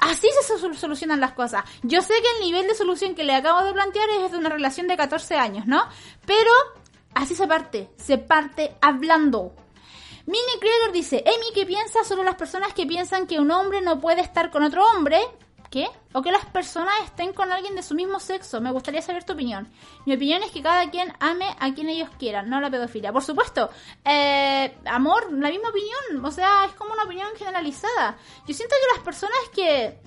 Así 0.00 0.28
se 0.42 0.58
solucionan 0.76 1.20
las 1.20 1.32
cosas. 1.32 1.64
Yo 1.82 2.02
sé 2.02 2.14
que 2.22 2.30
el 2.36 2.46
nivel 2.46 2.68
de 2.68 2.74
solución 2.74 3.14
que 3.14 3.24
le 3.24 3.34
acabo 3.34 3.64
de 3.64 3.72
plantear 3.72 4.08
es 4.10 4.30
de 4.30 4.38
una 4.38 4.48
relación 4.48 4.86
de 4.86 4.96
14 4.96 5.34
años, 5.34 5.66
¿no? 5.66 5.82
Pero 6.24 6.50
así 7.14 7.34
se 7.34 7.48
parte, 7.48 7.90
se 7.96 8.16
parte 8.18 8.76
hablando. 8.80 9.54
Mini 10.26 10.60
Creator 10.60 10.92
dice, 10.92 11.24
Amy, 11.26 11.52
¿qué 11.54 11.66
piensa 11.66 12.04
sobre 12.04 12.24
las 12.24 12.36
personas 12.36 12.74
que 12.74 12.86
piensan 12.86 13.26
que 13.26 13.40
un 13.40 13.50
hombre 13.50 13.80
no 13.80 13.98
puede 13.98 14.20
estar 14.20 14.50
con 14.50 14.62
otro 14.62 14.84
hombre? 14.86 15.18
¿Qué? 15.70 15.86
O 16.14 16.22
que 16.22 16.32
las 16.32 16.46
personas 16.46 16.94
estén 17.04 17.34
con 17.34 17.52
alguien 17.52 17.74
de 17.74 17.82
su 17.82 17.94
mismo 17.94 18.18
sexo. 18.20 18.60
Me 18.60 18.70
gustaría 18.70 19.02
saber 19.02 19.24
tu 19.24 19.34
opinión. 19.34 19.68
Mi 20.06 20.14
opinión 20.14 20.42
es 20.42 20.50
que 20.50 20.62
cada 20.62 20.88
quien 20.90 21.12
ame 21.20 21.54
a 21.58 21.74
quien 21.74 21.90
ellos 21.90 22.08
quieran, 22.18 22.48
no 22.48 22.60
la 22.60 22.70
pedofilia. 22.70 23.12
Por 23.12 23.22
supuesto, 23.22 23.68
eh, 24.04 24.74
amor, 24.86 25.30
la 25.30 25.50
misma 25.50 25.68
opinión. 25.68 26.24
O 26.24 26.30
sea, 26.30 26.64
es 26.64 26.72
como 26.72 26.94
una 26.94 27.04
opinión 27.04 27.28
generalizada. 27.36 28.16
Yo 28.46 28.54
siento 28.54 28.74
que 28.80 28.96
las 28.96 29.04
personas 29.04 29.38
que... 29.54 29.98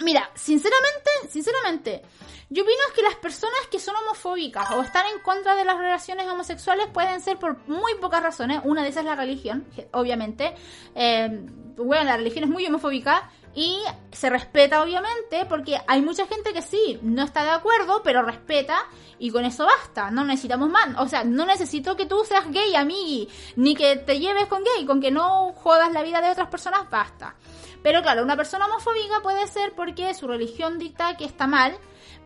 Mira, 0.00 0.30
sinceramente, 0.34 1.10
sinceramente, 1.28 2.02
yo 2.50 2.62
opino 2.62 2.78
que 2.94 3.02
las 3.02 3.16
personas 3.16 3.58
que 3.70 3.80
son 3.80 3.96
homofóbicas 3.96 4.70
o 4.70 4.80
están 4.80 5.06
en 5.12 5.20
contra 5.20 5.54
de 5.56 5.64
las 5.64 5.76
relaciones 5.76 6.26
homosexuales 6.28 6.86
pueden 6.86 7.20
ser 7.20 7.36
por 7.38 7.58
muy 7.68 7.94
pocas 7.96 8.22
razones. 8.22 8.60
Una 8.64 8.82
de 8.82 8.88
esas 8.88 9.02
es 9.02 9.06
la 9.06 9.16
religión, 9.16 9.66
obviamente. 9.92 10.54
Eh, 10.94 11.28
bueno, 11.76 12.04
la 12.04 12.16
religión 12.16 12.44
es 12.44 12.50
muy 12.50 12.64
homofóbica 12.64 13.30
y 13.58 13.82
se 14.12 14.30
respeta, 14.30 14.84
obviamente, 14.84 15.44
porque 15.46 15.80
hay 15.88 16.00
mucha 16.00 16.28
gente 16.28 16.52
que 16.52 16.62
sí, 16.62 17.00
no 17.02 17.24
está 17.24 17.42
de 17.42 17.50
acuerdo, 17.50 18.02
pero 18.04 18.22
respeta 18.22 18.86
y 19.18 19.32
con 19.32 19.44
eso 19.44 19.66
basta. 19.66 20.12
No 20.12 20.22
necesitamos 20.22 20.70
más. 20.70 20.94
O 20.98 21.08
sea, 21.08 21.24
no 21.24 21.44
necesito 21.44 21.96
que 21.96 22.06
tú 22.06 22.22
seas 22.24 22.48
gay, 22.52 22.76
amigui, 22.76 23.28
ni 23.56 23.74
que 23.74 23.96
te 23.96 24.20
lleves 24.20 24.46
con 24.46 24.62
gay, 24.62 24.86
con 24.86 25.00
que 25.00 25.10
no 25.10 25.52
jodas 25.54 25.90
la 25.92 26.04
vida 26.04 26.20
de 26.20 26.30
otras 26.30 26.46
personas, 26.46 26.88
basta. 26.88 27.34
Pero 27.82 28.00
claro, 28.00 28.22
una 28.22 28.36
persona 28.36 28.66
homofóbica 28.66 29.22
puede 29.24 29.44
ser 29.48 29.74
porque 29.74 30.14
su 30.14 30.28
religión 30.28 30.78
dicta 30.78 31.16
que 31.16 31.24
está 31.24 31.48
mal. 31.48 31.76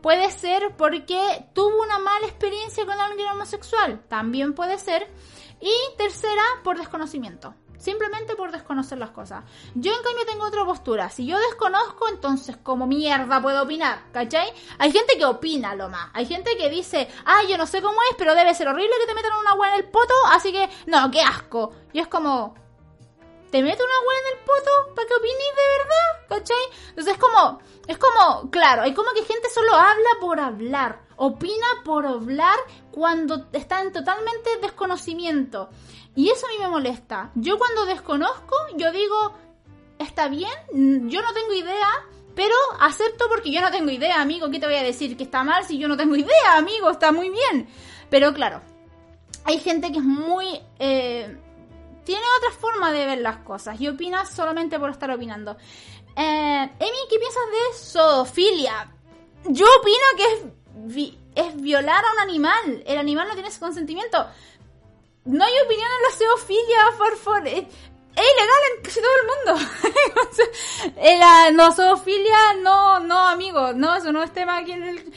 Puede 0.03 0.30
ser 0.33 0.76
porque 0.76 1.47
tuvo 1.55 1.83
una 1.83 1.99
mala 1.99 2.26
experiencia 2.26 2.85
con 2.85 3.01
alguien 3.01 3.28
homosexual. 3.28 4.03
También 4.07 4.53
puede 4.53 4.76
ser. 4.76 5.09
Y 5.62 5.72
tercera, 5.97 6.43
por 6.62 6.76
desconocimiento 6.76 7.55
simplemente 7.83 8.37
por 8.37 8.53
desconocer 8.53 8.97
las 8.97 9.11
cosas. 9.11 9.43
Yo 9.74 9.93
en 9.93 10.03
cambio 10.03 10.24
tengo 10.24 10.45
otra 10.45 10.64
postura. 10.64 11.11
Si 11.11 11.26
yo 11.26 11.37
desconozco, 11.39 12.09
entonces 12.09 12.57
como 12.57 12.87
mierda 12.87 13.43
puedo 13.43 13.64
opinar, 13.64 14.05
¿cachai? 14.12 14.53
Hay 14.78 14.93
gente 14.93 15.18
que 15.18 15.24
opina 15.24 15.74
lo 15.74 15.89
más. 15.89 16.09
Hay 16.14 16.26
gente 16.26 16.57
que 16.57 16.70
dice, 16.70 17.09
ay, 17.24 17.49
yo 17.49 17.59
no 17.59 17.66
sé 17.66 17.83
cómo 17.83 17.99
es, 18.09 18.16
pero 18.16 18.37
debe 18.37 18.55
ser 18.55 18.68
horrible 18.68 18.95
que 19.01 19.07
te 19.07 19.14
metan 19.14 19.33
una 19.41 19.51
agua 19.51 19.70
en 19.70 19.74
el 19.80 19.91
poto, 19.91 20.14
así 20.30 20.53
que, 20.53 20.68
no, 20.87 21.11
qué 21.11 21.22
asco. 21.22 21.72
Y 21.93 21.99
es 21.99 22.07
como, 22.07 22.55
te 23.51 23.61
mete 23.62 23.83
una 23.83 24.07
hueá 24.07 24.18
en 24.20 24.39
el 24.39 24.45
poto 24.45 24.95
para 24.95 25.09
que 25.09 25.14
opines 25.14 25.37
de 25.37 25.78
verdad, 25.78 26.28
¿cachai? 26.28 26.89
Entonces 26.91 27.14
es 27.14 27.18
como, 27.18 27.61
es 27.89 27.99
como, 27.99 28.51
claro, 28.51 28.83
hay 28.83 28.95
como 28.95 29.11
que 29.11 29.24
gente 29.24 29.51
solo 29.51 29.74
habla 29.74 30.09
por 30.20 30.39
hablar, 30.39 31.03
opina 31.16 31.66
por 31.85 32.07
hablar 32.07 32.59
cuando 32.93 33.49
está 33.53 33.83
en 33.83 33.93
totalmente 33.93 34.57
desconocimiento. 34.62 35.68
Y 36.15 36.31
eso 36.31 36.47
a 36.47 36.51
mí 36.51 36.57
me 36.59 36.69
molesta. 36.69 37.31
Yo 37.35 37.59
cuando 37.59 37.87
desconozco, 37.87 38.55
yo 38.77 38.93
digo, 38.93 39.35
está 39.99 40.29
bien, 40.29 40.53
yo 41.09 41.23
no 41.23 41.33
tengo 41.33 41.55
idea, 41.55 41.89
pero 42.35 42.55
acepto 42.81 43.29
porque 43.29 43.53
yo 43.53 43.61
no 43.61 43.71
tengo 43.71 43.91
idea, 43.91 44.21
amigo. 44.21 44.51
¿Qué 44.51 44.59
te 44.59 44.67
voy 44.67 44.77
a 44.77 44.83
decir? 44.83 45.17
Que 45.17 45.25
está 45.25 45.43
mal 45.45 45.65
si 45.65 45.79
yo 45.79 45.89
no 45.89 45.97
tengo 45.97 46.17
idea, 46.17 46.57
amigo. 46.57 46.91
Está 46.91 47.13
muy 47.13 47.31
bien. 47.31 47.69
Pero 48.11 48.33
claro, 48.35 48.61
hay 49.45 49.59
gente 49.59 49.93
que 49.93 49.99
es 49.99 50.05
muy... 50.05 50.61
Eh, 50.79 51.39
tiene 52.05 52.23
otra 52.39 52.51
forma 52.59 52.91
de 52.91 53.07
ver 53.07 53.19
las 53.19 53.39
cosas 53.39 53.81
y 53.81 53.87
opina 53.87 54.27
solamente 54.27 54.79
por 54.79 54.91
estar 54.91 55.11
opinando. 55.11 55.57
Eh, 56.17 56.71
Emi, 56.79 56.99
¿qué 57.09 57.19
piensas 57.19 57.43
de 57.51 57.79
zoofilia? 57.79 58.93
Yo 59.49 59.67
opino 59.81 60.05
que 60.17 60.25
es, 60.25 61.15
es 61.35 61.61
violar 61.61 62.05
a 62.05 62.13
un 62.13 62.21
animal. 62.21 62.83
El 62.87 62.99
animal 62.99 63.29
no 63.29 63.35
tiene 63.35 63.49
ese 63.49 63.61
consentimiento. 63.61 64.27
No 65.25 65.45
hay 65.45 65.53
opinión 65.64 65.89
en 65.89 66.03
la 66.03 66.16
zoofilia, 66.16 66.99
por 66.99 67.16
favor. 67.16 67.47
Es, 67.47 67.55
ilegal 67.55 68.62
en 68.77 68.83
casi 68.83 69.01
todo 69.01 69.11
el 69.20 69.57
mundo. 69.57 69.70
la 71.18 71.51
no 71.53 71.73
zoofilia, 71.73 72.55
no, 72.61 73.01
no, 73.01 73.29
amigo. 73.29 73.73
No, 73.73 73.95
eso 73.95 74.12
no 74.12 74.23
es 74.23 74.33
tema 74.33 74.59
aquí 74.59 74.73
en 74.73 74.83
el... 74.83 75.12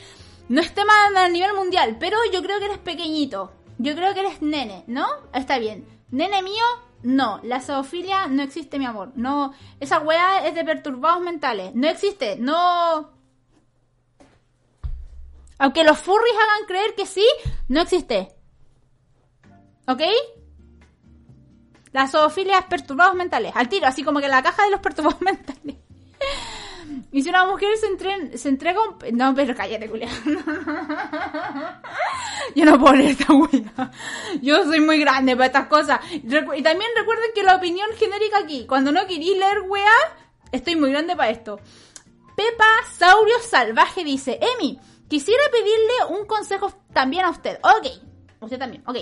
No 0.47 0.61
es 0.61 0.73
tema 0.75 0.93
a 1.15 1.27
nivel 1.29 1.53
mundial, 1.55 1.97
pero 1.99 2.17
yo 2.31 2.43
creo 2.43 2.59
que 2.59 2.65
eres 2.65 2.77
pequeñito. 2.77 3.51
Yo 3.79 3.95
creo 3.95 4.13
que 4.13 4.19
eres 4.19 4.41
nene, 4.41 4.83
¿no? 4.87 5.07
Está 5.33 5.57
bien. 5.57 5.87
Nene 6.11 6.43
mío, 6.43 6.63
no. 7.01 7.39
La 7.43 7.61
zoofilia 7.61 8.27
no 8.27 8.43
existe, 8.43 8.77
mi 8.77 8.85
amor. 8.85 9.11
No. 9.15 9.53
Esa 9.79 9.99
weá 9.99 10.45
es 10.47 10.53
de 10.53 10.63
perturbados 10.63 11.21
mentales. 11.21 11.73
No 11.73 11.87
existe. 11.87 12.37
No. 12.37 13.11
Aunque 15.57 15.83
los 15.83 15.97
furries 15.97 16.35
hagan 16.35 16.67
creer 16.67 16.95
que 16.95 17.05
sí, 17.05 17.25
no 17.69 17.81
existe. 17.81 18.34
¿Ok? 19.87 20.01
La 21.91 22.07
zoofilia 22.07 22.67
perturbados 22.67 23.15
mentales. 23.15 23.53
Al 23.55 23.69
tiro, 23.69 23.87
así 23.87 24.03
como 24.03 24.19
que 24.19 24.27
la 24.27 24.43
caja 24.43 24.65
de 24.65 24.71
los 24.71 24.81
perturbados 24.81 25.21
mentales. 25.21 25.77
Y 27.11 27.21
si 27.23 27.29
una 27.29 27.45
mujer 27.45 27.69
se, 27.77 27.87
entrega 28.49 28.79
un... 28.81 28.97
No, 29.17 29.33
pero 29.33 29.55
cállate, 29.55 29.89
culia. 29.89 30.09
Yo 32.55 32.65
no 32.65 32.77
puedo 32.79 32.95
leer 32.95 33.11
esta 33.11 33.33
wea. 33.33 33.91
Yo 34.41 34.63
soy 34.65 34.81
muy 34.81 34.99
grande 34.99 35.35
para 35.35 35.47
estas 35.47 35.67
cosas. 35.67 35.99
Y 36.11 36.21
también 36.29 36.91
recuerden 36.95 37.31
que 37.33 37.43
la 37.43 37.55
opinión 37.55 37.87
genérica 37.97 38.39
aquí, 38.39 38.65
cuando 38.67 38.91
no 38.91 39.07
queréis 39.07 39.37
leer 39.37 39.61
wea, 39.67 39.93
estoy 40.51 40.75
muy 40.75 40.91
grande 40.91 41.15
para 41.15 41.29
esto. 41.29 41.59
Pepa 42.35 42.65
Saurio 42.97 43.39
Salvaje 43.39 44.03
dice, 44.03 44.39
Emi, 44.41 44.77
quisiera 45.07 45.43
pedirle 45.51 46.19
un 46.19 46.25
consejo 46.25 46.73
también 46.93 47.23
a 47.25 47.29
usted. 47.29 47.57
Ok, 47.63 47.87
usted 48.41 48.59
también, 48.59 48.83
ok. 48.85 48.97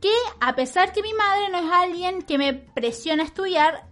Que 0.00 0.12
a 0.40 0.54
pesar 0.54 0.92
que 0.92 1.02
mi 1.02 1.12
madre 1.12 1.48
no 1.50 1.58
es 1.58 1.72
alguien 1.72 2.22
que 2.22 2.38
me 2.38 2.54
presiona 2.54 3.22
a 3.24 3.26
estudiar, 3.26 3.88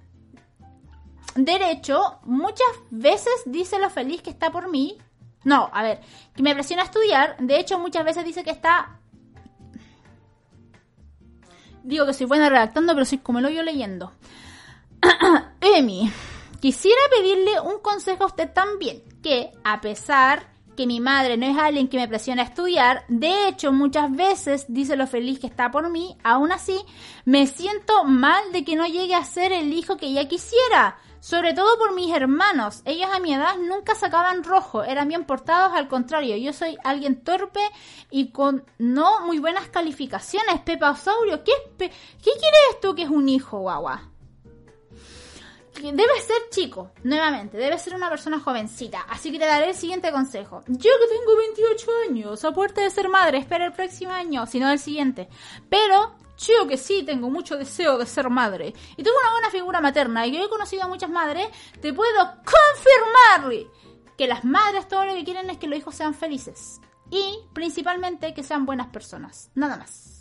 derecho, 1.34 2.18
muchas 2.24 2.66
veces 2.90 3.32
dice 3.46 3.78
lo 3.78 3.90
feliz 3.90 4.22
que 4.22 4.30
está 4.30 4.50
por 4.50 4.70
mí. 4.70 4.98
No, 5.44 5.70
a 5.72 5.82
ver, 5.82 6.00
que 6.34 6.42
me 6.42 6.54
presiona 6.54 6.82
a 6.82 6.86
estudiar. 6.86 7.36
De 7.38 7.58
hecho, 7.58 7.78
muchas 7.78 8.04
veces 8.04 8.24
dice 8.24 8.42
que 8.42 8.50
está. 8.50 8.98
Digo 11.82 12.04
que 12.04 12.14
soy 12.14 12.26
buena 12.26 12.48
redactando, 12.48 12.94
pero 12.94 13.04
soy 13.04 13.18
como 13.18 13.40
lo 13.40 13.48
yo 13.48 13.62
leyendo. 13.62 14.12
Emi, 15.60 16.10
quisiera 16.60 17.00
pedirle 17.10 17.60
un 17.60 17.78
consejo 17.78 18.24
a 18.24 18.26
usted 18.26 18.52
también. 18.52 19.02
Que 19.22 19.52
a 19.62 19.80
pesar 19.80 20.55
que 20.76 20.86
mi 20.86 21.00
madre 21.00 21.36
no 21.36 21.46
es 21.46 21.56
alguien 21.56 21.88
que 21.88 21.96
me 21.96 22.06
presiona 22.06 22.42
a 22.42 22.44
estudiar, 22.44 23.04
de 23.08 23.48
hecho 23.48 23.72
muchas 23.72 24.14
veces 24.14 24.66
dice 24.68 24.96
lo 24.96 25.06
feliz 25.06 25.40
que 25.40 25.46
está 25.46 25.70
por 25.70 25.90
mí, 25.90 26.16
aún 26.22 26.52
así 26.52 26.78
me 27.24 27.46
siento 27.46 28.04
mal 28.04 28.52
de 28.52 28.64
que 28.64 28.76
no 28.76 28.86
llegue 28.86 29.14
a 29.14 29.24
ser 29.24 29.52
el 29.52 29.72
hijo 29.72 29.96
que 29.96 30.06
ella 30.06 30.28
quisiera. 30.28 30.98
Sobre 31.18 31.54
todo 31.54 31.76
por 31.76 31.92
mis 31.92 32.14
hermanos. 32.14 32.82
Ellos 32.84 33.08
a 33.12 33.18
mi 33.18 33.34
edad 33.34 33.56
nunca 33.58 33.96
sacaban 33.96 34.44
rojo, 34.44 34.84
eran 34.84 35.08
bien 35.08 35.24
portados, 35.24 35.72
al 35.76 35.88
contrario, 35.88 36.36
yo 36.36 36.52
soy 36.52 36.78
alguien 36.84 37.24
torpe 37.24 37.58
y 38.12 38.30
con 38.30 38.64
no 38.78 39.26
muy 39.26 39.40
buenas 39.40 39.66
calificaciones. 39.68 40.60
Pepa 40.60 40.92
Osaurio, 40.92 41.42
¿qué, 41.42 41.52
¿qué 41.78 41.90
quieres 42.22 42.80
tú 42.80 42.94
que 42.94 43.02
es 43.02 43.10
un 43.10 43.28
hijo, 43.28 43.58
guagua? 43.58 44.08
Debe 45.82 46.20
ser 46.20 46.36
chico, 46.50 46.92
nuevamente, 47.04 47.56
debe 47.56 47.78
ser 47.78 47.94
una 47.94 48.08
persona 48.08 48.40
jovencita. 48.40 49.02
Así 49.08 49.30
que 49.30 49.38
te 49.38 49.46
daré 49.46 49.68
el 49.68 49.74
siguiente 49.74 50.10
consejo. 50.10 50.62
Yo 50.66 50.90
que 51.00 51.16
tengo 51.16 51.36
28 51.36 51.90
años, 52.08 52.44
a 52.44 52.52
puerta 52.52 52.80
de 52.80 52.90
ser 52.90 53.08
madre, 53.08 53.38
espera 53.38 53.66
el 53.66 53.72
próximo 53.72 54.12
año, 54.12 54.46
si 54.46 54.58
no 54.58 54.70
el 54.70 54.78
siguiente. 54.78 55.28
Pero 55.68 56.14
yo 56.38 56.66
que 56.66 56.76
sí 56.76 57.02
tengo 57.02 57.30
mucho 57.30 57.56
deseo 57.56 57.98
de 57.98 58.06
ser 58.06 58.30
madre 58.30 58.74
y 58.96 59.02
tengo 59.02 59.16
una 59.20 59.32
buena 59.32 59.50
figura 59.50 59.80
materna 59.80 60.26
y 60.26 60.32
que 60.32 60.42
he 60.42 60.48
conocido 60.48 60.84
a 60.84 60.88
muchas 60.88 61.10
madres, 61.10 61.48
te 61.80 61.92
puedo 61.92 62.18
confirmar 62.44 63.66
que 64.16 64.26
las 64.26 64.44
madres 64.44 64.88
todo 64.88 65.04
lo 65.04 65.14
que 65.14 65.24
quieren 65.24 65.50
es 65.50 65.58
que 65.58 65.66
los 65.66 65.78
hijos 65.78 65.94
sean 65.94 66.14
felices 66.14 66.80
y 67.10 67.40
principalmente 67.52 68.34
que 68.34 68.42
sean 68.42 68.66
buenas 68.66 68.88
personas, 68.88 69.50
nada 69.54 69.76
más. 69.76 70.15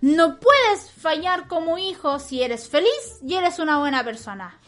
No 0.00 0.38
puedes 0.38 0.90
fallar 0.90 1.48
como 1.48 1.78
hijo 1.78 2.18
si 2.18 2.42
eres 2.42 2.68
feliz 2.68 3.18
y 3.26 3.34
eres 3.34 3.58
una 3.58 3.78
buena 3.78 4.04
persona. 4.04 4.60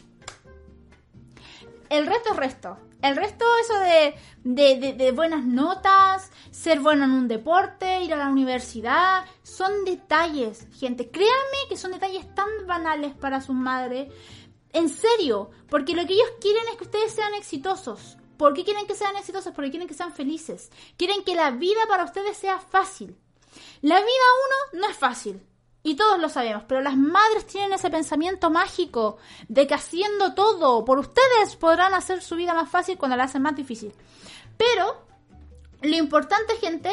El 1.89 2.05
resto 2.05 2.31
es 2.31 2.37
resto. 2.37 2.77
El 3.01 3.15
resto, 3.15 3.45
eso 3.61 3.79
de, 3.79 4.15
de, 4.43 4.93
de, 4.93 5.11
buenas 5.11 5.45
notas, 5.45 6.31
ser 6.49 6.79
bueno 6.79 7.05
en 7.05 7.11
un 7.11 7.27
deporte, 7.27 8.01
ir 8.01 8.11
a 8.11 8.17
la 8.17 8.27
universidad, 8.27 9.23
son 9.43 9.85
detalles, 9.85 10.65
gente. 10.79 11.11
Créanme 11.11 11.69
que 11.69 11.77
son 11.77 11.91
detalles 11.91 12.33
tan 12.33 12.47
banales 12.65 13.13
para 13.13 13.39
sus 13.39 13.55
madres. 13.55 14.11
En 14.73 14.89
serio, 14.89 15.51
porque 15.69 15.93
lo 15.93 16.07
que 16.07 16.13
ellos 16.13 16.31
quieren 16.41 16.63
es 16.71 16.77
que 16.77 16.85
ustedes 16.85 17.11
sean 17.11 17.35
exitosos. 17.35 18.17
¿Por 18.37 18.53
qué 18.53 18.63
quieren 18.63 18.87
que 18.87 18.95
sean 18.95 19.15
exitosos? 19.15 19.53
Porque 19.53 19.69
quieren 19.69 19.87
que 19.87 19.93
sean 19.93 20.13
felices. 20.13 20.71
Quieren 20.97 21.23
que 21.23 21.35
la 21.35 21.51
vida 21.51 21.81
para 21.87 22.03
ustedes 22.03 22.35
sea 22.35 22.59
fácil. 22.59 23.15
La 23.81 23.95
vida 23.95 24.07
uno 24.07 24.81
no 24.81 24.89
es 24.89 24.97
fácil. 24.97 25.41
Y 25.83 25.95
todos 25.95 26.19
lo 26.19 26.27
sabemos, 26.27 26.63
pero 26.67 26.81
las 26.81 26.97
madres 26.97 27.45
tienen 27.47 27.71
ese 27.71 27.89
pensamiento 27.89 28.49
mágico 28.49 29.17
de 29.47 29.67
que 29.67 29.73
haciendo 29.73 30.33
todo 30.33 30.83
por 30.83 30.99
ustedes 30.99 31.55
podrán 31.55 31.93
hacer 31.93 32.21
su 32.21 32.35
vida 32.35 32.53
más 32.53 32.69
fácil 32.69 32.97
cuando 32.97 33.15
la 33.15 33.23
hacen 33.23 33.41
más 33.41 33.55
difícil. 33.55 33.93
Pero 34.57 35.07
lo 35.81 35.95
importante, 35.95 36.57
gente, 36.57 36.89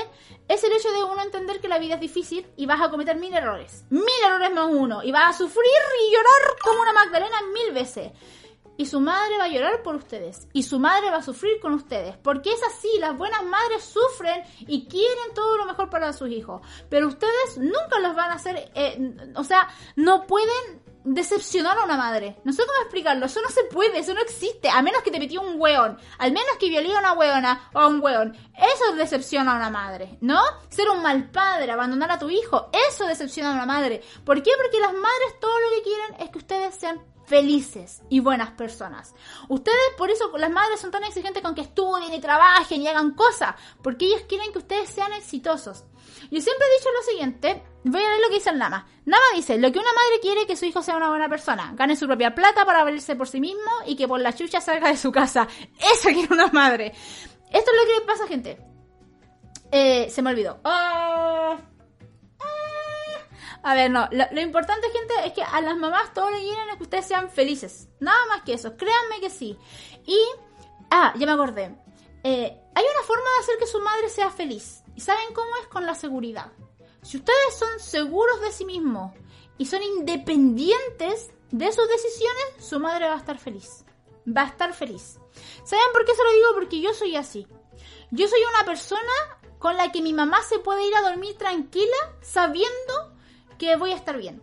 es 0.46 0.62
el 0.62 0.72
hecho 0.72 0.92
de 0.92 1.02
uno 1.02 1.22
entender 1.22 1.60
que 1.60 1.68
la 1.68 1.78
vida 1.78 1.94
es 1.94 2.00
difícil 2.00 2.46
y 2.56 2.66
vas 2.66 2.80
a 2.82 2.90
cometer 2.90 3.16
mil 3.16 3.34
errores. 3.34 3.84
Mil 3.90 4.04
errores 4.24 4.52
más 4.52 4.68
uno. 4.70 5.02
Y 5.02 5.10
vas 5.10 5.34
a 5.34 5.38
sufrir 5.38 5.72
y 6.06 6.12
llorar 6.12 6.56
como 6.62 6.82
una 6.82 6.92
Magdalena 6.92 7.36
mil 7.52 7.72
veces 7.72 8.12
y 8.77 8.87
su 8.87 9.01
madre 9.01 9.39
va 9.39 9.45
a 9.45 9.49
llorar 9.49 9.83
por 9.83 9.95
ustedes 9.97 10.49
y 10.53 10.62
su 10.62 10.79
madre 10.79 11.11
va 11.11 11.18
a 11.18 11.22
sufrir 11.22 11.61
con 11.61 11.75
ustedes, 11.75 12.16
porque 12.18 12.53
es 12.53 12.62
así, 12.62 12.89
las 12.99 13.16
buenas 13.16 13.45
madres 13.45 13.85
sufren 13.85 14.43
y 14.61 14.87
quieren 14.87 15.35
todo 15.35 15.57
lo 15.57 15.66
mejor 15.66 15.91
para 15.91 16.12
sus 16.12 16.31
hijos, 16.31 16.62
pero 16.89 17.09
ustedes 17.09 17.59
nunca 17.59 17.99
los 18.01 18.14
van 18.14 18.31
a 18.31 18.35
hacer, 18.35 18.70
eh, 18.75 19.14
o 19.37 19.45
sea, 19.45 19.68
no 19.97 20.27
pueden 20.27 20.83
decepcionar 21.05 21.79
a 21.79 21.85
una 21.85 21.97
madre. 21.97 22.41
No 22.45 22.53
sé 22.53 22.62
cómo 22.66 22.81
explicarlo, 22.81 23.27
eso 23.27 23.41
no 23.43 23.51
se 23.51 23.64
puede, 23.64 23.99
eso 23.99 24.14
no 24.14 24.20
existe, 24.20 24.68
a 24.70 24.83
menos 24.83 25.03
que 25.03 25.11
te 25.11 25.18
metió 25.18 25.43
un 25.43 25.61
weón, 25.61 25.99
al 26.18 26.33
menos 26.33 26.57
que 26.59 26.70
violé 26.70 26.95
a 26.95 26.99
una 26.99 27.12
weona 27.12 27.70
o 27.75 27.79
a 27.79 27.87
un 27.87 28.03
weón. 28.03 28.37
Eso 28.57 28.97
decepciona 28.97 29.53
a 29.53 29.57
una 29.57 29.70
madre, 29.70 30.18
¿no? 30.20 30.41
Ser 30.70 30.89
un 30.89 31.03
mal 31.03 31.31
padre, 31.31 31.70
abandonar 31.70 32.11
a 32.11 32.18
tu 32.18 32.31
hijo, 32.31 32.70
eso 32.91 33.07
decepciona 33.07 33.51
a 33.51 33.55
una 33.55 33.66
madre. 33.66 34.03
¿Por 34.25 34.43
qué? 34.43 34.51
Porque 34.57 34.81
las 34.81 34.93
madres 34.93 35.41
todo 35.41 35.59
lo 35.61 35.70
que 35.77 35.83
quieren 35.83 36.20
es 36.20 36.31
que 36.31 36.39
ustedes 36.39 36.75
sean 36.75 37.13
felices 37.27 38.03
y 38.09 38.20
buenas 38.20 38.51
personas. 38.53 39.14
Ustedes, 39.49 39.79
por 39.97 40.11
eso 40.11 40.31
las 40.37 40.51
madres 40.51 40.81
son 40.81 40.91
tan 40.91 41.05
exigentes 41.05 41.43
con 41.43 41.55
que 41.55 41.62
estudien 41.62 42.12
y 42.12 42.20
trabajen 42.20 42.83
y 42.83 42.89
hagan 42.89 43.12
cosas, 43.12 43.55
porque 43.83 44.07
ellas 44.07 44.22
quieren 44.29 44.53
que 44.53 44.59
ustedes 44.59 44.91
sean 44.91 45.12
exitosos. 45.12 45.85
Yo 46.31 46.41
siempre 46.41 46.66
he 46.66 46.79
dicho 46.79 46.91
lo 46.93 47.03
siguiente, 47.03 47.62
voy 47.85 48.03
a 48.03 48.09
ver 48.11 48.20
lo 48.20 48.29
que 48.29 48.35
dice 48.35 48.51
el 48.51 48.59
Nama. 48.59 48.87
Nama 49.05 49.25
dice, 49.35 49.59
lo 49.59 49.70
que 49.72 49.79
una 49.79 49.93
madre 49.93 50.20
quiere 50.20 50.43
es 50.43 50.47
que 50.47 50.57
su 50.57 50.64
hijo 50.64 50.83
sea 50.83 50.97
una 50.97 51.09
buena 51.09 51.29
persona, 51.29 51.72
gane 51.75 51.97
su 51.97 52.07
propia 52.07 52.35
plata 52.35 52.64
para 52.64 52.85
valerse 52.85 53.16
por 53.16 53.29
sí 53.29 53.41
mismo 53.41 53.70
y 53.87 53.97
que 53.97 54.09
por 54.09 54.20
la 54.20 54.33
chucha 54.33 54.61
salga 54.61 54.89
de 54.89 54.97
su 54.97 55.12
casa. 55.12 55.49
Eso 55.79 56.09
quiere 56.09 56.33
una 56.33 56.49
madre. 56.49 56.93
Esto 57.51 57.70
es 57.70 57.77
lo 57.77 58.01
que 58.01 58.07
pasa, 58.07 58.27
gente. 58.27 58.59
Eh, 59.70 60.09
se 60.11 60.22
me 60.22 60.31
olvidó. 60.31 60.61
Oh. 60.64 61.57
A 63.64 63.74
ver, 63.74 63.90
no, 63.90 64.06
lo, 64.10 64.40
importante, 64.42 64.90
gente, 64.90 65.14
es 65.24 65.32
que 65.32 65.42
a 65.42 65.58
las 65.62 65.74
mamás 65.78 66.12
todo 66.12 66.30
lo 66.30 66.36
quieren 66.36 66.68
es 66.68 66.76
que 66.76 66.82
ustedes 66.82 67.06
sean 67.06 67.30
felices. 67.30 67.88
Nada 67.98 68.18
más 68.28 68.42
que 68.42 68.52
eso, 68.52 68.76
créanme 68.76 69.20
que 69.20 69.30
sí. 69.30 69.58
Y, 70.04 70.18
ah, 70.90 71.14
ya 71.16 71.24
me 71.24 71.32
acordé. 71.32 71.74
Eh, 72.22 72.60
hay 72.74 72.84
una 72.84 73.06
forma 73.06 73.24
de 73.24 73.42
hacer 73.42 73.58
que 73.58 73.66
su 73.66 73.80
madre 73.80 74.10
sea 74.10 74.28
feliz. 74.28 74.82
¿Y 74.94 75.00
saben 75.00 75.32
cómo 75.32 75.48
es? 75.62 75.66
Con 75.68 75.86
la 75.86 75.94
seguridad. 75.94 76.52
Si 77.00 77.16
ustedes 77.16 77.58
son 77.58 77.80
seguros 77.80 78.38
de 78.42 78.52
sí 78.52 78.66
mismos 78.66 79.14
y 79.56 79.64
son 79.64 79.82
independientes 79.82 81.30
de 81.50 81.72
sus 81.72 81.88
decisiones, 81.88 82.44
su 82.58 82.78
madre 82.78 83.08
va 83.08 83.14
a 83.14 83.18
estar 83.18 83.38
feliz. 83.38 83.86
Va 84.28 84.42
a 84.42 84.48
estar 84.48 84.74
feliz. 84.74 85.18
¿Saben 85.64 85.86
por 85.94 86.04
qué 86.04 86.14
se 86.14 86.22
lo 86.22 86.32
digo? 86.32 86.48
Porque 86.52 86.80
yo 86.82 86.92
soy 86.92 87.16
así. 87.16 87.46
Yo 88.10 88.28
soy 88.28 88.40
una 88.54 88.66
persona 88.66 89.00
con 89.58 89.78
la 89.78 89.90
que 89.90 90.02
mi 90.02 90.12
mamá 90.12 90.42
se 90.42 90.58
puede 90.58 90.86
ir 90.86 90.94
a 90.96 91.02
dormir 91.02 91.38
tranquila 91.38 91.96
sabiendo 92.20 93.13
que 93.59 93.76
voy 93.76 93.92
a 93.92 93.96
estar 93.96 94.16
bien. 94.18 94.42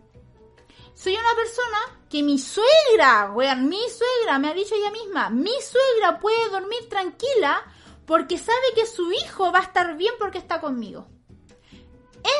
Soy 0.93 1.16
una 1.16 1.36
persona 1.36 2.05
que 2.09 2.22
mi 2.22 2.38
suegra, 2.38 3.32
weón, 3.34 3.70
mi 3.70 3.82
suegra 3.89 4.38
me 4.39 4.49
ha 4.49 4.53
dicho 4.53 4.76
ella 4.76 4.91
misma, 4.91 5.30
mi 5.30 5.53
suegra 5.62 6.20
puede 6.20 6.49
dormir 6.49 6.89
tranquila 6.89 7.64
porque 8.05 8.38
sabe 8.38 8.74
que 8.76 8.86
su 8.86 9.12
hijo 9.12 9.51
va 9.51 9.59
a 9.59 9.64
estar 9.64 9.95
bien 9.95 10.14
porque 10.20 10.38
está 10.38 10.59
conmigo. 10.59 11.07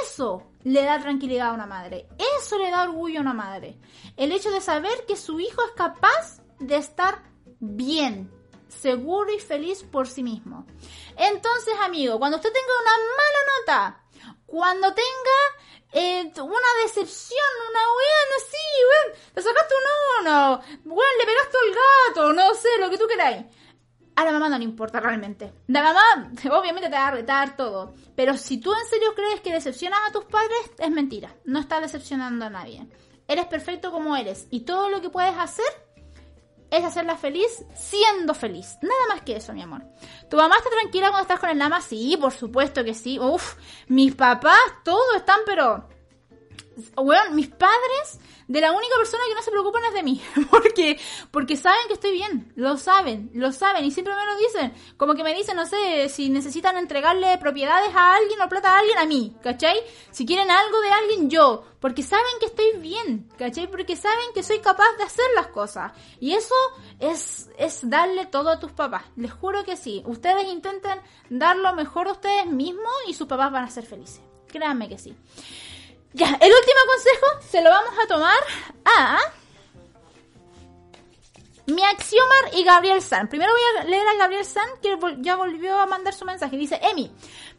Eso 0.04 0.52
le 0.64 0.84
da 0.84 1.00
tranquilidad 1.00 1.50
a 1.50 1.54
una 1.54 1.66
madre. 1.66 2.08
Eso 2.38 2.58
le 2.58 2.70
da 2.70 2.84
orgullo 2.84 3.20
a 3.20 3.22
una 3.22 3.34
madre. 3.34 3.80
El 4.18 4.32
hecho 4.32 4.52
de 4.52 4.62
saber 4.62 5.06
que 5.08 5.16
su 5.16 5.40
hijo 5.40 5.64
es 5.66 5.72
capaz 5.72 6.42
de 6.60 6.76
estar 6.76 7.24
bien, 7.60 8.32
seguro 8.68 9.34
y 9.34 9.40
feliz 9.40 9.84
por 9.84 10.08
sí 10.08 10.24
mismo. 10.24 10.66
Entonces, 11.18 11.74
amigo, 11.84 12.20
cuando 12.20 12.38
usted 12.38 12.52
tenga 12.52 12.82
una 12.82 12.98
mala 13.18 13.40
nota, 13.60 14.38
cuando 14.46 14.94
tenga 14.94 15.81
eh, 15.94 16.32
una 16.42 16.84
decepción, 16.84 17.40
una 17.70 17.80
weón 17.80 18.30
así, 18.38 18.58
weón, 18.90 19.20
te 19.34 19.42
sacaste 19.42 19.74
un 19.76 20.28
uno, 20.28 20.62
weón, 20.86 21.18
le 21.20 21.26
pegaste 21.26 21.58
al 21.58 21.76
gato, 21.76 22.34
no 22.34 22.54
sé, 22.56 22.70
lo 22.80 22.90
que 22.90 22.98
tú 22.98 23.08
queráis. 23.08 23.46
A 24.16 24.26
la 24.26 24.32
mamá 24.34 24.50
no 24.50 24.58
le 24.58 24.64
importa 24.66 25.00
realmente. 25.00 25.54
La 25.68 25.82
mamá, 25.82 26.32
obviamente, 26.52 26.90
te 26.90 26.96
va 26.96 27.08
a 27.08 27.12
retar 27.12 27.56
todo. 27.56 27.94
Pero 28.16 28.38
si 28.38 28.60
tú 28.60 28.74
en 28.74 28.90
serio 28.90 29.16
crees 29.16 29.42
que 29.42 29.54
decepcionas 29.54 30.00
a 30.08 30.12
tus 30.12 30.26
padres, 30.26 30.72
es 30.78 30.92
mentira. 30.92 31.34
No 31.46 31.60
estás 31.60 31.82
decepcionando 31.82 32.46
a 32.46 32.50
nadie. 32.50 32.86
Eres 33.28 33.46
perfecto 33.46 33.92
como 33.92 34.16
eres. 34.16 34.48
Y 34.50 34.62
todo 34.62 34.90
lo 34.90 35.02
que 35.02 35.10
puedes 35.10 35.36
hacer 35.38 35.66
es 36.72 36.84
hacerla 36.84 37.18
feliz 37.18 37.66
siendo 37.76 38.34
feliz. 38.34 38.78
Nada 38.82 39.06
más 39.10 39.22
que 39.22 39.36
eso, 39.36 39.54
mi 39.54 39.62
amor. 39.62 39.84
¿Tu 40.30 40.38
mamá 40.38 40.56
está 40.56 40.70
tranquila 40.70 41.10
cuando 41.10 41.24
estás 41.24 41.40
con 41.40 41.50
el 41.50 41.60
lama? 41.60 41.82
Sí, 41.82 42.18
por 42.20 42.32
supuesto 42.32 42.84
que 42.84 42.94
sí. 42.94 43.20
Uf, 43.20 43.56
mis 43.88 44.16
papás, 44.16 44.60
todos 44.84 45.16
están, 45.18 45.42
pero... 45.46 45.88
Bueno, 46.96 47.32
mis 47.32 47.48
padres 47.48 48.20
de 48.52 48.60
la 48.60 48.72
única 48.72 48.96
persona 48.98 49.24
que 49.28 49.36
no 49.36 49.42
se 49.42 49.52
preocupan 49.52 49.84
es 49.86 49.94
de 49.94 50.04
mí. 50.04 50.22
Porque, 50.52 51.00
porque 51.32 51.56
saben 51.56 51.88
que 51.88 51.94
estoy 51.94 52.12
bien. 52.12 52.52
Lo 52.56 52.78
saben, 52.78 53.32
lo 53.34 53.52
saben. 53.52 53.86
Y 53.86 53.92
siempre 53.92 54.14
me 54.14 54.26
lo 54.26 54.36
dicen. 54.36 54.74
Como 54.98 55.16
que 55.16 55.24
me 55.24 55.34
dicen, 55.34 55.56
no 55.56 55.66
sé, 55.66 56.10
si 56.10 56.30
necesitan 56.30 56.78
entregarle 56.78 57.38
propiedades 57.38 57.96
a 57.96 58.16
alguien 58.16 58.42
o 58.42 58.50
plata 58.50 58.76
a 58.76 58.80
alguien, 58.80 58.98
a 58.98 59.06
mí. 59.06 59.36
¿Cachai? 59.42 59.78
Si 60.12 60.26
quieren 60.26 60.52
algo 60.52 60.82
de 60.82 60.90
alguien, 60.90 61.30
yo. 61.30 61.64
Porque 61.80 62.04
saben 62.04 62.34
que 62.40 62.48
estoy 62.48 62.78
bien. 62.80 63.30
¿Cachai? 63.38 63.70
Porque 63.72 63.96
saben 63.96 64.34
que 64.34 64.44
soy 64.44 64.60
capaz 64.60 64.98
de 64.98 65.04
hacer 65.04 65.26
las 65.36 65.48
cosas. 65.48 65.94
Y 66.20 66.34
eso 66.34 66.56
es, 67.00 67.50
es 67.58 67.90
darle 67.90 68.26
todo 68.26 68.50
a 68.50 68.60
tus 68.60 68.74
papás. 68.74 69.04
Les 69.16 69.32
juro 69.32 69.64
que 69.64 69.78
sí. 69.78 70.04
Ustedes 70.06 70.46
intenten 70.50 71.00
dar 71.30 71.56
lo 71.56 71.74
mejor 71.74 72.08
a 72.10 72.14
ustedes 72.14 72.48
mismos 72.48 72.92
y 73.08 73.14
sus 73.14 73.28
papás 73.28 73.52
van 73.52 73.64
a 73.64 73.70
ser 73.70 73.86
felices. 73.86 74.22
Créanme 74.48 74.90
que 74.90 74.98
sí. 74.98 75.16
Ya, 76.14 76.28
el 76.28 76.52
último 76.52 76.80
consejo 76.88 77.26
se 77.50 77.62
lo 77.62 77.70
vamos 77.70 77.94
a 78.04 78.08
tomar 78.08 78.38
a 78.84 79.20
mi 81.68 81.84
Axiomar 81.84 82.54
y 82.54 82.64
Gabriel 82.64 83.02
San. 83.02 83.30
Primero 83.30 83.52
voy 83.52 83.62
a 83.80 83.84
leer 83.86 84.08
a 84.08 84.18
Gabriel 84.18 84.44
San, 84.44 84.68
que 84.82 84.98
ya 85.20 85.36
volvió 85.36 85.78
a 85.78 85.86
mandar 85.86 86.14
su 86.14 86.26
mensaje. 86.26 86.58
Dice, 86.58 86.80
Emi, 86.82 87.12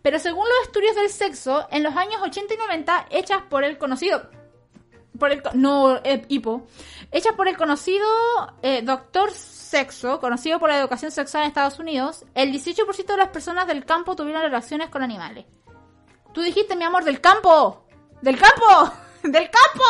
pero 0.02 0.18
según 0.18 0.44
los 0.46 0.66
estudios 0.66 0.94
del 0.96 1.08
sexo, 1.08 1.66
en 1.70 1.82
los 1.82 1.96
años 1.96 2.20
80 2.20 2.54
y 2.54 2.56
90, 2.56 3.06
hechas 3.10 3.42
por 3.48 3.64
el 3.64 3.78
conocido, 3.78 4.28
por 5.18 5.30
el, 5.30 5.42
no, 5.54 5.96
eh, 6.04 6.24
hipo, 6.28 6.66
hechas 7.10 7.32
por 7.34 7.48
el 7.48 7.56
conocido 7.56 8.06
eh, 8.62 8.82
doctor 8.82 9.32
sexo, 9.32 10.20
conocido 10.20 10.58
por 10.58 10.68
la 10.68 10.78
educación 10.78 11.10
sexual 11.10 11.44
en 11.44 11.48
Estados 11.48 11.78
Unidos, 11.78 12.24
el 12.34 12.52
18% 12.52 13.06
de 13.06 13.16
las 13.16 13.28
personas 13.28 13.66
del 13.66 13.84
campo 13.86 14.14
tuvieron 14.16 14.42
relaciones 14.42 14.90
con 14.90 15.02
animales. 15.02 15.46
Tú 16.34 16.42
dijiste, 16.42 16.76
mi 16.76 16.84
amor, 16.84 17.04
del 17.04 17.20
campo. 17.20 17.81
¡Del 18.22 18.38
campo! 18.38 18.92
¡Del 19.24 19.50
campo! 19.50 19.84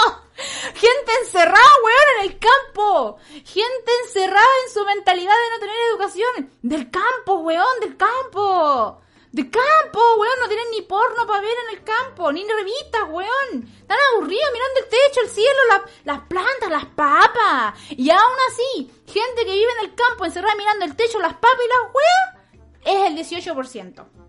Gente 0.74 1.12
encerrada, 1.20 1.72
weón, 1.84 2.08
en 2.18 2.30
el 2.30 2.38
campo. 2.38 3.18
Gente 3.44 3.92
encerrada 4.04 4.54
en 4.64 4.72
su 4.72 4.84
mentalidad 4.86 5.34
de 5.34 5.50
no 5.50 5.60
tener 5.60 5.76
educación. 5.90 6.50
Del 6.62 6.90
campo, 6.90 7.34
weón, 7.40 7.80
del 7.80 7.94
campo. 7.98 9.02
Del 9.32 9.50
campo, 9.50 10.00
weón, 10.18 10.40
no 10.40 10.48
tienen 10.48 10.70
ni 10.70 10.80
porno 10.80 11.26
para 11.26 11.42
ver 11.42 11.54
en 11.68 11.76
el 11.76 11.84
campo, 11.84 12.32
ni 12.32 12.42
revistas, 12.48 13.02
weón. 13.10 13.68
Están 13.80 13.98
aburridos 14.14 14.50
mirando 14.50 14.80
el 14.80 14.88
techo, 14.88 15.20
el 15.20 15.28
cielo, 15.28 15.60
las 16.04 16.20
plantas, 16.20 16.70
las 16.70 16.86
papas. 16.86 17.78
Y 17.90 18.08
aún 18.08 18.38
así, 18.48 18.90
gente 19.12 19.44
que 19.44 19.52
vive 19.52 19.72
en 19.78 19.90
el 19.90 19.94
campo 19.94 20.24
encerrada 20.24 20.54
mirando 20.54 20.86
el 20.86 20.96
techo, 20.96 21.18
las 21.18 21.34
papas 21.34 21.60
y 21.62 21.68
las 21.68 21.94
weas, 21.94 23.26
es 23.26 23.28
el 23.30 23.44
18%. 23.44 24.21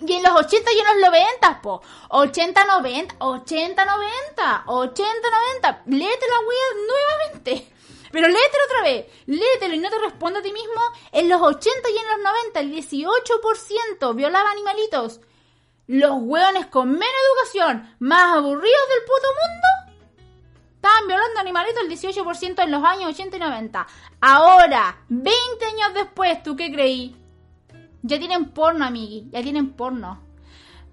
Y 0.00 0.12
en 0.12 0.22
los 0.22 0.32
80 0.32 0.72
y 0.72 0.78
en 0.78 0.86
los 0.86 1.10
90, 1.10 1.62
po. 1.62 1.82
80, 2.08 2.64
90, 2.64 3.16
80, 3.18 3.84
90, 3.84 4.64
80, 4.66 5.30
90. 5.62 5.82
Léete 5.86 6.26
la 6.28 6.36
nuevamente. 6.86 7.74
Pero 8.10 8.28
léetelo 8.28 8.64
otra 8.66 8.82
vez. 8.82 9.06
Léetelo 9.26 9.74
y 9.74 9.78
no 9.78 9.90
te 9.90 9.98
responda 9.98 10.40
a 10.40 10.42
ti 10.42 10.52
mismo. 10.52 10.80
En 11.12 11.28
los 11.28 11.40
80 11.40 11.90
y 11.90 11.98
en 11.98 12.06
los 12.06 12.18
90, 12.54 12.60
el 12.60 12.72
18% 12.72 14.14
violaba 14.14 14.50
animalitos. 14.50 15.20
Los 15.86 16.12
hueones 16.14 16.66
con 16.66 16.90
menos 16.92 17.14
educación, 17.32 17.94
más 17.98 18.36
aburridos 18.36 18.88
del 18.88 19.04
puto 19.04 19.28
mundo, 19.42 20.18
estaban 20.76 21.06
violando 21.08 21.40
animalitos 21.40 21.82
el 21.82 21.90
18% 21.90 22.62
en 22.62 22.70
los 22.70 22.84
años 22.84 23.10
80 23.10 23.36
y 23.36 23.40
90. 23.40 23.86
Ahora, 24.20 24.98
20 25.08 25.64
años 25.64 25.94
después, 25.94 26.42
¿tú 26.42 26.56
qué 26.56 26.72
creí? 26.72 27.16
Ya 28.06 28.18
tienen 28.18 28.50
porno, 28.50 28.84
amigui. 28.84 29.30
Ya 29.32 29.42
tienen 29.42 29.72
porno. 29.72 30.20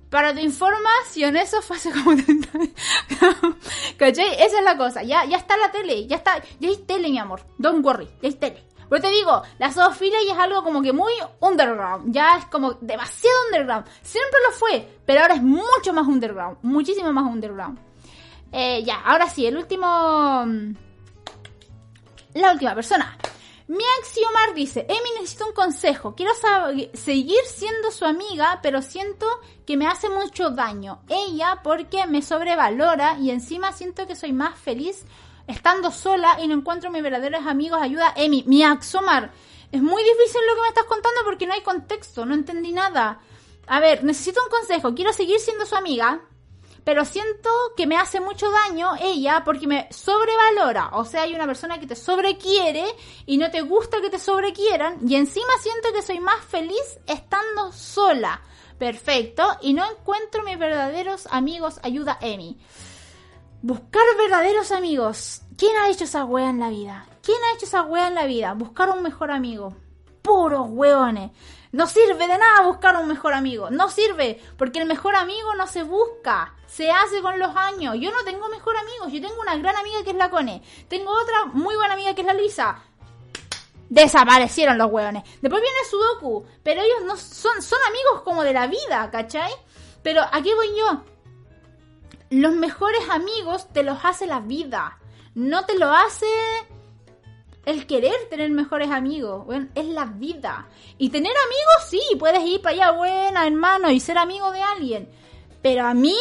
Para 0.09 0.33
tu 0.33 0.39
información, 0.39 1.35
eso 1.35 1.61
fue 1.61 1.75
hace 1.75 1.91
como 1.91 2.15
30 2.15 2.49
¿Cachai? 3.97 4.33
Esa 4.35 4.59
es 4.59 4.63
la 4.63 4.77
cosa. 4.77 5.03
Ya, 5.03 5.25
ya 5.25 5.37
está 5.37 5.57
la 5.57 5.71
tele. 5.71 6.07
Ya 6.07 6.15
está. 6.15 6.41
Ya 6.59 6.69
hay 6.69 6.77
tele, 6.77 7.09
mi 7.09 7.19
amor. 7.19 7.41
Don't 7.57 7.85
worry. 7.85 8.05
Ya 8.21 8.29
hay 8.29 8.33
tele. 8.35 8.63
Pero 8.89 9.01
te 9.01 9.09
digo, 9.09 9.41
la 9.59 9.71
zoofilia 9.71 10.19
ya 10.25 10.33
es 10.33 10.39
algo 10.39 10.63
como 10.63 10.81
que 10.81 10.93
muy 10.93 11.11
underground. 11.41 12.13
Ya 12.13 12.37
es 12.37 12.45
como 12.45 12.73
demasiado 12.75 13.35
underground. 13.47 13.85
Siempre 14.01 14.39
lo 14.47 14.53
fue. 14.53 14.99
Pero 15.05 15.21
ahora 15.21 15.35
es 15.35 15.43
mucho 15.43 15.91
más 15.93 16.07
underground. 16.07 16.59
Muchísimo 16.61 17.11
más 17.11 17.25
underground. 17.25 17.77
Eh, 18.53 18.83
ya, 18.85 19.01
ahora 19.01 19.29
sí, 19.29 19.45
el 19.45 19.57
último. 19.57 20.45
Mm, 20.45 20.75
la 22.35 22.53
última 22.53 22.73
persona. 22.73 23.17
Mi 23.71 23.85
Axiomar 24.01 24.53
dice, 24.53 24.81
Emi 24.81 25.11
necesito 25.15 25.47
un 25.47 25.53
consejo, 25.53 26.13
quiero 26.13 26.33
seguir 26.93 27.39
siendo 27.45 27.89
su 27.89 28.03
amiga, 28.03 28.59
pero 28.61 28.81
siento 28.81 29.25
que 29.65 29.77
me 29.77 29.87
hace 29.87 30.09
mucho 30.09 30.49
daño. 30.49 31.03
Ella 31.07 31.61
porque 31.63 32.05
me 32.05 32.21
sobrevalora 32.21 33.17
y 33.17 33.31
encima 33.31 33.71
siento 33.71 34.05
que 34.07 34.17
soy 34.17 34.33
más 34.33 34.59
feliz 34.59 35.05
estando 35.47 35.89
sola 35.89 36.37
y 36.43 36.49
no 36.49 36.55
encuentro 36.55 36.91
mis 36.91 37.01
verdaderos 37.01 37.47
amigos. 37.47 37.79
Ayuda, 37.81 38.11
Emi, 38.17 38.43
mi 38.45 38.61
Axiomar. 38.61 39.31
Es 39.71 39.81
muy 39.81 40.03
difícil 40.03 40.41
lo 40.49 40.55
que 40.55 40.61
me 40.63 40.67
estás 40.67 40.83
contando 40.83 41.21
porque 41.23 41.47
no 41.47 41.53
hay 41.53 41.61
contexto, 41.61 42.25
no 42.25 42.33
entendí 42.33 42.73
nada. 42.73 43.21
A 43.67 43.79
ver, 43.79 44.03
necesito 44.03 44.41
un 44.43 44.49
consejo, 44.49 44.93
quiero 44.93 45.13
seguir 45.13 45.39
siendo 45.39 45.65
su 45.65 45.77
amiga, 45.77 46.19
pero 46.83 47.05
siento 47.05 47.49
que 47.77 47.87
me 47.87 47.97
hace 47.97 48.19
mucho 48.19 48.49
daño 48.51 48.91
ella 48.99 49.43
porque 49.45 49.67
me 49.67 49.87
sobrevalora. 49.91 50.89
O 50.93 51.05
sea, 51.05 51.23
hay 51.23 51.35
una 51.35 51.45
persona 51.45 51.79
que 51.79 51.87
te 51.87 51.95
sobrequiere 51.95 52.85
y 53.25 53.37
no 53.37 53.51
te 53.51 53.61
gusta 53.61 54.01
que 54.01 54.09
te 54.09 54.19
sobrequieran 54.19 54.97
y 55.07 55.15
encima 55.15 55.53
siento 55.61 55.93
que 55.93 56.01
soy 56.01 56.19
más 56.19 56.43
feliz 56.45 56.99
estando 57.07 57.71
sola. 57.71 58.41
Perfecto. 58.81 59.43
Y 59.61 59.73
no 59.75 59.83
encuentro 59.89 60.43
mis 60.43 60.57
verdaderos 60.57 61.27
amigos. 61.27 61.79
Ayuda 61.83 62.17
Emi. 62.19 62.57
Buscar 63.61 64.01
verdaderos 64.17 64.71
amigos. 64.71 65.43
¿Quién 65.55 65.77
ha 65.77 65.89
hecho 65.89 66.05
esa 66.05 66.25
wea 66.25 66.49
en 66.49 66.59
la 66.59 66.69
vida? 66.69 67.05
¿Quién 67.21 67.37
ha 67.43 67.55
hecho 67.55 67.67
esa 67.67 67.83
wea 67.83 68.07
en 68.07 68.15
la 68.15 68.25
vida? 68.25 68.55
Buscar 68.55 68.89
un 68.89 69.03
mejor 69.03 69.29
amigo. 69.29 69.75
Puros 70.23 70.65
hueones. 70.67 71.29
No 71.71 71.87
sirve 71.87 72.27
de 72.27 72.37
nada 72.37 72.61
buscar 72.63 72.97
un 72.97 73.07
mejor 73.07 73.33
amigo. 73.33 73.69
No 73.69 73.89
sirve, 73.89 74.41
porque 74.57 74.79
el 74.79 74.87
mejor 74.87 75.15
amigo 75.15 75.55
no 75.55 75.67
se 75.67 75.83
busca, 75.83 76.53
se 76.67 76.91
hace 76.91 77.21
con 77.21 77.39
los 77.39 77.55
años. 77.55 77.95
Yo 77.99 78.11
no 78.11 78.23
tengo 78.25 78.49
mejor 78.49 78.75
amigo, 78.75 79.07
yo 79.07 79.25
tengo 79.25 79.41
una 79.41 79.55
gran 79.57 79.75
amiga 79.77 80.03
que 80.03 80.11
es 80.11 80.15
la 80.15 80.29
Cone. 80.29 80.61
Tengo 80.89 81.11
otra 81.11 81.45
muy 81.53 81.75
buena 81.75 81.93
amiga 81.93 82.13
que 82.13 82.21
es 82.21 82.27
la 82.27 82.33
Luisa. 82.33 82.83
Desaparecieron 83.89 84.77
los 84.77 84.91
hueones. 84.91 85.23
Después 85.41 85.61
viene 85.61 85.77
Sudoku, 85.89 86.45
pero 86.63 86.81
ellos 86.81 87.03
no 87.05 87.15
son, 87.15 87.61
son 87.61 87.79
amigos 87.87 88.21
como 88.23 88.43
de 88.43 88.53
la 88.53 88.67
vida, 88.67 89.09
¿cachai? 89.11 89.51
Pero 90.03 90.23
aquí 90.31 90.53
voy 90.53 90.77
yo. 90.77 91.03
Los 92.31 92.53
mejores 92.53 93.09
amigos 93.09 93.67
te 93.71 93.83
los 93.83 94.03
hace 94.03 94.27
la 94.27 94.39
vida. 94.39 94.97
No 95.35 95.65
te 95.65 95.77
lo 95.77 95.91
hace 95.91 96.25
el 97.65 97.85
querer 97.85 98.15
tener 98.29 98.49
mejores 98.49 98.89
amigos, 98.89 99.45
bueno, 99.45 99.67
es 99.75 99.85
la 99.85 100.05
vida. 100.05 100.67
Y 100.97 101.09
tener 101.09 101.31
amigos, 101.31 101.89
sí, 101.89 102.01
puedes 102.17 102.43
ir 102.43 102.61
para 102.61 102.75
allá, 102.75 102.91
buena, 102.91 103.45
hermano, 103.45 103.91
y 103.91 103.99
ser 103.99 104.17
amigo 104.17 104.51
de 104.51 104.61
alguien. 104.61 105.09
Pero 105.61 105.85
amigo, 105.85 106.15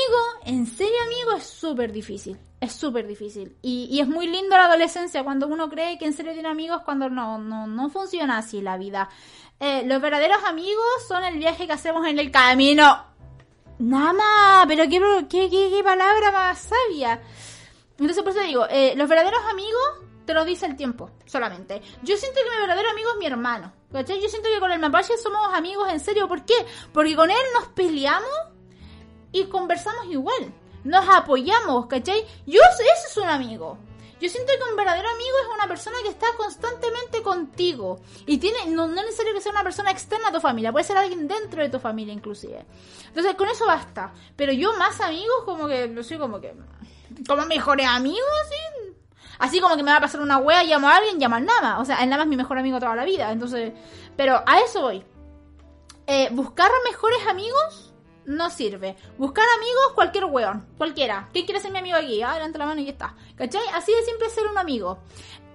en 0.44 0.66
serio 0.66 0.96
amigo, 1.06 1.32
es 1.38 1.44
súper 1.44 1.92
difícil. 1.92 2.38
Es 2.60 2.72
súper 2.72 3.06
difícil. 3.06 3.56
Y, 3.62 3.88
y 3.90 4.00
es 4.00 4.08
muy 4.08 4.26
lindo 4.26 4.54
la 4.54 4.66
adolescencia 4.66 5.24
cuando 5.24 5.46
uno 5.46 5.70
cree 5.70 5.98
que 5.98 6.04
en 6.04 6.12
serio 6.12 6.34
tiene 6.34 6.48
amigos 6.48 6.82
cuando 6.84 7.08
no, 7.08 7.38
no, 7.38 7.66
no 7.66 7.88
funciona 7.88 8.36
así 8.36 8.60
la 8.60 8.76
vida. 8.76 9.08
Eh, 9.58 9.82
los 9.86 10.00
verdaderos 10.02 10.44
amigos 10.44 10.84
son 11.08 11.24
el 11.24 11.38
viaje 11.38 11.66
que 11.66 11.72
hacemos 11.72 12.06
en 12.06 12.18
el 12.18 12.30
camino. 12.30 13.06
Nada 13.78 14.66
pero 14.68 14.84
qué, 14.84 15.00
qué, 15.30 15.48
qué, 15.48 15.70
qué 15.70 15.82
palabra 15.82 16.30
más 16.32 16.58
sabia. 16.58 17.22
Entonces 17.98 18.22
por 18.22 18.32
eso 18.32 18.42
digo, 18.42 18.66
eh, 18.68 18.92
los 18.94 19.08
verdaderos 19.08 19.40
amigos 19.50 20.09
te 20.30 20.34
los 20.34 20.46
dice 20.46 20.66
el 20.66 20.76
tiempo, 20.76 21.10
solamente. 21.26 21.82
Yo 22.02 22.16
siento 22.16 22.38
que 22.40 22.50
mi 22.50 22.60
verdadero 22.60 22.88
amigo 22.90 23.10
es 23.10 23.18
mi 23.18 23.26
hermano. 23.26 23.72
¿Cachai? 23.92 24.20
Yo 24.20 24.28
siento 24.28 24.48
que 24.48 24.60
con 24.60 24.70
el 24.70 24.78
mapache 24.78 25.18
somos 25.18 25.52
amigos 25.52 25.88
en 25.90 25.98
serio. 25.98 26.28
¿Por 26.28 26.44
qué? 26.44 26.54
Porque 26.92 27.16
con 27.16 27.28
él 27.28 27.36
nos 27.52 27.66
peleamos 27.68 28.30
y 29.32 29.44
conversamos 29.46 30.06
igual. 30.06 30.54
Nos 30.84 31.04
apoyamos, 31.08 31.86
¿cachai? 31.86 32.24
Yo, 32.46 32.60
ese 32.62 33.08
es 33.08 33.16
un 33.16 33.28
amigo. 33.28 33.76
Yo 34.20 34.28
siento 34.28 34.52
que 34.56 34.70
un 34.70 34.76
verdadero 34.76 35.08
amigo 35.08 35.36
es 35.42 35.54
una 35.56 35.66
persona 35.66 35.96
que 36.04 36.10
está 36.10 36.26
constantemente 36.36 37.22
contigo. 37.22 37.98
Y 38.24 38.38
tiene, 38.38 38.66
no, 38.68 38.86
no 38.86 39.00
es 39.00 39.06
necesario 39.06 39.34
que 39.34 39.40
sea 39.40 39.50
una 39.50 39.64
persona 39.64 39.90
externa 39.90 40.28
a 40.28 40.32
tu 40.32 40.40
familia, 40.40 40.70
puede 40.70 40.84
ser 40.84 40.96
alguien 40.96 41.26
dentro 41.26 41.60
de 41.60 41.70
tu 41.70 41.80
familia 41.80 42.14
inclusive. 42.14 42.64
Entonces 43.08 43.34
con 43.34 43.48
eso 43.48 43.66
basta. 43.66 44.12
Pero 44.36 44.52
yo 44.52 44.74
más 44.74 45.00
amigos 45.00 45.42
como 45.44 45.66
que, 45.66 45.88
no 45.88 46.04
sé, 46.04 46.18
como 46.18 46.40
que... 46.40 46.54
Como 47.26 47.44
mejores 47.46 47.86
amigos, 47.88 48.30
así. 48.44 48.89
Así 49.40 49.58
como 49.58 49.76
que 49.76 49.82
me 49.82 49.90
va 49.90 49.96
a 49.96 50.00
pasar 50.00 50.20
una 50.20 50.38
wea, 50.38 50.62
llamo 50.62 50.88
a 50.88 50.96
alguien, 50.96 51.18
llamo 51.18 51.36
al 51.36 51.46
Nama. 51.46 51.80
O 51.80 51.84
sea, 51.84 51.96
el 52.02 52.10
Nama 52.10 52.22
es 52.24 52.28
mi 52.28 52.36
mejor 52.36 52.58
amigo 52.58 52.78
toda 52.78 52.94
la 52.94 53.04
vida. 53.04 53.32
Entonces, 53.32 53.72
pero 54.16 54.42
a 54.46 54.60
eso 54.60 54.82
voy. 54.82 55.02
Eh, 56.06 56.28
buscar 56.32 56.70
mejores 56.84 57.26
amigos 57.26 57.94
no 58.26 58.50
sirve. 58.50 58.96
Buscar 59.16 59.46
amigos, 59.56 59.92
cualquier 59.94 60.26
weón, 60.26 60.66
cualquiera. 60.76 61.28
¿Quién 61.32 61.46
quiere 61.46 61.60
ser 61.60 61.72
mi 61.72 61.78
amigo 61.78 61.96
aquí? 61.96 62.22
Ah, 62.22 62.34
levanta 62.34 62.58
la 62.58 62.66
mano 62.66 62.80
y 62.82 62.84
ya 62.84 62.92
está. 62.92 63.16
¿Cachai? 63.34 63.62
Así 63.72 63.92
de 63.92 64.02
siempre 64.02 64.28
ser 64.28 64.46
un 64.46 64.58
amigo. 64.58 64.98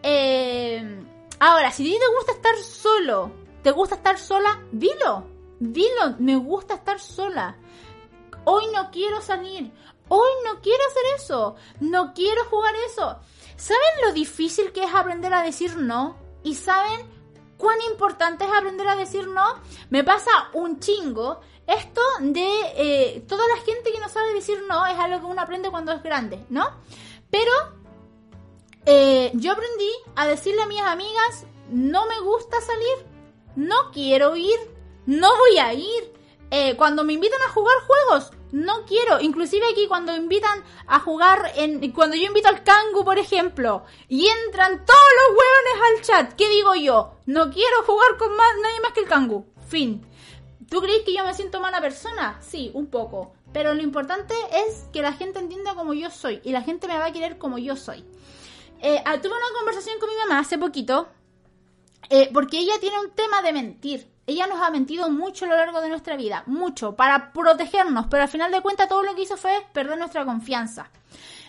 Eh, 0.01 1.03
ahora, 1.39 1.71
si 1.71 1.83
a 1.83 1.85
ti 1.85 1.99
te 1.99 2.15
gusta 2.15 2.31
estar 2.31 2.57
solo, 2.57 3.31
te 3.61 3.71
gusta 3.71 3.95
estar 3.95 4.17
sola, 4.17 4.61
dilo. 4.71 5.27
Dilo, 5.59 6.15
me 6.19 6.35
gusta 6.35 6.75
estar 6.75 6.99
sola. 6.99 7.55
Hoy 8.45 8.65
no 8.73 8.91
quiero 8.91 9.21
salir. 9.21 9.71
Hoy 10.07 10.29
no 10.45 10.61
quiero 10.61 10.83
hacer 10.87 11.03
eso. 11.15 11.55
No 11.79 12.13
quiero 12.13 12.45
jugar 12.45 12.73
eso. 12.87 13.19
¿Saben 13.57 14.01
lo 14.05 14.13
difícil 14.13 14.71
que 14.71 14.83
es 14.83 14.93
aprender 14.93 15.33
a 15.33 15.43
decir 15.43 15.77
no? 15.77 16.17
¿Y 16.43 16.55
saben 16.55 17.01
cuán 17.57 17.77
importante 17.89 18.45
es 18.45 18.51
aprender 18.51 18.87
a 18.87 18.95
decir 18.95 19.27
no? 19.27 19.43
Me 19.89 20.03
pasa 20.03 20.29
un 20.53 20.79
chingo 20.79 21.39
esto 21.67 22.01
de 22.19 22.47
eh, 22.75 23.25
toda 23.27 23.43
la 23.47 23.57
gente 23.63 23.91
que 23.91 23.99
no 23.99 24.09
sabe 24.09 24.33
decir 24.33 24.61
no 24.67 24.85
es 24.85 24.97
algo 24.99 25.19
que 25.19 25.25
uno 25.25 25.41
aprende 25.41 25.71
cuando 25.71 25.91
es 25.91 26.03
grande, 26.03 26.45
¿no? 26.49 26.69
Pero 27.31 27.51
eh, 28.85 29.31
yo 29.33 29.51
aprendí 29.51 29.89
a 30.15 30.27
decirle 30.27 30.61
a 30.61 30.67
mis 30.67 30.81
amigas, 30.81 31.45
no 31.69 32.05
me 32.05 32.19
gusta 32.19 32.61
salir, 32.61 33.07
no 33.55 33.91
quiero 33.91 34.35
ir, 34.35 34.59
no 35.05 35.35
voy 35.37 35.57
a 35.57 35.73
ir. 35.73 36.13
Eh, 36.51 36.75
cuando 36.77 37.03
me 37.03 37.13
invitan 37.13 37.41
a 37.41 37.51
jugar 37.51 37.75
juegos, 37.87 38.31
no 38.55 38.85
quiero. 38.85 39.19
Inclusive 39.19 39.65
aquí 39.69 39.85
cuando 39.87 40.15
invitan 40.15 40.63
a 40.87 40.99
jugar, 41.01 41.51
en, 41.57 41.91
cuando 41.91 42.15
yo 42.15 42.23
invito 42.23 42.47
al 42.47 42.63
Kangu, 42.63 43.03
por 43.03 43.19
ejemplo, 43.19 43.83
y 44.07 44.27
entran 44.45 44.85
todos 44.85 45.09
los 45.19 45.37
hueones 45.37 45.83
al 45.83 46.01
chat, 46.05 46.33
¿qué 46.35 46.47
digo 46.47 46.73
yo? 46.73 47.15
No 47.25 47.51
quiero 47.51 47.83
jugar 47.85 48.17
con 48.17 48.33
más, 48.35 48.47
nadie 48.61 48.79
más 48.79 48.93
que 48.93 49.01
el 49.01 49.07
Kangu. 49.07 49.45
Fin. 49.67 50.07
¿Tú 50.69 50.79
crees 50.81 51.03
que 51.03 51.13
yo 51.13 51.25
me 51.25 51.33
siento 51.33 51.59
mala 51.59 51.81
persona? 51.81 52.39
Sí, 52.41 52.71
un 52.73 52.87
poco. 52.87 53.33
Pero 53.51 53.73
lo 53.73 53.81
importante 53.81 54.33
es 54.67 54.85
que 54.93 55.01
la 55.01 55.11
gente 55.11 55.39
entienda 55.39 55.75
como 55.75 55.93
yo 55.93 56.09
soy 56.09 56.39
y 56.43 56.51
la 56.51 56.61
gente 56.61 56.87
me 56.87 56.97
va 56.97 57.07
a 57.07 57.13
querer 57.13 57.37
como 57.37 57.57
yo 57.57 57.75
soy. 57.75 58.05
Eh, 58.81 59.01
ah, 59.05 59.19
tuve 59.21 59.33
una 59.33 59.57
conversación 59.57 59.99
con 59.99 60.09
mi 60.09 60.15
mamá 60.15 60.39
hace 60.39 60.57
poquito 60.57 61.09
eh, 62.09 62.29
porque 62.33 62.59
ella 62.59 62.73
tiene 62.79 62.99
un 62.99 63.11
tema 63.11 63.41
de 63.41 63.53
mentir. 63.53 64.11
Ella 64.27 64.47
nos 64.47 64.59
ha 64.59 64.71
mentido 64.71 65.09
mucho 65.09 65.45
a 65.45 65.49
lo 65.49 65.55
largo 65.55 65.81
de 65.81 65.89
nuestra 65.89 66.15
vida, 66.17 66.43
mucho, 66.47 66.95
para 66.95 67.31
protegernos, 67.31 68.07
pero 68.09 68.23
al 68.23 68.29
final 68.29 68.51
de 68.51 68.61
cuentas 68.61 68.89
todo 68.89 69.03
lo 69.03 69.13
que 69.13 69.21
hizo 69.21 69.37
fue 69.37 69.67
perder 69.71 69.99
nuestra 69.99 70.25
confianza. 70.25 70.89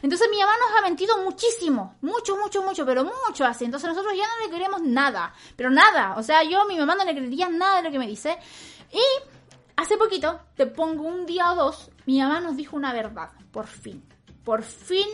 Entonces 0.02 0.28
mi 0.30 0.38
mamá 0.38 0.52
nos 0.60 0.78
ha 0.78 0.82
mentido 0.82 1.16
muchísimo, 1.22 1.96
mucho, 2.02 2.36
mucho, 2.36 2.62
mucho, 2.62 2.84
pero 2.84 3.04
mucho 3.04 3.44
así. 3.46 3.64
Entonces 3.64 3.88
nosotros 3.88 4.12
ya 4.14 4.24
no 4.26 4.46
le 4.46 4.52
queremos 4.52 4.82
nada, 4.82 5.32
pero 5.56 5.70
nada. 5.70 6.16
O 6.18 6.22
sea, 6.22 6.42
yo 6.42 6.60
a 6.60 6.66
mi 6.66 6.76
mamá 6.76 6.94
no 6.94 7.04
le 7.04 7.14
creería 7.14 7.48
nada 7.48 7.78
de 7.78 7.84
lo 7.84 7.90
que 7.90 7.98
me 7.98 8.06
dice. 8.06 8.36
Y 8.92 9.02
hace 9.76 9.96
poquito, 9.96 10.40
te 10.54 10.66
pongo 10.66 11.04
un 11.04 11.24
día 11.24 11.52
o 11.52 11.56
dos, 11.56 11.90
mi 12.04 12.20
mamá 12.20 12.40
nos 12.40 12.56
dijo 12.56 12.76
una 12.76 12.92
verdad, 12.92 13.30
por 13.52 13.66
fin. 13.66 14.04
Por 14.44 14.62
fin 14.62 15.08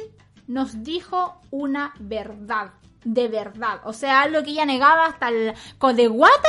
nos 0.46 0.82
dijo 0.82 1.40
una 1.50 1.94
verdad, 1.98 2.72
de 3.04 3.28
verdad. 3.28 3.80
O 3.84 3.92
sea, 3.92 4.22
algo 4.22 4.42
que 4.42 4.50
ella 4.50 4.66
negaba 4.66 5.06
hasta 5.06 5.28
el 5.28 5.54
codeguata, 5.78 6.48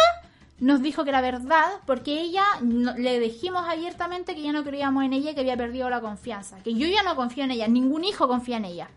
nos 0.59 0.81
dijo 0.81 1.03
que 1.03 1.09
era 1.09 1.21
verdad, 1.21 1.81
porque 1.85 2.21
ella 2.21 2.45
le 2.61 3.19
dijimos 3.19 3.65
abiertamente 3.67 4.35
que 4.35 4.43
ya 4.43 4.51
no 4.51 4.63
creíamos 4.63 5.03
en 5.03 5.13
ella, 5.13 5.33
que 5.33 5.41
había 5.41 5.57
perdido 5.57 5.89
la 5.89 6.01
confianza, 6.01 6.61
que 6.63 6.73
yo 6.73 6.87
ya 6.87 7.03
no 7.03 7.15
confío 7.15 7.43
en 7.43 7.51
ella, 7.51 7.67
ningún 7.67 8.03
hijo 8.03 8.27
confía 8.27 8.57
en 8.57 8.65
ella. 8.65 8.89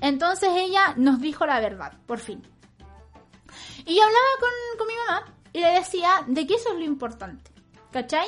Entonces 0.00 0.50
ella 0.54 0.94
nos 0.96 1.20
dijo 1.20 1.46
la 1.46 1.60
verdad, 1.60 1.92
por 2.06 2.18
fin. 2.18 2.42
Y 3.84 3.96
yo 3.96 4.02
hablaba 4.02 4.26
con, 4.40 4.50
con 4.78 4.86
mi 4.86 4.94
mamá 4.94 5.34
y 5.52 5.60
le 5.60 5.72
decía 5.72 6.24
de 6.26 6.46
que 6.46 6.54
eso 6.54 6.70
es 6.70 6.78
lo 6.78 6.84
importante. 6.84 7.50
¿Cachai? 7.90 8.26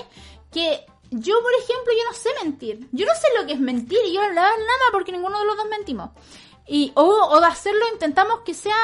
Que 0.51 0.85
yo, 1.11 1.41
por 1.43 1.53
ejemplo, 1.55 1.93
yo 1.93 2.11
no 2.11 2.13
sé 2.13 2.31
mentir. 2.43 2.89
Yo 2.93 3.07
no 3.07 3.13
sé 3.15 3.29
lo 3.39 3.47
que 3.47 3.53
es 3.55 3.61
mentir 3.61 3.99
y 4.05 4.15
yo 4.15 4.21
no 4.21 4.29
le 4.29 4.35
nada 4.35 4.51
porque 4.93 5.13
ninguno 5.13 5.39
de 5.39 5.47
los 5.47 5.57
dos 5.57 5.67
mentimos. 5.69 6.11
Y, 6.67 6.93
o, 6.95 7.03
o 7.03 7.41
de 7.41 7.47
hacerlo 7.47 7.85
intentamos 7.93 8.41
que 8.41 8.55
sea 8.55 8.77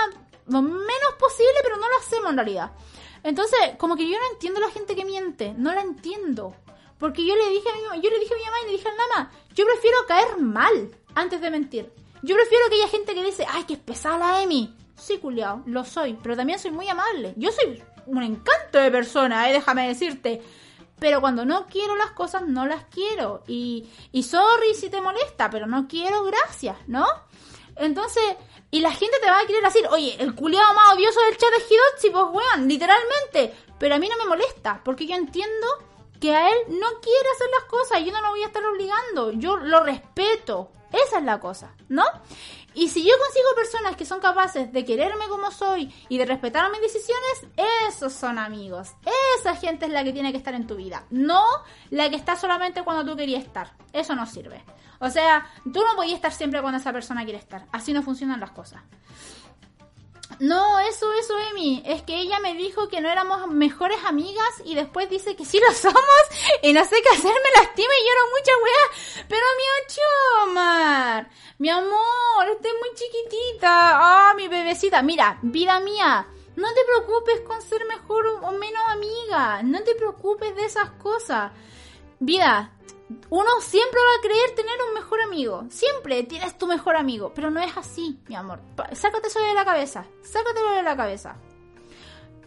lo 0.47 0.63
menos 0.63 1.15
posible, 1.19 1.55
pero 1.63 1.77
no 1.77 1.89
lo 1.89 1.97
hacemos 1.99 2.31
en 2.31 2.37
realidad. 2.37 2.73
Entonces, 3.23 3.59
como 3.79 3.97
que 3.97 4.09
yo 4.09 4.19
no 4.19 4.33
entiendo 4.33 4.59
a 4.61 4.67
la 4.67 4.73
gente 4.73 4.97
que 4.97 5.05
miente, 5.05 5.55
no 5.57 5.73
la 5.75 5.83
entiendo. 5.83 6.55
Porque 6.99 7.25
yo 7.25 7.35
le 7.35 7.49
dije 7.49 7.69
a 7.69 7.75
mi, 7.75 8.03
yo 8.03 8.11
le 8.11 8.19
dije 8.19 8.35
a 8.35 8.37
mi 8.37 8.45
mamá 8.45 8.57
y 8.63 8.67
le 8.67 8.73
dije 8.73 8.89
a 8.89 9.19
la 9.19 9.31
yo 9.55 9.65
prefiero 9.65 9.97
caer 10.07 10.39
mal 10.39 10.91
antes 11.15 11.41
de 11.41 11.51
mentir. 11.51 11.93
Yo 12.23 12.35
prefiero 12.35 12.69
que 12.69 12.77
haya 12.77 12.89
gente 12.89 13.15
que 13.15 13.25
dice, 13.25 13.47
ay, 13.49 13.65
que 13.65 13.75
es 13.75 13.79
pesada 13.79 14.19
la 14.19 14.43
Emi. 14.43 14.77
Sí, 14.97 15.17
culiao, 15.19 15.63
lo 15.65 15.85
soy, 15.85 16.19
pero 16.23 16.37
también 16.37 16.59
soy 16.59 16.71
muy 16.71 16.87
amable. 16.89 17.33
Yo 17.37 17.51
soy 17.53 17.83
un 18.05 18.23
encanto 18.23 18.79
de 18.79 18.91
persona, 18.91 19.49
eh, 19.49 19.55
déjame 19.55 19.89
decirte. 19.89 20.43
Pero 20.99 21.23
cuando 21.23 21.47
no 21.47 21.67
quiero 21.67 21.97
las 21.97 22.11
cosas, 22.11 22.47
no 22.47 22.67
las 22.67 22.85
quiero. 22.85 23.43
Y, 23.47 23.89
y 24.13 24.23
sorry 24.23 24.75
si 24.75 24.91
te 24.91 25.01
molesta, 25.01 25.49
pero 25.49 25.67
no 25.67 25.89
quiero 25.89 26.23
gracias, 26.25 26.77
¿no? 26.87 27.07
Entonces, 27.81 28.23
y 28.71 28.81
la 28.81 28.93
gente 28.93 29.17
te 29.21 29.31
va 29.31 29.41
a 29.41 29.47
querer 29.47 29.63
decir, 29.63 29.87
oye, 29.91 30.17
el 30.21 30.35
culiado 30.35 30.73
más 30.75 30.95
odioso 30.95 31.21
del 31.23 31.37
chat 31.37 31.51
de 31.51 31.75
Hidotsi, 31.75 32.11
pues 32.11 32.25
weón, 32.31 32.69
literalmente. 32.69 33.55
Pero 33.79 33.95
a 33.95 33.99
mí 33.99 34.09
no 34.09 34.17
me 34.17 34.29
molesta, 34.29 34.81
porque 34.85 35.07
yo 35.07 35.17
entiendo 35.17 35.67
que 36.21 36.35
a 36.37 36.49
él 36.49 36.59
no 36.69 36.87
quiere 37.01 37.29
hacer 37.35 37.49
las 37.59 37.65
cosas 37.65 38.01
y 38.01 38.05
yo 38.05 38.13
no 38.13 38.21
lo 38.21 38.31
voy 38.31 38.43
a 38.43 38.47
estar 38.47 38.65
obligando. 38.65 39.33
Yo 39.33 39.57
lo 39.57 39.83
respeto. 39.83 40.71
Esa 40.93 41.19
es 41.19 41.25
la 41.25 41.41
cosa, 41.41 41.75
¿no? 41.89 42.05
Y 42.75 42.89
si 42.89 43.03
yo 43.03 43.13
consigo 43.19 43.47
personas 43.57 43.97
que 43.97 44.05
son 44.05 44.21
capaces 44.21 44.73
de 44.73 44.85
quererme 44.85 45.29
como 45.29 45.51
soy 45.51 45.93
y 46.09 46.19
de 46.19 46.27
respetar 46.27 46.71
mis 46.71 46.81
decisiones, 46.81 47.47
esos 47.89 48.13
son 48.13 48.39
amigos. 48.39 48.91
Esa 49.39 49.57
gente 49.57 49.87
es 49.87 49.93
la 49.93 50.05
que 50.05 50.13
tiene 50.13 50.31
que 50.31 50.39
estar 50.39 50.55
en 50.55 50.67
tu 50.67 50.77
vida. 50.77 51.05
No 51.11 51.43
la 51.91 52.09
que 52.09 52.17
está 52.17 52.37
solamente 52.37 52.83
cuando 52.83 53.11
tú 53.11 53.17
querías 53.17 53.43
estar. 53.43 53.73
Eso 53.93 54.15
no 54.15 54.27
sirve. 54.27 54.65
O 55.01 55.11
sea, 55.11 55.51
tú 55.65 55.81
no 55.81 55.97
podías 55.97 56.17
estar 56.17 56.33
siempre 56.33 56.61
cuando 56.61 56.79
esa 56.79 56.93
persona 56.93 57.25
quiere 57.25 57.39
estar. 57.39 57.67
Así 57.73 57.93
no 57.93 58.03
funcionan 58.03 58.39
las 58.39 58.53
cosas. 58.53 58.83
No, 60.39 60.79
eso, 60.81 61.13
eso, 61.15 61.35
Emi. 61.51 61.83
Es 61.85 62.03
que 62.03 62.19
ella 62.19 62.39
me 62.41 62.55
dijo 62.55 62.89
que 62.89 63.01
no 63.01 63.11
éramos 63.11 63.49
mejores 63.49 63.99
amigas 64.07 64.63
y 64.65 64.75
después 64.75 65.11
dice 65.11 65.37
que 65.37 65.45
sí 65.45 65.61
lo 65.61 65.73
somos 65.75 66.01
y 66.63 66.73
no 66.73 66.83
sé 66.85 66.97
qué 67.03 67.09
hacer, 67.11 67.33
me 67.33 67.63
lastima 67.63 67.93
y 67.93 68.07
lloro 68.09 68.23
mucha 68.31 68.53
weá. 68.63 68.85
Mi 71.61 71.69
amor, 71.69 72.49
estás 72.53 72.73
muy 72.81 72.89
chiquitita. 72.95 73.69
Ah, 73.69 74.35
mi 74.35 74.49
bebecita. 74.49 75.03
Mira, 75.03 75.39
vida 75.43 75.79
mía, 75.81 76.27
no 76.57 76.69
te 76.73 76.81
preocupes 76.87 77.43
con 77.43 77.61
ser 77.61 77.85
mejor 77.85 78.27
o 78.29 78.53
menos 78.53 78.83
amiga. 78.89 79.63
No 79.63 79.83
te 79.83 79.95
preocupes 79.95 80.57
de 80.57 80.65
esas 80.65 80.89
cosas. 80.93 81.53
Vida, 82.19 82.73
uno 83.29 83.51
siempre 83.61 84.01
va 84.01 84.19
a 84.19 84.23
creer 84.23 84.55
tener 84.55 84.75
un 84.89 84.95
mejor 84.95 85.21
amigo. 85.21 85.67
Siempre 85.69 86.23
tienes 86.23 86.57
tu 86.57 86.67
mejor 86.67 86.97
amigo. 86.97 87.33
Pero 87.35 87.51
no 87.51 87.61
es 87.61 87.77
así, 87.77 88.19
mi 88.27 88.37
amor. 88.37 88.63
Sácate 88.93 89.29
eso 89.29 89.41
de 89.41 89.53
la 89.53 89.67
cabeza. 89.67 90.07
Sácatelo 90.23 90.71
de 90.71 90.83
la 90.83 90.97
cabeza. 90.97 91.37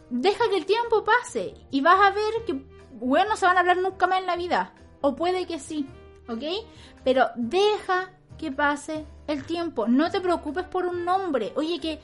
Deja 0.10 0.50
que 0.50 0.58
el 0.58 0.66
tiempo 0.66 1.04
pase. 1.04 1.54
Y 1.70 1.82
vas 1.82 2.00
a 2.02 2.10
ver 2.10 2.46
que, 2.48 2.66
bueno, 2.94 3.30
no 3.30 3.36
se 3.36 3.46
van 3.46 3.58
a 3.58 3.60
hablar 3.60 3.78
nunca 3.78 4.08
más 4.08 4.22
en 4.22 4.26
la 4.26 4.38
vida. 4.38 4.74
O 5.02 5.16
puede 5.16 5.46
que 5.46 5.60
sí. 5.60 5.88
¿Ok? 6.28 6.66
Pero 7.04 7.28
deja 7.36 8.10
que 8.44 8.52
pase 8.52 9.06
el 9.28 9.46
tiempo. 9.46 9.88
No 9.88 10.12
te 10.12 10.20
preocupes 10.20 10.66
por 10.66 10.86
un 10.86 11.06
nombre. 11.06 11.54
Oye, 11.56 11.80
que 11.80 12.02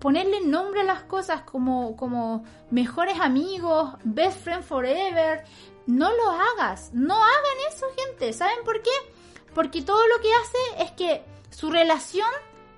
ponerle 0.00 0.40
nombre 0.40 0.80
a 0.80 0.84
las 0.84 1.04
cosas 1.04 1.42
como, 1.42 1.96
como 1.96 2.44
mejores 2.72 3.20
amigos, 3.20 3.92
best 4.02 4.40
friend 4.40 4.64
forever. 4.64 5.44
No 5.86 6.10
lo 6.10 6.30
hagas, 6.32 6.90
no 6.92 7.14
hagan 7.14 7.58
eso, 7.72 7.86
gente. 7.96 8.32
¿Saben 8.32 8.64
por 8.64 8.82
qué? 8.82 8.90
Porque 9.54 9.82
todo 9.82 10.04
lo 10.08 10.20
que 10.20 10.34
hace 10.34 10.82
es 10.82 10.90
que 10.92 11.22
su 11.50 11.70
relación 11.70 12.28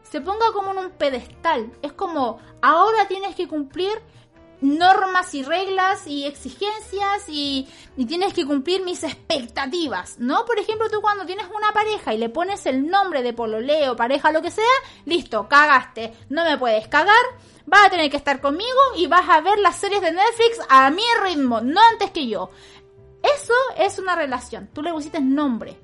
se 0.02 0.20
ponga 0.20 0.52
como 0.52 0.72
en 0.72 0.78
un 0.78 0.90
pedestal. 0.90 1.72
Es 1.80 1.94
como, 1.94 2.38
ahora 2.60 3.08
tienes 3.08 3.34
que 3.34 3.48
cumplir 3.48 3.92
normas 4.64 5.34
y 5.34 5.42
reglas 5.42 6.06
y 6.06 6.24
exigencias 6.24 7.28
y, 7.28 7.68
tienes 8.08 8.32
que 8.32 8.46
cumplir 8.46 8.82
mis 8.82 9.04
expectativas, 9.04 10.18
¿no? 10.18 10.46
Por 10.46 10.58
ejemplo, 10.58 10.88
tú 10.90 11.02
cuando 11.02 11.26
tienes 11.26 11.46
una 11.54 11.72
pareja 11.72 12.14
y 12.14 12.18
le 12.18 12.30
pones 12.30 12.64
el 12.64 12.88
nombre 12.88 13.22
de 13.22 13.34
pololeo, 13.34 13.94
pareja, 13.94 14.32
lo 14.32 14.40
que 14.40 14.50
sea, 14.50 14.64
listo, 15.04 15.46
cagaste, 15.48 16.14
no 16.30 16.44
me 16.44 16.56
puedes 16.56 16.88
cagar, 16.88 17.14
vas 17.66 17.86
a 17.86 17.90
tener 17.90 18.10
que 18.10 18.16
estar 18.16 18.40
conmigo 18.40 18.80
y 18.96 19.06
vas 19.06 19.28
a 19.28 19.42
ver 19.42 19.58
las 19.58 19.76
series 19.76 20.00
de 20.00 20.12
Netflix 20.12 20.60
a 20.68 20.90
mi 20.90 21.02
ritmo, 21.22 21.60
no 21.60 21.80
antes 21.92 22.10
que 22.10 22.26
yo. 22.26 22.50
Eso 23.22 23.54
es 23.76 23.98
una 23.98 24.16
relación, 24.16 24.70
tú 24.72 24.82
le 24.82 24.92
pusiste 24.92 25.20
nombre. 25.20 25.78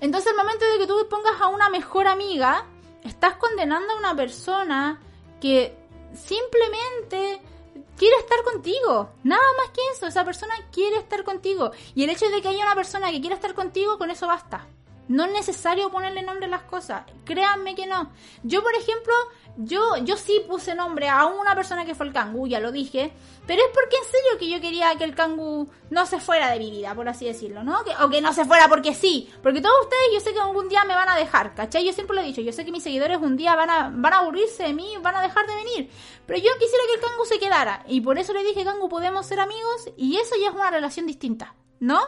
Entonces, 0.00 0.32
el 0.32 0.36
momento 0.36 0.64
de 0.72 0.78
que 0.78 0.86
tú 0.86 1.06
pongas 1.08 1.40
a 1.40 1.46
una 1.46 1.68
mejor 1.68 2.08
amiga, 2.08 2.66
estás 3.04 3.36
condenando 3.36 3.92
a 3.92 3.98
una 3.98 4.16
persona 4.16 5.00
que 5.40 5.76
simplemente 6.14 7.40
quiere 8.00 8.16
estar 8.16 8.42
contigo. 8.44 9.10
Nada 9.24 9.42
más 9.58 9.68
que 9.74 9.82
eso, 9.92 10.06
esa 10.06 10.24
persona 10.24 10.54
quiere 10.72 10.96
estar 10.96 11.22
contigo. 11.22 11.70
Y 11.94 12.04
el 12.04 12.08
hecho 12.08 12.30
de 12.30 12.40
que 12.40 12.48
haya 12.48 12.64
una 12.64 12.74
persona 12.74 13.10
que 13.10 13.20
quiera 13.20 13.36
estar 13.36 13.52
contigo, 13.52 13.98
con 13.98 14.10
eso 14.10 14.26
basta. 14.26 14.66
No 15.10 15.24
es 15.24 15.32
necesario 15.32 15.90
ponerle 15.90 16.22
nombre 16.22 16.46
a 16.46 16.48
las 16.48 16.62
cosas. 16.62 17.02
Créanme 17.24 17.74
que 17.74 17.84
no. 17.84 18.12
Yo, 18.44 18.62
por 18.62 18.72
ejemplo, 18.76 19.12
yo, 19.56 19.96
yo 20.04 20.16
sí 20.16 20.40
puse 20.46 20.76
nombre 20.76 21.08
a 21.08 21.26
una 21.26 21.56
persona 21.56 21.84
que 21.84 21.96
fue 21.96 22.06
el 22.06 22.12
Kangu, 22.12 22.46
ya 22.46 22.60
lo 22.60 22.70
dije. 22.70 23.12
Pero 23.44 23.60
es 23.60 23.70
porque 23.74 23.96
en 23.96 24.04
serio 24.04 24.38
que 24.38 24.48
yo 24.48 24.60
quería 24.60 24.94
que 24.94 25.02
el 25.02 25.16
Kangu 25.16 25.68
no 25.90 26.06
se 26.06 26.20
fuera 26.20 26.52
de 26.52 26.60
mi 26.60 26.70
vida, 26.70 26.94
por 26.94 27.08
así 27.08 27.24
decirlo, 27.24 27.64
¿no? 27.64 27.82
Que, 27.82 27.90
o 28.04 28.08
que 28.08 28.20
no 28.20 28.32
se 28.32 28.44
fuera 28.44 28.68
porque 28.68 28.94
sí. 28.94 29.28
Porque 29.42 29.60
todos 29.60 29.74
ustedes 29.82 30.10
yo 30.14 30.20
sé 30.20 30.32
que 30.32 30.38
algún 30.38 30.68
día 30.68 30.84
me 30.84 30.94
van 30.94 31.08
a 31.08 31.16
dejar, 31.16 31.56
¿cachai? 31.56 31.84
Yo 31.84 31.92
siempre 31.92 32.14
lo 32.14 32.22
he 32.22 32.26
dicho, 32.26 32.40
yo 32.40 32.52
sé 32.52 32.64
que 32.64 32.70
mis 32.70 32.84
seguidores 32.84 33.18
un 33.18 33.36
día 33.36 33.56
van 33.56 33.68
a, 33.68 33.90
van 33.92 34.12
a 34.12 34.18
aburrirse 34.18 34.62
de 34.62 34.74
mí, 34.74 34.94
van 35.02 35.16
a 35.16 35.22
dejar 35.22 35.44
de 35.44 35.56
venir. 35.56 35.90
Pero 36.24 36.38
yo 36.38 36.50
quisiera 36.56 36.84
que 36.86 36.94
el 36.94 37.00
Kangu 37.00 37.24
se 37.24 37.40
quedara. 37.40 37.84
Y 37.88 38.00
por 38.00 38.16
eso 38.16 38.32
le 38.32 38.44
dije, 38.44 38.62
Kangu, 38.62 38.88
podemos 38.88 39.26
ser 39.26 39.40
amigos. 39.40 39.90
Y 39.96 40.18
eso 40.18 40.36
ya 40.40 40.50
es 40.50 40.54
una 40.54 40.70
relación 40.70 41.06
distinta. 41.06 41.56
¿No? 41.80 41.98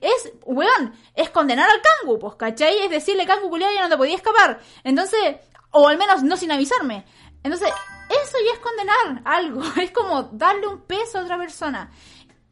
Es, 0.00 0.32
weón, 0.44 0.94
es 1.14 1.30
condenar 1.30 1.68
al 1.70 1.80
Kangu, 1.80 2.18
pues, 2.18 2.34
¿cachai? 2.34 2.78
Es 2.78 2.90
decirle, 2.90 3.26
Kangu, 3.26 3.48
culiado, 3.48 3.74
ya 3.74 3.82
no 3.82 3.88
te 3.88 3.96
podía 3.96 4.16
escapar. 4.16 4.60
Entonces, 4.82 5.36
o 5.70 5.86
al 5.86 5.98
menos 5.98 6.22
no 6.22 6.36
sin 6.36 6.50
avisarme. 6.50 7.04
Entonces, 7.42 7.68
eso 8.08 8.38
ya 8.44 8.52
es 8.54 8.58
condenar 8.58 9.22
algo. 9.24 9.62
Es 9.80 9.90
como 9.92 10.24
darle 10.32 10.66
un 10.66 10.80
peso 10.80 11.18
a 11.18 11.22
otra 11.22 11.38
persona. 11.38 11.90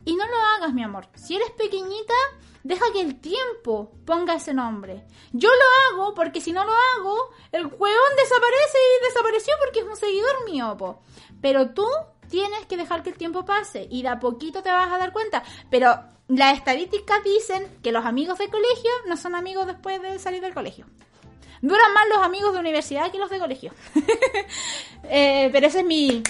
Y 0.05 0.15
no 0.15 0.25
lo 0.25 0.37
hagas, 0.37 0.73
mi 0.73 0.85
amor. 0.85 1.09
Si 1.15 1.35
eres 1.35 1.51
pequeñita, 1.51 2.15
deja 2.63 2.85
que 2.93 3.01
el 3.01 3.21
tiempo 3.21 3.93
ponga 4.05 4.35
ese 4.35 4.55
nombre. 4.55 5.05
Yo 5.33 5.49
lo 5.49 6.01
hago 6.03 6.15
porque 6.15 6.41
si 6.41 6.53
no 6.53 6.65
lo 6.65 6.73
hago, 6.73 7.31
el 7.51 7.67
hueón 7.67 8.17
desaparece 8.17 8.79
y 8.79 9.05
desapareció 9.07 9.55
porque 9.59 9.81
es 9.81 9.87
un 9.87 9.97
seguidor 9.97 10.45
mío, 10.45 10.77
po. 10.79 11.03
Pero 11.41 11.71
tú 11.71 11.87
tienes 12.29 12.67
que 12.67 12.77
dejar 12.77 13.03
que 13.03 13.11
el 13.11 13.17
tiempo 13.17 13.45
pase 13.45 13.89
y 13.91 14.03
de 14.03 14.09
a 14.09 14.21
poquito 14.21 14.63
te 14.63 14.71
vas 14.71 14.93
a 14.93 14.99
dar 14.99 15.13
cuenta. 15.13 15.43
Pero 15.71 15.99
las 16.29 16.59
estadísticas 16.59 17.23
dicen 17.23 17.67
que 17.83 17.93
los 17.93 18.05
amigos 18.05 18.39
de 18.39 18.49
colegio 18.49 18.91
no 19.09 19.17
son 19.17 19.35
amigos 19.35 19.67
después 19.67 20.01
de 20.03 20.19
salir 20.19 20.41
del 20.41 20.55
colegio. 20.55 20.87
Duran 21.63 21.95
más 21.95 22.05
los 22.09 22.19
amigos 22.19 22.53
de 22.53 22.61
universidad 22.61 23.11
que 23.11 23.19
los 23.19 23.31
de 23.31 23.39
colegio. 23.39 23.73
Eh, 25.09 25.51
pero 25.53 25.69
esa 25.69 25.79
es 25.79 25.85
mi 25.85 26.25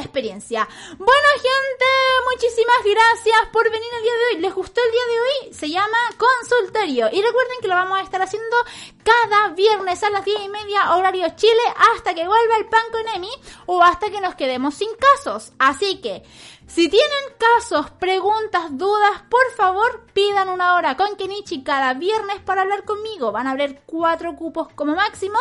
experiencia. 0.00 0.68
Bueno, 0.98 1.28
gente, 1.34 1.86
muchísimas 2.32 2.76
gracias 2.84 3.48
por 3.52 3.64
venir 3.70 3.88
el 3.96 4.02
día 4.02 4.12
de 4.12 4.36
hoy. 4.36 4.42
¿Les 4.42 4.54
gustó 4.54 4.80
el 4.84 4.92
día 4.92 5.06
de 5.06 5.20
hoy? 5.20 5.54
Se 5.54 5.70
llama 5.70 5.98
consultorio. 6.16 7.08
Y 7.12 7.22
recuerden 7.22 7.58
que 7.60 7.68
lo 7.68 7.74
vamos 7.74 7.98
a 7.98 8.02
estar 8.02 8.22
haciendo 8.22 8.56
cada 9.02 9.48
viernes 9.50 10.02
a 10.02 10.10
las 10.10 10.24
10 10.24 10.40
y 10.44 10.48
media 10.48 10.94
horario 10.94 11.26
Chile 11.36 11.62
hasta 11.94 12.14
que 12.14 12.26
vuelva 12.26 12.56
el 12.58 12.66
pan 12.66 12.82
con 12.92 13.08
Emi 13.14 13.30
o 13.66 13.82
hasta 13.82 14.10
que 14.10 14.20
nos 14.20 14.34
quedemos 14.34 14.74
sin 14.74 14.90
casos. 14.96 15.52
Así 15.58 16.00
que 16.00 16.22
si 16.68 16.90
tienen 16.90 17.08
casos, 17.38 17.90
preguntas, 17.92 18.76
dudas, 18.76 19.22
por 19.30 19.50
favor 19.56 20.04
pidan 20.12 20.50
una 20.50 20.74
hora 20.74 20.98
con 20.98 21.16
Kenichi 21.16 21.62
cada 21.62 21.94
viernes 21.94 22.40
para 22.44 22.60
hablar 22.60 22.84
conmigo. 22.84 23.32
Van 23.32 23.46
a 23.46 23.52
haber 23.52 23.80
cuatro 23.86 24.36
cupos 24.36 24.68
como 24.74 24.94
máximo 24.94 25.38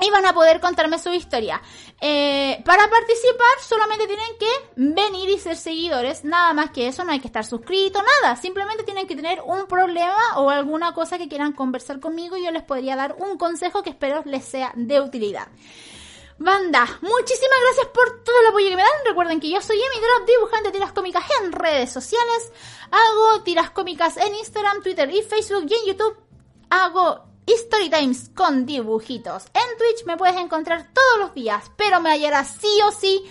y 0.00 0.10
van 0.10 0.26
a 0.26 0.34
poder 0.34 0.60
contarme 0.60 0.98
su 0.98 1.12
historia. 1.12 1.60
Eh, 2.00 2.62
para 2.64 2.88
participar 2.88 3.60
solamente 3.66 4.06
tienen 4.06 4.38
que 4.38 4.70
venir 4.76 5.30
y 5.30 5.38
ser 5.38 5.56
seguidores, 5.56 6.24
nada 6.24 6.52
más 6.52 6.70
que 6.70 6.88
eso, 6.88 7.04
no 7.04 7.12
hay 7.12 7.20
que 7.20 7.28
estar 7.28 7.44
suscrito, 7.44 8.00
nada, 8.02 8.36
simplemente 8.36 8.84
tienen 8.84 9.06
que 9.06 9.16
tener 9.16 9.40
un 9.42 9.66
problema 9.66 10.38
o 10.38 10.50
alguna 10.50 10.92
cosa 10.92 11.18
que 11.18 11.28
quieran 11.28 11.52
conversar 11.52 12.00
conmigo 12.00 12.36
y 12.36 12.44
yo 12.44 12.50
les 12.50 12.62
podría 12.62 12.96
dar 12.96 13.16
un 13.18 13.38
consejo 13.38 13.82
que 13.82 13.90
espero 13.90 14.22
les 14.24 14.44
sea 14.44 14.72
de 14.74 15.00
utilidad. 15.00 15.48
Banda, 16.38 16.84
muchísimas 17.00 17.58
gracias 17.62 17.86
por 17.94 18.22
todo 18.22 18.38
el 18.40 18.46
apoyo 18.48 18.68
que 18.68 18.76
me 18.76 18.82
dan. 18.82 18.90
Recuerden 19.06 19.40
que 19.40 19.48
yo 19.48 19.62
soy 19.62 19.76
Emi 19.76 20.04
Drop, 20.04 20.28
dibujante 20.28 20.68
de 20.68 20.72
tiras 20.72 20.92
cómicas 20.92 21.24
en 21.40 21.50
redes 21.50 21.90
sociales. 21.90 22.52
Hago 22.90 23.42
tiras 23.42 23.70
cómicas 23.70 24.18
en 24.18 24.34
Instagram, 24.34 24.82
Twitter 24.82 25.10
y 25.10 25.22
Facebook 25.22 25.66
y 25.66 25.74
en 25.74 25.86
YouTube. 25.86 26.16
Hago 26.68 27.24
Story 27.52 27.90
Times 27.90 28.30
con 28.34 28.66
dibujitos. 28.66 29.44
En 29.54 29.78
Twitch 29.78 30.04
me 30.06 30.16
puedes 30.16 30.36
encontrar 30.36 30.88
todos 30.92 31.18
los 31.18 31.34
días, 31.34 31.70
pero 31.76 32.00
me 32.00 32.10
hallarás 32.10 32.56
sí 32.60 32.80
o 32.86 32.92
sí 32.92 33.24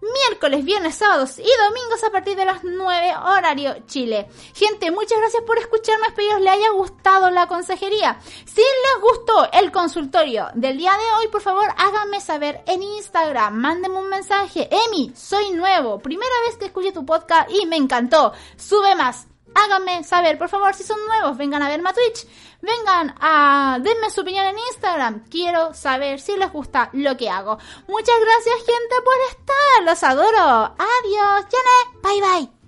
miércoles, 0.00 0.64
viernes, 0.64 0.94
sábados 0.94 1.38
y 1.38 1.42
domingos 1.42 2.02
a 2.04 2.10
partir 2.10 2.36
de 2.36 2.44
las 2.44 2.64
9 2.64 3.14
horario 3.16 3.76
Chile. 3.86 4.28
Gente, 4.54 4.90
muchas 4.90 5.18
gracias 5.18 5.42
por 5.44 5.58
escucharme, 5.58 6.06
espero 6.08 6.36
que 6.36 6.42
les 6.42 6.52
haya 6.52 6.70
gustado 6.70 7.30
la 7.30 7.46
consejería. 7.46 8.18
Si 8.46 8.60
les 8.60 9.02
gustó 9.02 9.50
el 9.52 9.70
consultorio 9.70 10.48
del 10.54 10.78
día 10.78 10.92
de 10.92 11.12
hoy, 11.18 11.28
por 11.28 11.42
favor 11.42 11.68
háganme 11.76 12.20
saber 12.20 12.62
en 12.66 12.82
Instagram, 12.82 13.54
mándenme 13.54 13.98
un 13.98 14.08
mensaje. 14.08 14.68
Emi, 14.70 15.12
soy 15.14 15.50
nuevo, 15.52 15.98
primera 15.98 16.34
vez 16.46 16.56
que 16.56 16.66
escuché 16.66 16.92
tu 16.92 17.04
podcast 17.04 17.50
y 17.50 17.66
me 17.66 17.76
encantó. 17.76 18.32
Sube 18.56 18.94
más. 18.94 19.26
Háganme 19.52 20.04
saber, 20.04 20.38
por 20.38 20.48
favor, 20.48 20.74
si 20.74 20.84
son 20.84 21.04
nuevos, 21.06 21.36
vengan 21.36 21.62
a 21.62 21.68
verme 21.68 21.90
a 21.90 21.92
Twitch, 21.92 22.24
vengan 22.62 23.14
a 23.20 23.78
denme 23.80 24.10
su 24.10 24.22
opinión 24.22 24.46
en 24.46 24.58
Instagram. 24.58 25.24
Quiero 25.28 25.74
saber 25.74 26.20
si 26.20 26.36
les 26.36 26.52
gusta 26.52 26.90
lo 26.92 27.16
que 27.16 27.30
hago. 27.30 27.58
Muchas 27.88 28.16
gracias, 28.20 28.56
gente, 28.58 28.94
por 29.04 29.14
estar. 29.30 29.84
Los 29.84 30.02
adoro. 30.02 30.74
Adiós, 30.78 31.46
Janet. 31.50 32.02
Bye 32.02 32.20
bye. 32.20 32.59